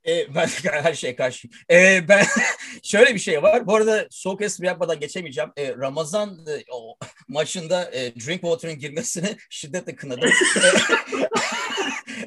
E, 0.06 0.34
ben 0.34 0.46
her 0.64 0.94
şeye 0.94 1.16
karşıyım. 1.16 1.54
E, 1.70 2.08
ben 2.08 2.26
şöyle 2.82 3.14
bir 3.14 3.20
şey 3.20 3.42
var. 3.42 3.66
Bu 3.66 3.74
arada 3.74 4.06
soğuk 4.10 4.42
espri 4.42 4.66
yapmadan 4.66 5.00
geçemeyeceğim. 5.00 5.50
E, 5.56 5.74
Ramazan 5.74 6.46
e, 6.48 6.64
o, 6.72 6.96
maçında 7.28 7.90
e, 7.92 8.14
Drinkwater'ın 8.14 8.78
girmesini 8.78 9.36
şiddetle 9.50 9.96
kınadım. 9.96 10.30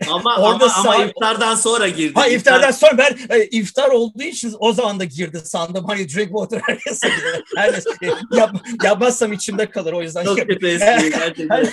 Ama 0.10 0.38
Orada 0.39 0.74
ama, 0.74 0.96
ama 0.96 1.06
iftardan 1.06 1.56
sonra 1.56 1.88
girdi. 1.88 2.14
ha 2.16 2.28
iftardan 2.28 2.72
sonra 2.72 2.98
ben 2.98 3.18
e, 3.30 3.46
iftar 3.46 3.89
olduğu 3.89 4.24
için 4.24 4.56
o 4.60 4.74
zaman 4.74 5.00
da 5.00 5.04
girdi 5.04 5.41
sandım. 5.46 5.86
Hani 5.86 6.10
Drinkwater 6.10 6.60
herkese 6.64 7.10
herkes, 7.56 7.86
e, 7.88 8.38
yap, 8.38 8.56
yapmazsam 8.84 9.34
içimde 9.34 9.70
kalır 9.70 9.94
o 9.94 10.02
yüzden. 10.02 10.24
Çok 10.26 10.39
espri 10.39 10.78
gerçekten. 10.80 11.68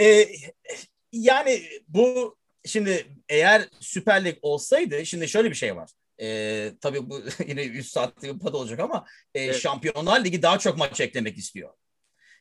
E, 0.00 0.28
yani 1.12 1.62
bu 1.88 2.36
şimdi 2.66 3.06
eğer 3.28 3.62
Süper 3.80 4.24
Lig 4.24 4.36
olsaydı 4.42 5.06
şimdi 5.06 5.28
şöyle 5.28 5.50
bir 5.50 5.54
şey 5.54 5.76
var. 5.76 5.90
E, 6.20 6.72
tabii 6.80 7.10
bu 7.10 7.22
yine 7.46 7.62
100 7.62 7.90
saatlik 7.90 8.34
bir 8.34 8.38
pod 8.38 8.54
olacak 8.54 8.80
ama 8.80 9.04
e, 9.34 9.40
Evet. 9.40 9.60
Şampiyonlar 9.60 10.24
Ligi 10.24 10.42
daha 10.42 10.58
çok 10.58 10.78
maç 10.78 11.00
eklemek 11.00 11.38
istiyor. 11.38 11.70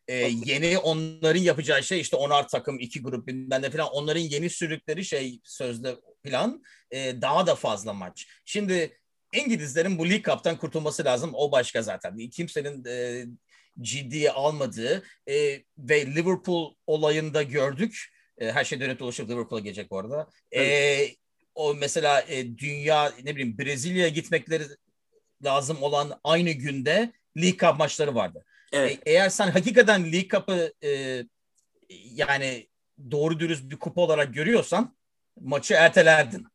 E, 0.08 0.16
yeni 0.46 0.78
onların 0.78 1.42
yapacağı 1.42 1.84
şey 1.84 2.00
işte 2.00 2.16
onar 2.16 2.48
takım 2.48 2.80
iki 2.80 3.02
grup 3.02 3.28
bilmem 3.28 3.62
ne 3.62 3.70
falan 3.70 3.88
onların 3.88 4.22
yeni 4.22 4.50
sürdükleri 4.50 5.06
şey 5.06 5.40
sözde 5.44 5.96
plan 6.24 6.64
e, 6.92 7.22
daha 7.22 7.48
da 7.48 7.56
fazla 7.56 7.94
maç. 7.94 8.28
Şimdi 8.46 8.98
İngilizlerin 9.34 9.98
bu 9.98 10.10
League 10.10 10.24
Cup'tan 10.24 10.58
kurtulması 10.58 11.06
lazım. 11.06 11.32
O 11.34 11.52
başka 11.52 11.82
zaten. 11.82 12.30
Kimsenin 12.30 12.86
e, 12.86 13.26
ciddiye 13.82 14.32
almadığı 14.32 15.04
e, 15.30 15.64
ve 15.78 16.06
Liverpool 16.06 16.76
olayında 16.88 17.44
gördük. 17.44 18.12
E, 18.38 18.52
her 18.52 18.64
şey 18.64 18.80
dönüp 18.80 19.00
dolaşıp 19.00 19.30
Liverpool'a 19.30 19.60
gelecek 19.60 19.92
bu 19.92 20.00
arada. 20.00 20.30
E, 20.56 21.08
o 21.56 21.74
mesela 21.74 22.22
e, 22.22 22.58
dünya 22.58 23.14
ne 23.24 23.36
bileyim 23.36 23.58
Brezilya'ya 23.58 24.10
gitmekleri 24.10 24.64
lazım 25.44 25.84
olan 25.84 26.20
aynı 26.24 26.52
günde 26.52 27.14
League 27.38 27.58
Cup 27.58 27.80
maçları 27.80 28.16
vardı. 28.16 28.46
Evet. 28.76 29.08
E, 29.08 29.12
eğer 29.12 29.30
sen 29.30 29.52
hakikaten 29.52 30.04
League 30.04 30.28
Cup'ı 30.28 30.74
e, 30.84 31.24
yani 31.90 32.68
doğru 33.12 33.40
dürüst 33.40 33.70
bir 33.70 33.80
kupa 33.80 34.02
olarak 34.02 34.34
görüyorsan 34.34 34.96
maçı 35.42 35.74
ertelerdin. 35.74 36.48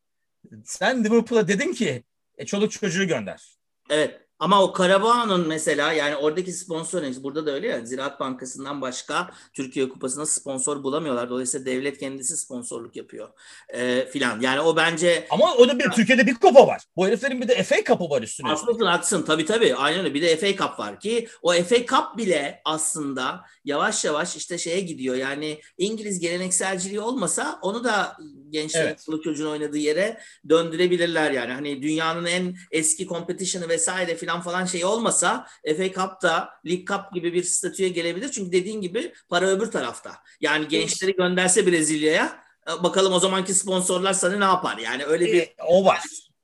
Sen 0.65 1.05
Liverpool'a 1.05 1.49
dedin 1.49 1.73
ki 1.73 2.05
e, 2.39 2.47
çoluk 2.47 2.73
çocuğu 2.73 3.07
gönder. 3.07 3.55
Evet. 3.91 4.21
Ama 4.41 4.63
o 4.63 4.73
Karabağ'ın 4.73 5.49
mesela 5.49 5.93
yani 5.93 6.17
oradaki 6.17 6.53
sponsor 6.53 7.03
burada 7.23 7.47
da 7.47 7.51
öyle 7.51 7.69
ya 7.69 7.85
Ziraat 7.85 8.21
Bankası'ndan 8.21 8.81
başka 8.81 9.31
Türkiye 9.53 9.89
Kupası'na 9.89 10.27
sponsor 10.27 10.83
bulamıyorlar. 10.83 11.31
Dolayısıyla 11.31 11.67
devlet 11.67 11.99
kendisi 11.99 12.37
sponsorluk 12.37 12.97
yapıyor 12.97 13.29
ee, 13.75 14.07
filan. 14.13 14.41
Yani 14.41 14.61
o 14.61 14.77
bence 14.77 15.27
Ama 15.31 15.55
o 15.55 15.69
da 15.69 15.79
bir 15.79 15.91
Türkiye'de 15.91 16.27
bir 16.27 16.35
kupa 16.35 16.67
var. 16.67 16.83
Bu 16.97 17.07
heriflerin 17.07 17.41
bir 17.41 17.49
de 17.49 17.63
FA 17.63 17.77
Cup'ı 17.85 18.11
var 18.11 18.23
üstüne. 18.23 18.49
haklısın 18.49 18.85
haklısın 18.85 19.23
tabii 19.23 19.45
tabii 19.45 19.75
aynen 19.75 20.01
öyle. 20.01 20.15
Bir 20.15 20.23
de 20.23 20.37
FA 20.37 20.65
Cup 20.65 20.79
var 20.79 21.01
ki 21.01 21.29
o 21.43 21.53
FA 21.53 21.77
Cup 21.77 22.17
bile 22.17 22.61
aslında 22.65 23.41
yavaş 23.65 24.05
yavaş 24.05 24.37
işte 24.37 24.59
şeye 24.59 24.81
gidiyor. 24.81 25.15
Yani 25.15 25.61
İngiliz 25.79 26.21
gelenekselciliği 26.21 27.01
olmasa 27.01 27.59
onu 27.63 27.85
da 27.85 28.17
gençlerin 28.51 28.87
Evet. 28.87 29.23
çocuğun 29.25 29.51
oynadığı 29.51 29.79
yere 29.79 30.21
döndürebilirler 30.49 31.31
yani. 31.31 31.53
Hani 31.53 31.83
dünyanın 31.83 32.27
en 32.27 32.57
eski 32.71 33.07
competition'ı 33.07 33.69
vesaire 33.69 34.17
filan 34.17 34.30
falan 34.39 34.65
şey 34.65 34.85
olmasa 34.85 35.47
FA 35.77 35.85
Cup 35.85 36.23
da 36.23 36.51
League 36.67 36.85
Cup 36.85 37.15
gibi 37.15 37.33
bir 37.33 37.43
statüye 37.43 37.89
gelebilir. 37.89 38.31
Çünkü 38.31 38.53
dediğin 38.53 38.81
gibi 38.81 39.13
para 39.29 39.47
öbür 39.47 39.71
tarafta. 39.71 40.13
Yani 40.41 40.69
gençleri 40.69 41.17
gönderse 41.17 41.67
Brezilya'ya 41.67 42.43
e, 42.69 42.83
bakalım 42.83 43.13
o 43.13 43.21
zamanki 43.21 43.55
sponsorlar 43.55 44.13
sana 44.13 44.37
ne 44.37 44.45
yapar? 44.45 44.79
Yani 44.79 45.05
öyle 45.05 45.25
bir 45.27 45.43
E, 45.43 45.55
o 45.67 45.85
var. 45.85 46.01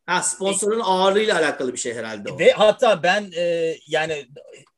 ha, 0.07 0.23
sponsorun 0.23 0.81
ağırlığıyla 0.85 1.39
alakalı 1.39 1.73
bir 1.73 1.79
şey 1.79 1.95
herhalde 1.95 2.33
o. 2.33 2.39
Ve 2.39 2.53
hatta 2.53 3.03
ben 3.03 3.31
e, 3.37 3.77
yani 3.89 4.27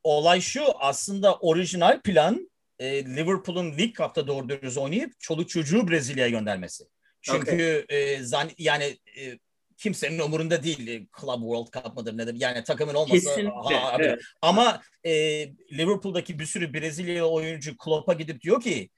olay 0.04 0.40
şu 0.40 0.62
aslında 0.80 1.34
orijinal 1.34 2.00
plan 2.00 2.50
e, 2.78 3.04
Liverpool'un 3.04 3.70
League 3.70 3.92
Cup'ta 3.92 4.26
doğru 4.26 4.48
dürüst 4.48 4.78
oynayıp 4.78 5.20
çoluk 5.20 5.48
çocuğu 5.48 5.88
Brezilya'ya 5.88 6.30
göndermesi. 6.30 6.84
Çünkü 7.22 7.86
e, 7.88 8.22
zan, 8.22 8.50
yani 8.58 8.98
e, 9.18 9.38
kimsenin 9.78 10.18
umurunda 10.18 10.62
değil. 10.62 11.06
Club 11.20 11.40
World 11.40 11.72
Cup 11.72 11.96
mıdır 11.96 12.18
nedir? 12.18 12.34
Yani 12.38 12.64
takımın 12.64 12.94
olmasa 12.94 13.14
Kesinlikle. 13.14 13.80
evet. 13.98 14.20
Ama 14.42 14.82
e, 15.04 15.12
Liverpool'daki 15.72 16.38
bir 16.38 16.46
sürü 16.46 16.74
Brezilyalı 16.74 17.30
oyuncu 17.30 17.76
Klopp'a 17.76 18.12
gidip 18.12 18.40
diyor 18.40 18.62
ki 18.62 18.90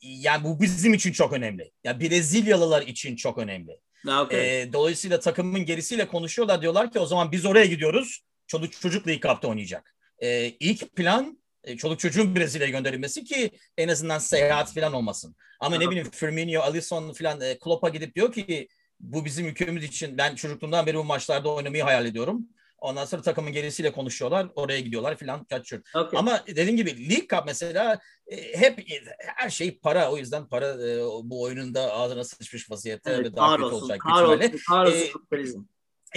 yani 0.00 0.44
bu 0.44 0.60
bizim 0.60 0.94
için 0.94 1.12
çok 1.12 1.32
önemli. 1.32 1.70
Yani 1.84 2.00
Brezilyalılar 2.00 2.82
için 2.82 3.16
çok 3.16 3.38
önemli. 3.38 3.80
Ha, 4.06 4.22
okey. 4.22 4.62
E, 4.62 4.72
dolayısıyla 4.72 5.20
takımın 5.20 5.64
gerisiyle 5.64 6.08
konuşuyorlar. 6.08 6.62
Diyorlar 6.62 6.92
ki 6.92 6.98
o 6.98 7.06
zaman 7.06 7.32
biz 7.32 7.46
oraya 7.46 7.66
gidiyoruz. 7.66 8.20
Çoluk 8.46 8.72
çocuk 8.72 9.08
League 9.08 9.30
Cup'ta 9.30 9.48
oynayacak. 9.48 9.94
E, 10.18 10.48
ilk 10.48 10.96
plan 10.96 11.40
e, 11.64 11.76
çoluk 11.76 12.00
çocuğun 12.00 12.36
Brezilya'ya 12.36 12.72
gönderilmesi 12.72 13.24
ki 13.24 13.50
en 13.78 13.88
azından 13.88 14.18
seyahat 14.18 14.74
falan 14.74 14.92
olmasın. 14.92 15.36
Ama 15.60 15.76
ne 15.76 15.90
bileyim 15.90 16.10
Firmino, 16.10 16.60
Alisson 16.60 17.12
falan 17.12 17.40
e, 17.40 17.58
Klopp'a 17.58 17.88
gidip 17.88 18.14
diyor 18.14 18.32
ki 18.32 18.68
bu 19.00 19.24
bizim 19.24 19.46
ülkemiz 19.46 19.84
için 19.84 20.18
ben 20.18 20.34
çocukluğumdan 20.34 20.86
beri 20.86 20.96
bu 20.96 21.04
maçlarda 21.04 21.54
oynamayı 21.54 21.82
hayal 21.82 22.06
ediyorum. 22.06 22.48
Ondan 22.78 23.04
sonra 23.04 23.22
takımın 23.22 23.52
gerisiyle 23.52 23.92
konuşuyorlar. 23.92 24.48
Oraya 24.54 24.80
gidiyorlar 24.80 25.16
filan 25.16 25.44
kaçıyor. 25.44 25.82
Okey. 25.94 26.18
Ama 26.18 26.44
dediğim 26.46 26.76
gibi 26.76 27.10
League 27.10 27.26
Cup 27.28 27.42
mesela 27.46 27.98
e, 28.26 28.58
hep 28.58 28.86
her 29.18 29.50
şey 29.50 29.78
para. 29.78 30.12
O 30.12 30.16
yüzden 30.16 30.48
para 30.48 30.66
e, 30.66 30.98
bu 31.24 31.42
oyunun 31.42 31.74
da 31.74 31.92
ağzına 31.92 32.24
sıçmış 32.24 32.70
vaziyette 32.70 33.10
Evet, 33.10 33.24
ve 33.24 33.36
daha 33.36 33.56
kötü 33.56 33.64
olacak 33.64 34.00
kahrolsun, 34.00 34.60
kahrolsun 34.68 34.98
Ee, 34.98 35.12
kapitalizm. 35.12 35.60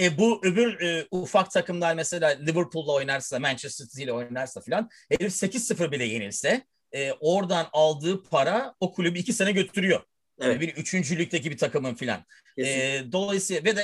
E, 0.00 0.18
bu 0.18 0.40
öbür 0.44 0.80
e, 0.80 1.06
ufak 1.10 1.50
takımlar 1.50 1.94
mesela 1.94 2.28
Liverpool'la 2.28 2.92
oynarsa, 2.92 3.38
Manchester 3.38 3.86
City 3.86 4.02
ile 4.02 4.12
oynarsa 4.12 4.60
filan 4.60 4.88
herif 5.10 5.32
8-0 5.32 5.92
bile 5.92 6.04
yenilse 6.04 6.66
e, 6.92 7.12
oradan 7.12 7.66
aldığı 7.72 8.22
para 8.22 8.74
o 8.80 8.92
kulübü 8.92 9.18
iki 9.18 9.32
sene 9.32 9.52
götürüyor. 9.52 10.00
Evet. 10.40 10.60
Bir 10.60 10.68
üçüncülükteki 10.68 11.50
bir 11.50 11.58
takımın 11.58 11.94
filan. 11.94 12.24
Kesinlikle. 12.56 12.96
E, 13.08 13.12
dolayısıyla 13.12 13.64
ve 13.64 13.76
de 13.76 13.80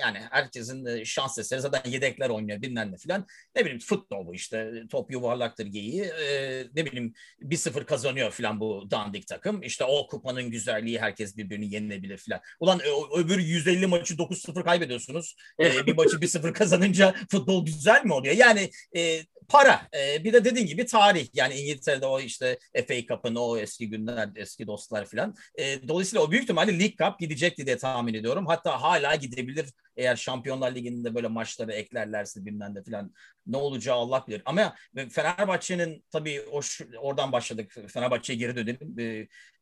yani 0.00 0.18
herkesin 0.30 0.86
e, 0.86 1.04
şans 1.04 1.38
eseri 1.38 1.60
zaten 1.60 1.90
yedekler 1.90 2.30
oynuyor 2.30 2.62
bilmem 2.62 2.92
ne 2.92 2.96
filan. 2.96 3.26
Ne 3.56 3.62
bileyim 3.62 3.78
futbol 3.78 4.26
bu 4.26 4.34
işte 4.34 4.72
top 4.90 5.12
yuvarlaktır 5.12 5.66
geyiği. 5.66 6.02
E, 6.02 6.60
ne 6.74 6.86
bileyim 6.86 7.12
1-0 7.40 7.84
kazanıyor 7.84 8.30
filan 8.30 8.60
bu 8.60 8.90
dandik 8.90 9.26
takım. 9.26 9.62
İşte 9.62 9.84
o 9.84 10.06
kupanın 10.06 10.50
güzelliği 10.50 11.00
herkes 11.00 11.36
birbirini 11.36 11.74
yenilebilir 11.74 12.16
filan. 12.18 12.40
Ulan 12.60 12.80
ö- 12.80 13.20
öbür 13.20 13.38
150 13.38 13.86
maçı 13.86 14.14
9-0 14.14 14.64
kaybediyorsunuz. 14.64 15.36
E, 15.60 15.64
bir 15.86 15.96
maçı 15.96 16.16
1-0 16.16 16.52
kazanınca 16.52 17.14
futbol 17.30 17.66
güzel 17.66 18.04
mi 18.04 18.12
oluyor? 18.12 18.34
Yani 18.34 18.70
e, 18.96 19.22
para. 19.48 19.88
E, 19.94 20.24
bir 20.24 20.32
de 20.32 20.44
dediğin 20.44 20.66
gibi 20.66 20.86
tarih. 20.86 21.28
Yani 21.34 21.54
İngiltere'de 21.54 22.06
o 22.06 22.20
işte 22.20 22.58
FA 22.88 23.06
Cup'ın 23.08 23.34
o 23.34 23.56
eski 23.56 23.90
günler, 23.90 24.28
eski 24.36 24.66
dostlar 24.66 25.06
filan. 25.06 25.34
E, 25.58 25.88
dolayısıyla 25.88 26.24
o 26.24 26.30
büyük 26.30 26.42
ihtimalle 26.42 26.78
League 26.78 26.96
Cup 26.98 27.18
gidecekti 27.20 27.66
diye 27.66 27.78
tahmin 27.78 28.14
ediyorum. 28.14 28.46
Hatta 28.46 28.82
hala 28.82 29.14
gidebilir 29.14 29.66
eğer 29.96 30.16
Şampiyonlar 30.16 30.74
Ligi'nde 30.74 31.14
böyle 31.14 31.28
maçları 31.28 31.72
eklerlerse 31.72 32.44
bilmem 32.44 32.74
ne 32.74 32.82
filan 32.82 33.14
ne 33.46 33.56
olacağı 33.56 33.96
Allah 33.96 34.24
bilir. 34.28 34.42
Ama 34.44 34.74
Fenerbahçe'nin 35.10 36.04
tabii 36.10 36.42
o 36.52 36.60
oradan 36.98 37.32
başladık. 37.32 37.76
Fenerbahçe'ye 37.88 38.38
geri 38.38 38.56
dönelim. 38.56 38.98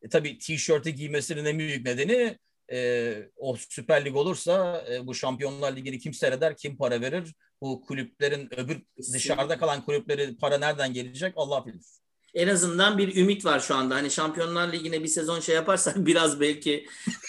E, 0.01 0.09
tabii 0.09 0.37
tişörtü 0.37 0.89
giymesinin 0.89 1.45
en 1.45 1.59
büyük 1.59 1.85
nedeni 1.85 2.37
e, 2.71 3.13
o 3.37 3.55
Süper 3.69 4.05
Lig 4.05 4.15
olursa 4.15 4.85
e, 4.91 5.07
bu 5.07 5.15
Şampiyonlar 5.15 5.75
Ligi'ni 5.75 5.99
kim 5.99 6.13
seyreder, 6.13 6.57
kim 6.57 6.77
para 6.77 7.01
verir? 7.01 7.35
Bu 7.61 7.81
kulüplerin 7.81 8.59
öbür 8.59 8.81
dışarıda 9.13 9.57
kalan 9.57 9.85
kulüpleri 9.85 10.37
para 10.37 10.57
nereden 10.57 10.93
gelecek 10.93 11.33
Allah 11.35 11.65
bilir. 11.65 12.00
En 12.33 12.47
azından 12.47 12.97
bir 12.97 13.15
ümit 13.15 13.45
var 13.45 13.59
şu 13.59 13.75
anda. 13.75 13.95
Hani 13.95 14.11
Şampiyonlar 14.11 14.71
Ligi'ne 14.73 15.03
bir 15.03 15.07
sezon 15.07 15.39
şey 15.39 15.55
yaparsak 15.55 15.95
biraz 16.05 16.39
belki 16.39 16.87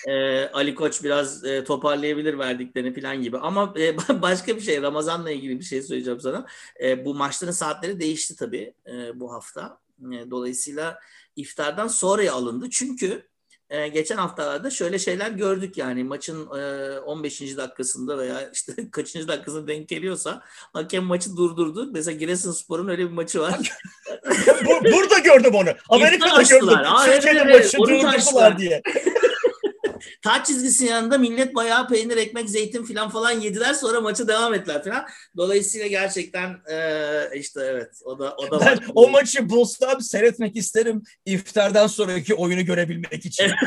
e, 0.08 0.46
Ali 0.46 0.74
Koç 0.74 1.04
biraz 1.04 1.44
e, 1.44 1.64
toparlayabilir 1.64 2.38
verdiklerini 2.38 3.00
falan 3.00 3.22
gibi. 3.22 3.38
Ama 3.38 3.74
e, 3.78 3.96
başka 4.22 4.56
bir 4.56 4.60
şey 4.60 4.82
Ramazan'la 4.82 5.30
ilgili 5.30 5.58
bir 5.58 5.64
şey 5.64 5.82
söyleyeceğim 5.82 6.20
sana. 6.20 6.46
E, 6.82 7.04
bu 7.04 7.14
maçların 7.14 7.52
saatleri 7.52 8.00
değişti 8.00 8.36
tabii 8.36 8.74
e, 8.86 9.20
bu 9.20 9.32
hafta. 9.32 9.80
E, 10.00 10.30
dolayısıyla 10.30 10.98
iftardan 11.36 11.88
sonraya 11.88 12.32
alındı. 12.32 12.70
Çünkü 12.70 13.31
e, 13.72 13.88
geçen 13.88 14.16
haftalarda 14.16 14.70
şöyle 14.70 14.98
şeyler 14.98 15.30
gördük 15.30 15.76
yani 15.76 16.04
maçın 16.04 16.46
e, 16.58 16.98
15. 16.98 17.40
dakikasında 17.56 18.18
veya 18.18 18.50
işte 18.52 18.90
kaçıncı 18.90 19.28
dakikasında 19.28 19.66
denk 19.68 19.88
geliyorsa 19.88 20.42
hakem 20.72 21.04
maçı 21.04 21.36
durdurdu. 21.36 21.88
Mesela 21.92 22.16
Giresunspor'un 22.18 22.88
öyle 22.88 23.04
bir 23.04 23.10
maçı 23.12 23.40
var. 23.40 23.54
Bu- 24.64 24.84
Burada 24.92 25.18
gördüm 25.18 25.54
onu. 25.54 25.68
Amerika'da 25.88 26.42
gördüm. 26.42 26.68
Evet, 27.08 27.24
maçı 27.64 27.78
durdurdular 27.78 28.58
diye. 28.58 28.82
Taç 30.22 30.46
çizgisinin 30.46 30.90
yanında 30.90 31.18
millet 31.18 31.54
bayağı 31.54 31.88
peynir, 31.88 32.16
ekmek, 32.16 32.50
zeytin 32.50 32.84
falan 32.84 33.08
falan 33.10 33.30
yediler 33.30 33.74
sonra 33.74 34.00
maçı 34.00 34.28
devam 34.28 34.54
ettiler 34.54 34.84
falan. 34.84 35.04
Dolayısıyla 35.36 35.86
gerçekten 35.86 36.56
e, 36.70 37.38
işte 37.38 37.60
evet 37.64 37.90
o 38.04 38.18
da 38.18 38.34
o 38.36 38.50
da 38.50 38.60
Ben 38.60 38.66
var. 38.66 38.84
o 38.94 39.08
maçı 39.10 39.50
bulsam 39.50 40.00
seyretmek 40.00 40.56
isterim 40.56 41.02
iftardan 41.26 41.86
sonraki 41.86 42.34
oyunu 42.34 42.64
görebilmek 42.64 43.26
için. 43.26 43.50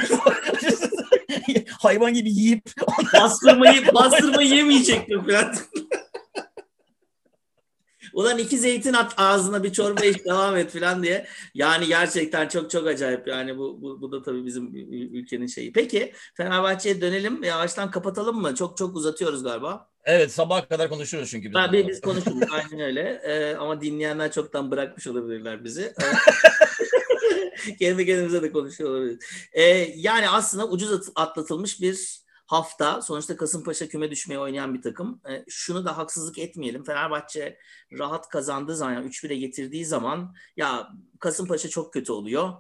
Hayvan 1.80 2.14
gibi 2.14 2.30
yiyip 2.30 2.64
bastırmayı 3.14 3.94
bastırmayı 3.94 4.50
yemeyecektim 4.50 5.26
falan. 5.26 5.56
Ulan 8.16 8.38
iki 8.38 8.58
zeytin 8.58 8.94
at 8.94 9.14
ağzına 9.18 9.64
bir 9.64 9.74
çorba 9.74 10.06
iç 10.06 10.26
devam 10.26 10.56
et 10.58 10.72
falan 10.72 11.04
diye. 11.04 11.28
Yani 11.54 11.88
gerçekten 11.88 12.48
çok 12.48 12.70
çok 12.72 12.88
acayip 12.88 13.28
yani 13.28 13.58
bu, 13.58 13.82
bu, 13.82 14.02
bu 14.02 14.12
da 14.12 14.22
tabii 14.22 14.46
bizim 14.46 14.68
ül- 14.68 15.10
ülkenin 15.12 15.48
şeyi. 15.48 15.72
Peki 15.74 16.14
Fenerbahçe'ye 16.38 17.02
dönelim 17.02 17.44
yavaştan 17.44 17.92
kapatalım 17.92 18.42
mı? 18.42 18.56
Çok 18.56 18.78
çok 18.78 18.96
uzatıyoruz 18.96 19.44
galiba. 19.44 19.90
evet 20.06 20.32
sabaha 20.32 20.68
kadar 20.68 20.90
konuşuruz 20.90 21.30
çünkü. 21.30 21.48
biz 21.50 21.54
bunları. 21.56 21.88
biz 21.88 22.02
konuşuruz 22.02 22.44
aynen 22.52 22.80
öyle. 22.86 23.22
Ee, 23.26 23.56
ama 23.56 23.82
dinleyenler 23.82 24.32
çoktan 24.32 24.72
bırakmış 24.72 25.08
olabilirler 25.08 25.64
bizi. 25.64 25.82
Ee, 25.82 26.06
Kendi 27.80 28.06
kendimize 28.06 28.42
de 28.42 28.52
konuşuyor 28.52 28.90
olabiliriz. 28.90 29.20
Ee, 29.54 29.64
yani 29.96 30.30
aslında 30.30 30.68
ucuz 30.70 30.92
at- 30.92 31.12
atlatılmış 31.16 31.82
bir 31.82 32.25
hafta. 32.46 33.02
Sonuçta 33.02 33.38
Kasımpaşa 33.38 33.88
küme 33.88 34.12
düşmeye 34.12 34.40
oynayan 34.40 34.74
bir 34.74 34.82
takım. 34.82 35.22
Ee, 35.30 35.46
şunu 35.48 35.86
da 35.86 35.98
haksızlık 35.98 36.38
etmeyelim. 36.38 36.84
Fenerbahçe 36.84 37.58
rahat 38.00 38.30
kazandığı 38.30 38.76
zaman, 38.76 38.94
yani 38.94 39.08
3-1'e 39.08 39.36
getirdiği 39.36 39.86
zaman 39.86 40.36
ya 40.58 40.90
Kasımpaşa 41.20 41.70
çok 41.70 41.94
kötü 41.94 42.12
oluyor. 42.12 42.54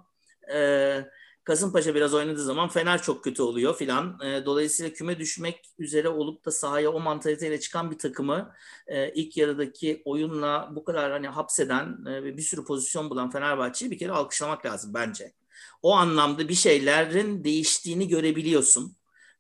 Ee, 0.54 1.06
Kasımpaşa 1.44 1.96
biraz 1.96 2.14
oynadığı 2.14 2.44
zaman 2.44 2.70
Fener 2.70 3.02
çok 3.02 3.24
kötü 3.24 3.42
oluyor 3.42 3.78
filan. 3.78 4.20
Ee, 4.24 4.46
dolayısıyla 4.46 4.94
küme 4.94 5.20
düşmek 5.20 5.74
üzere 5.80 6.10
olup 6.10 6.46
da 6.46 6.52
sahaya 6.52 6.92
o 6.92 7.00
mantaliteyle 7.00 7.60
çıkan 7.60 7.92
bir 7.92 7.98
takımı 7.98 8.54
e, 8.88 9.14
ilk 9.14 9.38
yarıdaki 9.38 10.02
oyunla 10.06 10.72
bu 10.76 10.84
kadar 10.84 11.12
hani 11.12 11.28
hapseden 11.28 12.06
e, 12.06 12.24
ve 12.24 12.38
bir 12.38 12.42
sürü 12.42 12.66
pozisyon 12.66 13.10
bulan 13.10 13.32
Fenerbahçe'yi 13.32 13.92
bir 13.92 13.98
kere 13.98 14.12
alkışlamak 14.12 14.66
lazım 14.66 14.94
bence. 14.94 15.34
O 15.82 15.96
anlamda 15.96 16.50
bir 16.50 16.54
şeylerin 16.54 17.44
değiştiğini 17.44 18.08
görebiliyorsun 18.08 18.96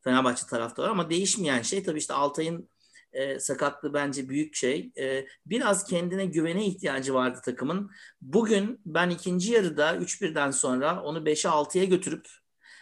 Fenerbahçe 0.05 0.47
taraftarı 0.47 0.89
ama 0.89 1.09
değişmeyen 1.09 1.61
şey 1.61 1.83
tabii 1.83 1.99
işte 1.99 2.13
Altay'ın 2.13 2.69
e, 3.13 3.39
sakatlığı 3.39 3.93
bence 3.93 4.29
büyük 4.29 4.55
şey. 4.55 4.91
E, 4.97 5.25
biraz 5.45 5.85
kendine 5.85 6.25
güvene 6.25 6.65
ihtiyacı 6.65 7.13
vardı 7.13 7.39
takımın. 7.45 7.91
Bugün 8.21 8.79
ben 8.85 9.09
ikinci 9.09 9.53
yarıda 9.53 9.95
3-1'den 9.95 10.51
sonra 10.51 11.03
onu 11.03 11.17
5'e 11.17 11.49
6'ya 11.49 11.83
götürüp 11.83 12.27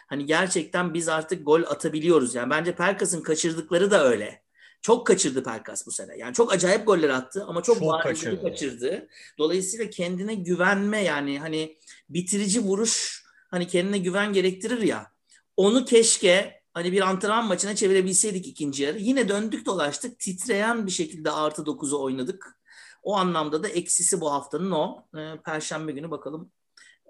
hani 0.06 0.26
gerçekten 0.26 0.94
biz 0.94 1.08
artık 1.08 1.46
gol 1.46 1.62
atabiliyoruz. 1.62 2.34
Yani 2.34 2.50
bence 2.50 2.74
Perkas'ın 2.74 3.22
kaçırdıkları 3.22 3.90
da 3.90 4.04
öyle. 4.04 4.44
Çok 4.82 5.06
kaçırdı 5.06 5.44
Perkas 5.44 5.86
bu 5.86 5.92
sene. 5.92 6.16
Yani 6.16 6.34
çok 6.34 6.52
acayip 6.52 6.86
goller 6.86 7.08
attı 7.08 7.44
ama 7.48 7.62
çok, 7.62 7.78
Çok 7.78 7.88
bariz 7.88 8.02
kaçırdı. 8.02 8.42
kaçırdı. 8.42 9.08
Dolayısıyla 9.38 9.90
kendine 9.90 10.34
güvenme 10.34 11.02
yani 11.02 11.38
hani 11.38 11.78
bitirici 12.08 12.60
vuruş 12.60 13.24
hani 13.50 13.66
kendine 13.66 13.98
güven 13.98 14.32
gerektirir 14.32 14.82
ya. 14.82 15.12
Onu 15.56 15.84
keşke 15.84 16.63
hani 16.74 16.92
bir 16.92 17.00
antrenman 17.00 17.46
maçına 17.46 17.76
çevirebilseydik 17.76 18.46
ikinci 18.46 18.82
yarı. 18.82 18.98
Yine 18.98 19.28
döndük 19.28 19.66
dolaştık. 19.66 20.18
Titreyen 20.18 20.86
bir 20.86 20.90
şekilde 20.90 21.30
artı 21.30 21.62
9'u 21.62 22.02
oynadık. 22.02 22.58
O 23.02 23.16
anlamda 23.16 23.62
da 23.62 23.68
eksisi 23.68 24.20
bu 24.20 24.32
haftanın 24.32 24.70
o. 24.70 25.06
Ee, 25.16 25.40
Perşembe 25.44 25.92
günü 25.92 26.10
bakalım. 26.10 26.52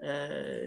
Ee, 0.03 0.07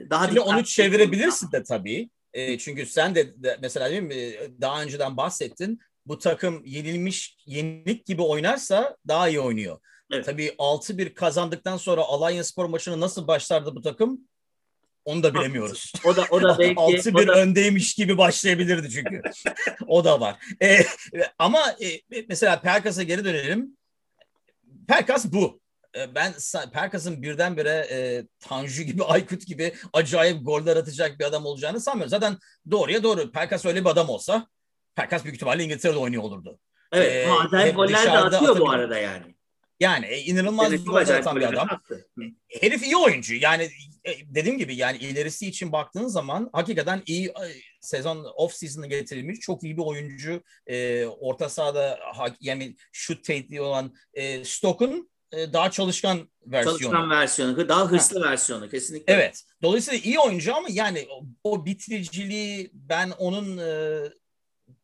daha 0.09 0.27
Şimdi 0.27 0.39
onu 0.39 0.63
çevirebilirsin 0.63 1.51
de 1.51 1.63
tabii. 1.63 2.09
E, 2.33 2.57
çünkü 2.57 2.85
sen 2.85 3.15
de, 3.15 3.43
de 3.43 3.57
mesela 3.61 3.89
değil 3.89 4.01
mi 4.01 4.33
daha 4.61 4.83
önceden 4.83 5.17
bahsettin. 5.17 5.79
Bu 6.05 6.19
takım 6.19 6.65
yenilmiş, 6.65 7.37
yenilik 7.45 8.05
gibi 8.05 8.21
oynarsa 8.21 8.97
daha 9.07 9.29
iyi 9.29 9.39
oynuyor. 9.39 9.79
Evet. 10.11 10.25
Tabii 10.25 10.55
6-1 10.57 11.13
kazandıktan 11.13 11.77
sonra 11.77 12.01
Alanya 12.01 12.43
Spor 12.43 12.65
maçını 12.65 12.99
nasıl 12.99 13.27
başlardı 13.27 13.75
bu 13.75 13.81
takım? 13.81 14.27
Onu 15.07 15.23
da 15.23 15.33
bilemiyoruz. 15.33 15.93
O 16.05 16.15
da 16.15 16.25
o 16.29 16.41
da 16.41 16.59
belki 16.59 16.73
o 16.79 16.91
6-1 16.91 17.27
da, 17.27 17.33
öndeymiş 17.33 17.93
gibi 17.95 18.17
başlayabilirdi 18.17 18.89
çünkü. 18.89 19.21
o 19.87 20.05
da 20.05 20.19
var. 20.21 20.35
E, 20.61 20.85
ama 21.39 21.75
e, 21.81 22.01
mesela 22.29 22.61
Perkas'a 22.61 23.03
geri 23.03 23.25
dönelim. 23.25 23.77
Perkas 24.87 25.31
bu. 25.31 25.59
E, 25.95 26.15
Ben 26.15 26.33
Perkas'ın 26.73 27.21
birdenbire 27.21 27.87
e, 27.91 28.27
Tanju 28.39 28.83
gibi, 28.83 29.03
Aykut 29.03 29.47
gibi 29.47 29.73
acayip 29.93 30.45
goller 30.45 30.77
atacak 30.77 31.19
bir 31.19 31.25
adam 31.25 31.45
olacağını 31.45 31.81
sanmıyorum. 31.81 32.09
Zaten 32.09 32.37
doğruya 32.71 33.03
doğru. 33.03 33.31
Perkas 33.31 33.65
öyle 33.65 33.81
bir 33.85 33.89
adam 33.89 34.09
olsa 34.09 34.47
Pelkas 34.95 35.23
büyük 35.23 35.35
ihtimalle 35.35 35.63
İngiltere'de 35.63 35.97
oynuyor 35.97 36.23
olurdu. 36.23 36.59
Evet 36.91 37.27
Ee, 37.27 37.31
acayip 37.31 37.75
goller 37.75 38.05
de 38.05 38.11
atıyor 38.11 38.41
bu 38.41 38.45
atabiliyor. 38.47 38.73
arada 38.73 38.99
yani. 38.99 39.35
Yani 39.79 40.05
e, 40.05 40.19
inanılmaz 40.21 40.71
bir 40.71 40.85
bir 40.85 41.53
adam. 41.53 41.69
attı. 41.71 42.07
Herif 42.61 42.83
iyi 42.83 42.97
oyuncu. 42.97 43.35
Yani 43.35 43.69
dediğim 44.25 44.57
gibi 44.57 44.75
yani 44.75 44.97
ilerisi 44.97 45.47
için 45.47 45.71
baktığın 45.71 46.07
zaman 46.07 46.49
hakikaten 46.53 47.01
iyi 47.05 47.27
e, 47.27 47.47
sezon 47.81 48.25
off 48.35 48.53
season'ı 48.53 48.87
getirilmiş 48.87 49.39
çok 49.39 49.63
iyi 49.63 49.77
bir 49.77 49.81
oyuncu. 49.81 50.43
E, 50.67 51.05
orta 51.05 51.49
sahada 51.49 51.99
ha- 52.15 52.35
yani 52.41 52.75
şut 52.91 53.23
tehdidi 53.23 53.61
olan 53.61 53.93
e, 54.13 54.45
Stoke'un 54.45 55.09
e, 55.31 55.53
daha 55.53 55.71
çalışkan 55.71 56.29
versiyonu. 56.45 56.79
Çalışkan 56.79 57.09
versiyonu, 57.09 57.69
daha 57.69 57.91
hırslı 57.91 58.21
versiyonu 58.21 58.69
kesinlikle. 58.69 59.13
Evet. 59.13 59.43
Dolayısıyla 59.63 59.99
iyi 59.99 60.19
oyuncu 60.19 60.55
ama 60.55 60.67
yani 60.71 61.07
o, 61.09 61.23
o 61.43 61.65
bitiriciliği 61.65 62.69
ben 62.73 63.09
onun 63.09 63.57
e, 63.57 63.99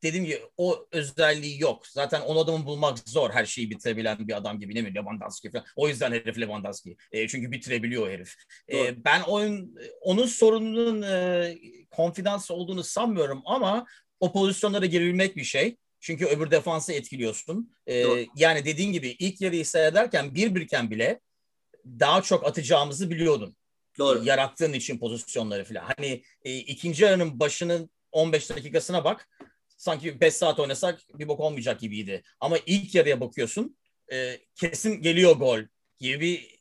dediğim 0.04 0.26
gibi 0.26 0.42
o 0.58 0.88
özelliği 0.92 1.62
yok. 1.62 1.88
Zaten 1.88 2.22
onu 2.22 2.40
adamı 2.40 2.66
bulmak 2.66 3.00
zor. 3.00 3.30
Her 3.30 3.46
şeyi 3.46 3.70
bitirebilen 3.70 4.28
bir 4.28 4.38
adam 4.38 4.60
gibi 4.60 4.76
ne 4.76 4.82
mi 4.82 4.96
Lewandowski 4.96 5.52
falan. 5.52 5.66
O 5.76 5.88
yüzden 5.88 6.12
herif 6.12 6.40
Lewandowski. 6.40 6.98
E, 7.12 7.28
çünkü 7.28 7.52
bitirebiliyor 7.52 8.10
herif. 8.10 8.36
E, 8.72 9.06
ben 9.06 9.22
oyun 9.22 9.76
onun 10.02 10.26
sorununun 10.26 11.02
e, 11.02 11.56
konfidans 11.92 12.52
olduğunu 12.52 12.84
sanmıyorum 12.84 13.42
ama 13.46 13.86
o 14.20 14.34
pozisyonlara 14.34 14.86
girebilmek 14.86 15.36
bir 15.36 15.44
şey. 15.44 15.78
Çünkü 16.00 16.26
öbür 16.26 16.52
defansı 16.52 16.94
etkiliyorsun. 16.94 17.72
E, 17.88 18.04
Doğru. 18.04 18.26
yani 18.36 18.66
dediğin 18.66 18.92
gibi 18.92 19.08
ilk 19.10 19.42
yarıyı 19.42 19.66
seyrederken 19.66 20.36
bir 20.36 20.56
birken 20.56 20.92
bile 20.92 21.20
daha 21.86 22.22
çok 22.22 22.46
atacağımızı 22.46 23.10
biliyordun 23.10 23.56
Doğru. 24.00 24.24
yarattığın 24.24 24.74
için 24.74 25.00
pozisyonları 25.00 25.64
falan. 25.66 25.84
Hani 25.98 26.24
e, 26.44 26.58
ikinci 26.58 27.04
yarının 27.04 27.40
başının 27.40 27.90
15 28.12 28.50
dakikasına 28.50 29.04
bak. 29.04 29.30
Sanki 29.84 30.22
5 30.22 30.34
saat 30.34 30.60
oynasak 30.60 31.00
bir 31.14 31.28
bok 31.28 31.40
olmayacak 31.40 31.80
gibiydi. 31.80 32.24
Ama 32.40 32.58
ilk 32.66 32.96
yarıya 32.96 33.22
bakıyorsun. 33.22 33.78
e, 34.12 34.40
kesin 34.56 35.02
geliyor 35.02 35.36
gol 35.36 35.60
gibi 36.00 36.20
bir 36.20 36.60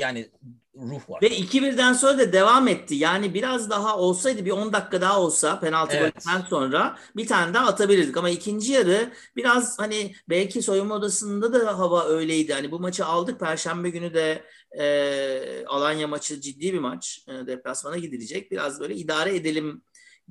yani 0.00 0.30
ruh 0.76 1.10
var. 1.10 1.22
Ve 1.22 1.28
2-1'den 1.28 1.92
sonra 1.92 2.18
da 2.18 2.32
devam 2.32 2.68
etti. 2.68 2.94
Yani 2.94 3.34
biraz 3.34 3.70
daha 3.70 3.98
olsaydı 3.98 4.44
bir 4.44 4.50
10 4.50 4.72
dakika 4.72 5.00
daha 5.00 5.20
olsa 5.20 5.60
penaltı 5.60 5.96
Evet. 5.96 6.14
golünden 6.24 6.46
sonra 6.50 6.98
bir 7.16 7.26
tane 7.26 7.54
daha 7.54 7.66
atabilirdik. 7.66 8.16
Ama 8.16 8.30
ikinci 8.30 8.72
yarı 8.72 9.12
biraz 9.36 9.78
hani 9.78 10.14
belki 10.28 10.62
soyunma 10.62 10.94
odasında 10.94 11.52
da 11.52 11.78
hava 11.78 12.04
öyleydi. 12.04 12.52
Hani 12.52 12.70
bu 12.70 12.80
maçı 12.80 13.06
aldık. 13.06 13.40
Perşembe 13.40 13.90
günü 13.90 14.14
de 14.14 14.44
e, 14.78 15.64
Alanya 15.66 16.08
maçı 16.08 16.40
ciddi 16.40 16.72
bir 16.72 16.78
maç. 16.78 17.24
E, 17.28 17.46
deplasmana 17.46 17.96
gidilecek. 17.98 18.50
Biraz 18.50 18.80
böyle 18.80 18.94
idare 18.94 19.36
edelim 19.36 19.82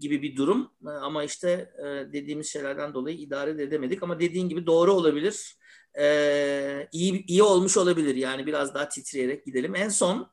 gibi 0.01 0.21
bir 0.21 0.35
durum. 0.35 0.71
E, 0.87 0.89
ama 0.89 1.23
işte 1.23 1.71
e, 1.79 2.13
dediğimiz 2.13 2.47
şeylerden 2.47 2.93
dolayı 2.93 3.17
idare 3.17 3.57
de 3.57 3.63
edemedik. 3.63 4.03
Ama 4.03 4.19
dediğin 4.19 4.49
gibi 4.49 4.65
doğru 4.65 4.93
olabilir. 4.93 5.55
E, 5.99 6.87
iyi, 6.91 7.25
iyi 7.25 7.43
olmuş 7.43 7.77
olabilir. 7.77 8.15
Yani 8.15 8.45
biraz 8.45 8.73
daha 8.73 8.89
titreyerek 8.89 9.45
gidelim. 9.45 9.75
En 9.75 9.89
son 9.89 10.31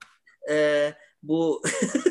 bu 1.22 1.62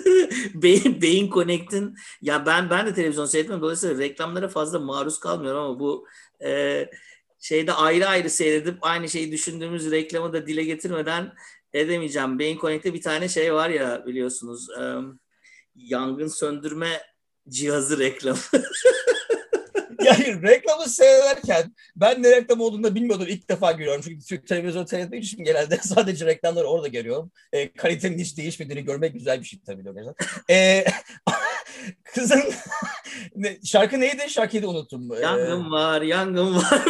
Beyin, 0.54 1.02
Beyin 1.02 1.30
Connect'in 1.30 1.96
ya 2.22 2.46
ben 2.46 2.70
ben 2.70 2.86
de 2.86 2.94
televizyon 2.94 3.26
seyretmiyorum. 3.26 3.64
Dolayısıyla 3.64 3.98
reklamlara 3.98 4.48
fazla 4.48 4.80
maruz 4.80 5.20
kalmıyorum 5.20 5.62
ama 5.62 5.80
bu 5.80 6.08
e, 6.44 6.86
şeyde 7.40 7.74
ayrı 7.74 8.08
ayrı 8.08 8.30
seyredip 8.30 8.78
aynı 8.82 9.10
şeyi 9.10 9.32
düşündüğümüz 9.32 9.92
reklamı 9.92 10.34
da 10.34 10.48
dile 10.48 10.64
getirmeden 10.64 11.34
edemeyeceğim. 11.74 12.40
Beyin 12.40 12.60
Connect'te 12.60 12.94
bir 12.94 13.02
tane 13.02 13.28
şey 13.30 13.54
var 13.54 13.70
ya 13.70 14.06
biliyorsunuz 14.06 14.70
e, 14.70 14.84
yangın 15.76 16.28
söndürme 16.28 17.02
cihazı 17.50 18.00
reklamı. 18.00 18.38
Yani 20.08 20.42
reklamı 20.42 20.90
seyrederken 20.90 21.76
ben 21.96 22.24
ne 22.24 22.32
reklam 22.32 22.62
olduğunu 22.62 22.84
da 22.84 22.96
bilmiyordum. 22.96 23.28
İlk 23.30 23.50
defa 23.50 23.72
görüyorum. 23.72 24.02
Çünkü 24.06 24.26
Türk 24.26 24.48
televizyonu 24.48 24.88
seyretmek 24.88 25.24
için 25.24 25.44
genelde 25.44 25.78
sadece 25.82 26.26
reklamları 26.26 26.66
orada 26.66 26.88
görüyorum. 26.88 27.32
E, 27.54 27.74
kalitenin 27.74 28.18
hiç 28.18 28.38
değişmediğini 28.38 28.86
görmek 28.86 29.14
güzel 29.14 29.40
bir 29.40 29.46
şey 29.46 29.60
tabii. 29.66 29.86
de 29.86 29.90
gerçekten. 29.96 30.56
E, 30.56 30.86
kızın 32.04 32.44
şarkı 33.64 34.00
neydi? 34.00 34.30
Şarkıyı 34.30 34.64
da 34.64 34.68
unuttum. 34.68 35.14
E, 35.14 35.20
yangın 35.20 35.72
var, 35.72 36.02
yangın 36.02 36.56
var. 36.56 36.84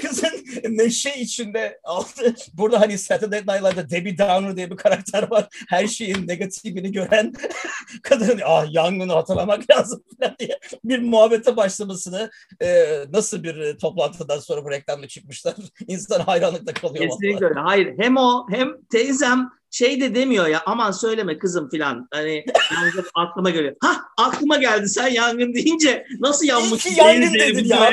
Kızın 0.00 0.25
neşe 0.76 1.14
içinde 1.14 1.80
aldı. 1.84 2.34
Burada 2.54 2.80
hani 2.80 2.98
Saturday 2.98 3.40
Night 3.40 3.62
Live'da 3.62 3.90
Debbie 3.90 4.18
Downer 4.18 4.56
diye 4.56 4.70
bir 4.70 4.76
karakter 4.76 5.30
var. 5.30 5.48
Her 5.68 5.86
şeyin 5.86 6.28
negatifini 6.28 6.92
gören 6.92 7.32
kadın 8.02 8.40
ah 8.44 8.66
yangını 8.72 9.12
hatırlamak 9.12 9.70
lazım 9.70 10.02
falan 10.20 10.36
diye 10.38 10.58
bir 10.84 10.98
muhabbete 10.98 11.56
başlamasını 11.56 12.30
e, 12.62 12.86
nasıl 13.12 13.42
bir 13.42 13.56
e, 13.56 13.76
toplantıdan 13.76 14.38
sonra 14.38 14.64
bu 14.64 14.70
reklamda 14.70 15.08
çıkmışlar. 15.08 15.54
İnsan 15.88 16.20
hayranlıkla 16.20 16.74
kalıyor. 16.74 17.04
Kesinlikle 17.04 17.46
öyle. 17.46 17.60
Hayır 17.60 17.94
hem 17.98 18.16
o 18.16 18.46
hem 18.50 18.72
teyzem 18.92 19.50
şey 19.70 20.00
de 20.00 20.14
demiyor 20.14 20.46
ya 20.46 20.62
aman 20.66 20.90
söyleme 20.90 21.38
kızım 21.38 21.70
filan. 21.70 22.08
Hani 22.10 22.44
yangın 22.74 23.06
aklıma 23.14 23.50
geliyor. 23.50 23.76
Ha 23.80 23.96
aklıma 24.18 24.56
geldi 24.56 24.88
sen 24.88 25.08
yangın 25.08 25.54
deyince 25.54 26.06
nasıl 26.20 26.46
yanmış? 26.46 26.86
İyi 26.86 26.94
ki 26.94 27.00
yangın 27.00 27.34
dedin 27.34 27.64
ya. 27.64 27.90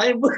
Hayır 0.00 0.22
bu 0.22 0.30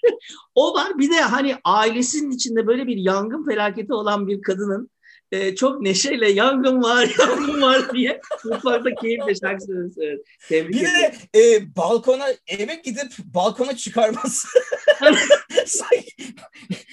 o 0.54 0.74
var. 0.74 0.98
Bir 0.98 1.10
de 1.10 1.20
hani 1.20 1.56
ailesinin 1.64 2.30
içinde 2.30 2.66
böyle 2.66 2.86
bir 2.86 2.96
yangın 2.96 3.44
felaketi 3.44 3.92
olan 3.92 4.26
bir 4.26 4.42
kadının 4.42 4.90
e, 5.32 5.54
çok 5.54 5.80
neşeyle 5.80 6.30
yangın 6.30 6.82
var 6.82 7.08
yangın 7.18 7.62
var 7.62 7.92
diye 7.92 8.20
mutfakta 8.44 8.94
keyifle 8.94 9.34
şarkı 9.34 9.64
söylüyor. 9.64 10.18
Tebrik 10.48 10.74
Bir 10.74 10.80
ederim. 10.80 11.12
de 11.34 11.54
e, 11.54 11.76
balkona 11.76 12.26
eve 12.46 12.74
gidip 12.84 13.12
balkona 13.18 13.76
çıkarması. 13.76 14.48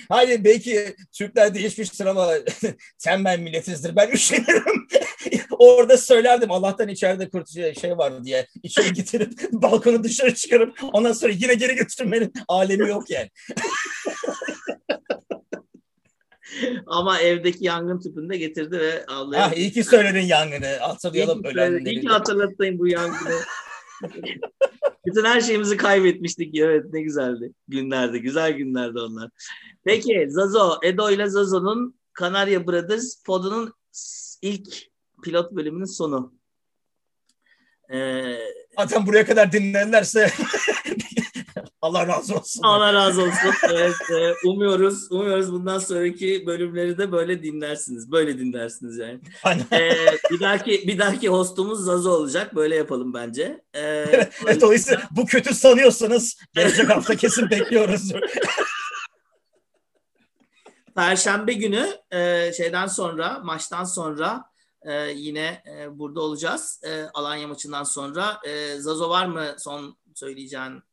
Hayır 0.10 0.44
belki 0.44 0.96
Türkler 1.14 1.54
değişmiştir 1.54 2.06
ama 2.06 2.34
tembel 3.00 3.40
milletinizdir. 3.40 3.96
Ben 3.96 4.12
üşenirim. 4.12 4.88
Orada 5.52 5.98
söylerdim 5.98 6.52
Allah'tan 6.52 6.88
içeride 6.88 7.30
kurt 7.30 7.50
şey 7.82 7.98
var 7.98 8.24
diye. 8.24 8.48
içeri 8.64 8.94
getirip 8.94 9.52
balkonu 9.52 10.04
dışarı 10.04 10.36
çıkarıp 10.36 10.78
ondan 10.94 11.14
sonra 11.14 11.32
yine 11.32 11.54
geri 11.54 11.76
götürmenin 11.76 12.34
alemi 12.48 12.90
yok 12.90 13.10
yani. 13.10 13.30
Ama 16.88 17.20
evdeki 17.20 17.66
yangın 17.66 18.00
tüpünü 18.00 18.30
de 18.30 18.38
getirdi 18.38 18.80
ve 18.80 19.06
Allah'a 19.06 19.44
Ah 19.44 19.54
iyi 19.54 19.72
ki 19.72 19.84
söyledin 19.84 20.22
yangını. 20.22 20.78
Hatırlayalım 20.80 21.44
İyi 21.46 21.54
söyledin. 21.54 21.72
İyi 21.72 21.82
ölenleri. 21.82 22.02
ki 22.02 22.08
hatırlattın 22.08 22.80
bu 22.80 22.88
yangını. 22.88 23.40
Bütün 25.06 25.26
her 25.26 25.42
şeyimizi 25.42 25.78
kaybetmiştik. 25.78 26.56
Evet 26.56 26.86
ne 26.94 27.02
güzeldi. 27.02 27.52
Günlerdi. 27.68 28.22
Güzel 28.22 28.52
günlerdi 28.52 29.00
onlar. 29.00 29.30
Peki 29.84 30.26
Zazo, 30.30 30.80
Edo 30.84 31.12
ile 31.12 31.30
Zazo'nun 31.30 32.00
Kanarya 32.14 32.68
Brothers 32.68 33.24
podunun 33.24 33.74
ilk 34.42 34.68
pilot 35.24 35.52
bölümünün 35.52 35.86
sonu. 35.86 36.34
Ee, 37.94 38.38
Zaten 38.80 39.08
buraya 39.08 39.26
kadar 39.26 39.52
dinlerlerse 39.52 40.30
Allah 41.82 42.08
razı 42.08 42.36
olsun. 42.36 42.64
Allah 42.64 42.94
razı 42.94 43.22
olsun. 43.22 43.54
Evet, 43.70 43.96
e, 44.12 44.48
umuyoruz, 44.48 45.12
umuyoruz 45.12 45.52
bundan 45.52 45.80
sonraki 45.80 46.46
bölümleri 46.48 46.98
de 46.98 47.12
böyle 47.12 47.44
dinlersiniz. 47.44 48.12
Böyle 48.12 48.40
dinlersiniz 48.40 48.98
yani. 48.98 49.20
Ee, 49.72 49.92
bir 50.32 50.40
dahaki 50.40 50.88
bir 50.88 51.00
dahaki 51.00 51.30
hostumuz 51.30 51.86
Zazo 51.86 52.12
olacak. 52.12 52.56
Böyle 52.56 52.76
yapalım 52.76 53.14
bence. 53.14 53.62
Ee, 53.74 53.80
Evet, 54.46 54.62
dolayısıyla 54.62 55.02
bu 55.12 55.26
kötü 55.26 55.54
sanıyorsanız 55.54 56.38
gelecek 56.54 56.90
hafta 56.90 57.16
kesin 57.16 57.50
bekliyoruz. 57.50 58.12
Perşembe 60.96 61.54
günü 61.54 61.90
e, 62.12 62.54
şeyden 62.54 62.88
sonra 62.88 63.40
maçtan 63.44 63.84
sonra 63.84 64.44
e, 64.82 64.94
yine 65.12 65.64
e, 65.68 66.00
burada 66.00 66.22
olacağız. 66.22 66.82
E, 66.84 67.04
Alanya 67.14 67.48
maçından 67.48 67.84
sonra. 67.84 68.40
E, 68.48 68.80
Zazo 68.80 69.10
var 69.10 69.26
mı 69.26 69.56
son 69.58 69.98
söyleyeceğin 70.16 70.84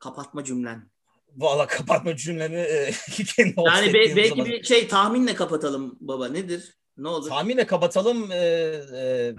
kapatma 0.00 0.44
cümlen? 0.44 0.90
Valla 1.36 1.66
kapatma 1.66 2.16
cümlemi 2.16 2.56
e, 2.56 2.90
kendi 3.36 3.54
Yani 3.66 3.94
be- 3.94 4.16
belki 4.16 4.28
zaman- 4.28 4.46
bir 4.46 4.62
şey 4.62 4.88
tahminle 4.88 5.34
kapatalım 5.34 5.98
baba. 6.00 6.28
Nedir? 6.28 6.78
Ne 6.96 7.08
olur? 7.08 7.28
Tahminle 7.28 7.66
kapatalım. 7.66 8.32
E, 8.32 8.36
e, 8.36 9.34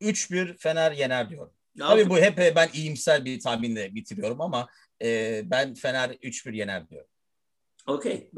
3-1 0.00 0.58
Fener 0.58 0.92
yener 0.92 1.30
diyorum. 1.30 1.52
Ya, 1.74 1.88
Tabii 1.88 2.10
bu 2.10 2.18
hep 2.18 2.38
e, 2.38 2.56
ben 2.56 2.68
iyimser 2.74 3.24
bir 3.24 3.40
tahminle 3.40 3.94
bitiriyorum 3.94 4.40
ama 4.40 4.68
e, 5.02 5.42
ben 5.44 5.74
Fener 5.74 6.10
3-1 6.10 6.56
yener 6.56 6.90
diyorum. 6.90 7.08
Okey. 7.86 8.30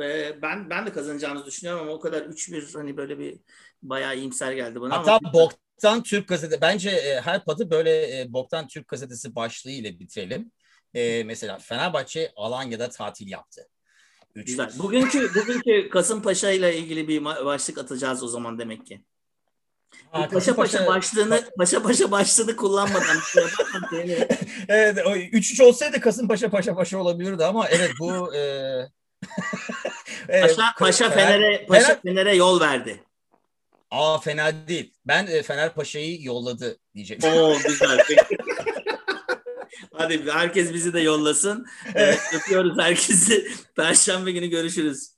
Ben 0.42 0.70
ben 0.70 0.86
de 0.86 0.92
kazanacağımızı 0.92 1.46
düşünüyorum 1.46 1.82
ama 1.82 1.92
o 1.92 2.00
kadar 2.00 2.22
3-1 2.22 2.72
hani 2.78 2.96
böyle 2.96 3.18
bir 3.18 3.38
bayağı 3.82 4.16
iyimser 4.16 4.52
geldi 4.52 4.80
bana 4.80 4.98
Hatta 4.98 5.16
ama 5.16 5.32
Boktan 5.32 6.02
Türk 6.02 6.28
Gazetesi 6.28 6.60
bence 6.60 6.90
e, 6.90 7.20
her 7.20 7.44
padı 7.44 7.70
böyle 7.70 8.20
e, 8.20 8.32
Boktan 8.32 8.68
Türk 8.68 8.88
Gazetesi 8.88 9.34
başlığı 9.34 9.70
ile 9.70 9.98
bitirelim. 9.98 10.52
E, 10.96 11.24
mesela 11.24 11.58
Fenerbahçe 11.58 12.32
Alanya'da 12.36 12.88
tatil 12.88 13.28
yaptı. 13.28 13.68
3-1. 14.36 14.44
güzel. 14.44 14.70
Bugünkü 14.78 15.34
bugünkü 15.34 15.88
Kasımpaşa 15.88 16.50
ile 16.50 16.76
ilgili 16.76 17.08
bir 17.08 17.24
başlık 17.24 17.78
atacağız 17.78 18.22
o 18.22 18.28
zaman 18.28 18.58
demek 18.58 18.86
ki. 18.86 19.04
Ha, 20.10 20.28
Paşa 20.28 20.54
paşa 20.56 20.86
başlığını 20.86 21.50
paşa 21.58 21.82
paşa 21.82 22.10
başlığını 22.10 22.56
kullanmadan 22.56 23.20
şey 23.32 23.42
Evet, 24.68 24.98
o 25.06 25.10
3-3 25.16 25.62
olsaydı 25.62 26.00
Kasımpaşa 26.00 26.50
paşa 26.50 26.74
paşa 26.74 26.98
olabilirdi 26.98 27.44
ama 27.44 27.68
evet 27.68 27.90
bu 28.00 28.34
e... 28.34 28.40
Paşa, 30.40 30.62
paşa 30.78 31.10
Fener'e 31.10 31.66
Paşa 31.66 31.92
Fener- 31.92 32.02
Fener'e 32.02 32.36
yol 32.36 32.60
verdi. 32.60 33.04
Aa 33.90 34.18
fena 34.18 34.68
değil. 34.68 34.94
Ben 35.06 35.26
e, 35.26 35.42
Fener 35.42 35.74
Paşa'yı 35.74 36.22
yolladı 36.22 36.78
diyeceğim. 36.94 37.22
Oo 37.24 37.56
güzel. 37.66 37.98
Hadi 39.96 40.30
herkes 40.32 40.72
bizi 40.74 40.92
de 40.92 41.00
yollasın. 41.00 41.66
Evet, 41.94 42.20
öpüyoruz 42.34 42.78
herkesi. 42.78 43.48
Perşembe 43.76 44.32
günü 44.32 44.46
görüşürüz. 44.46 45.15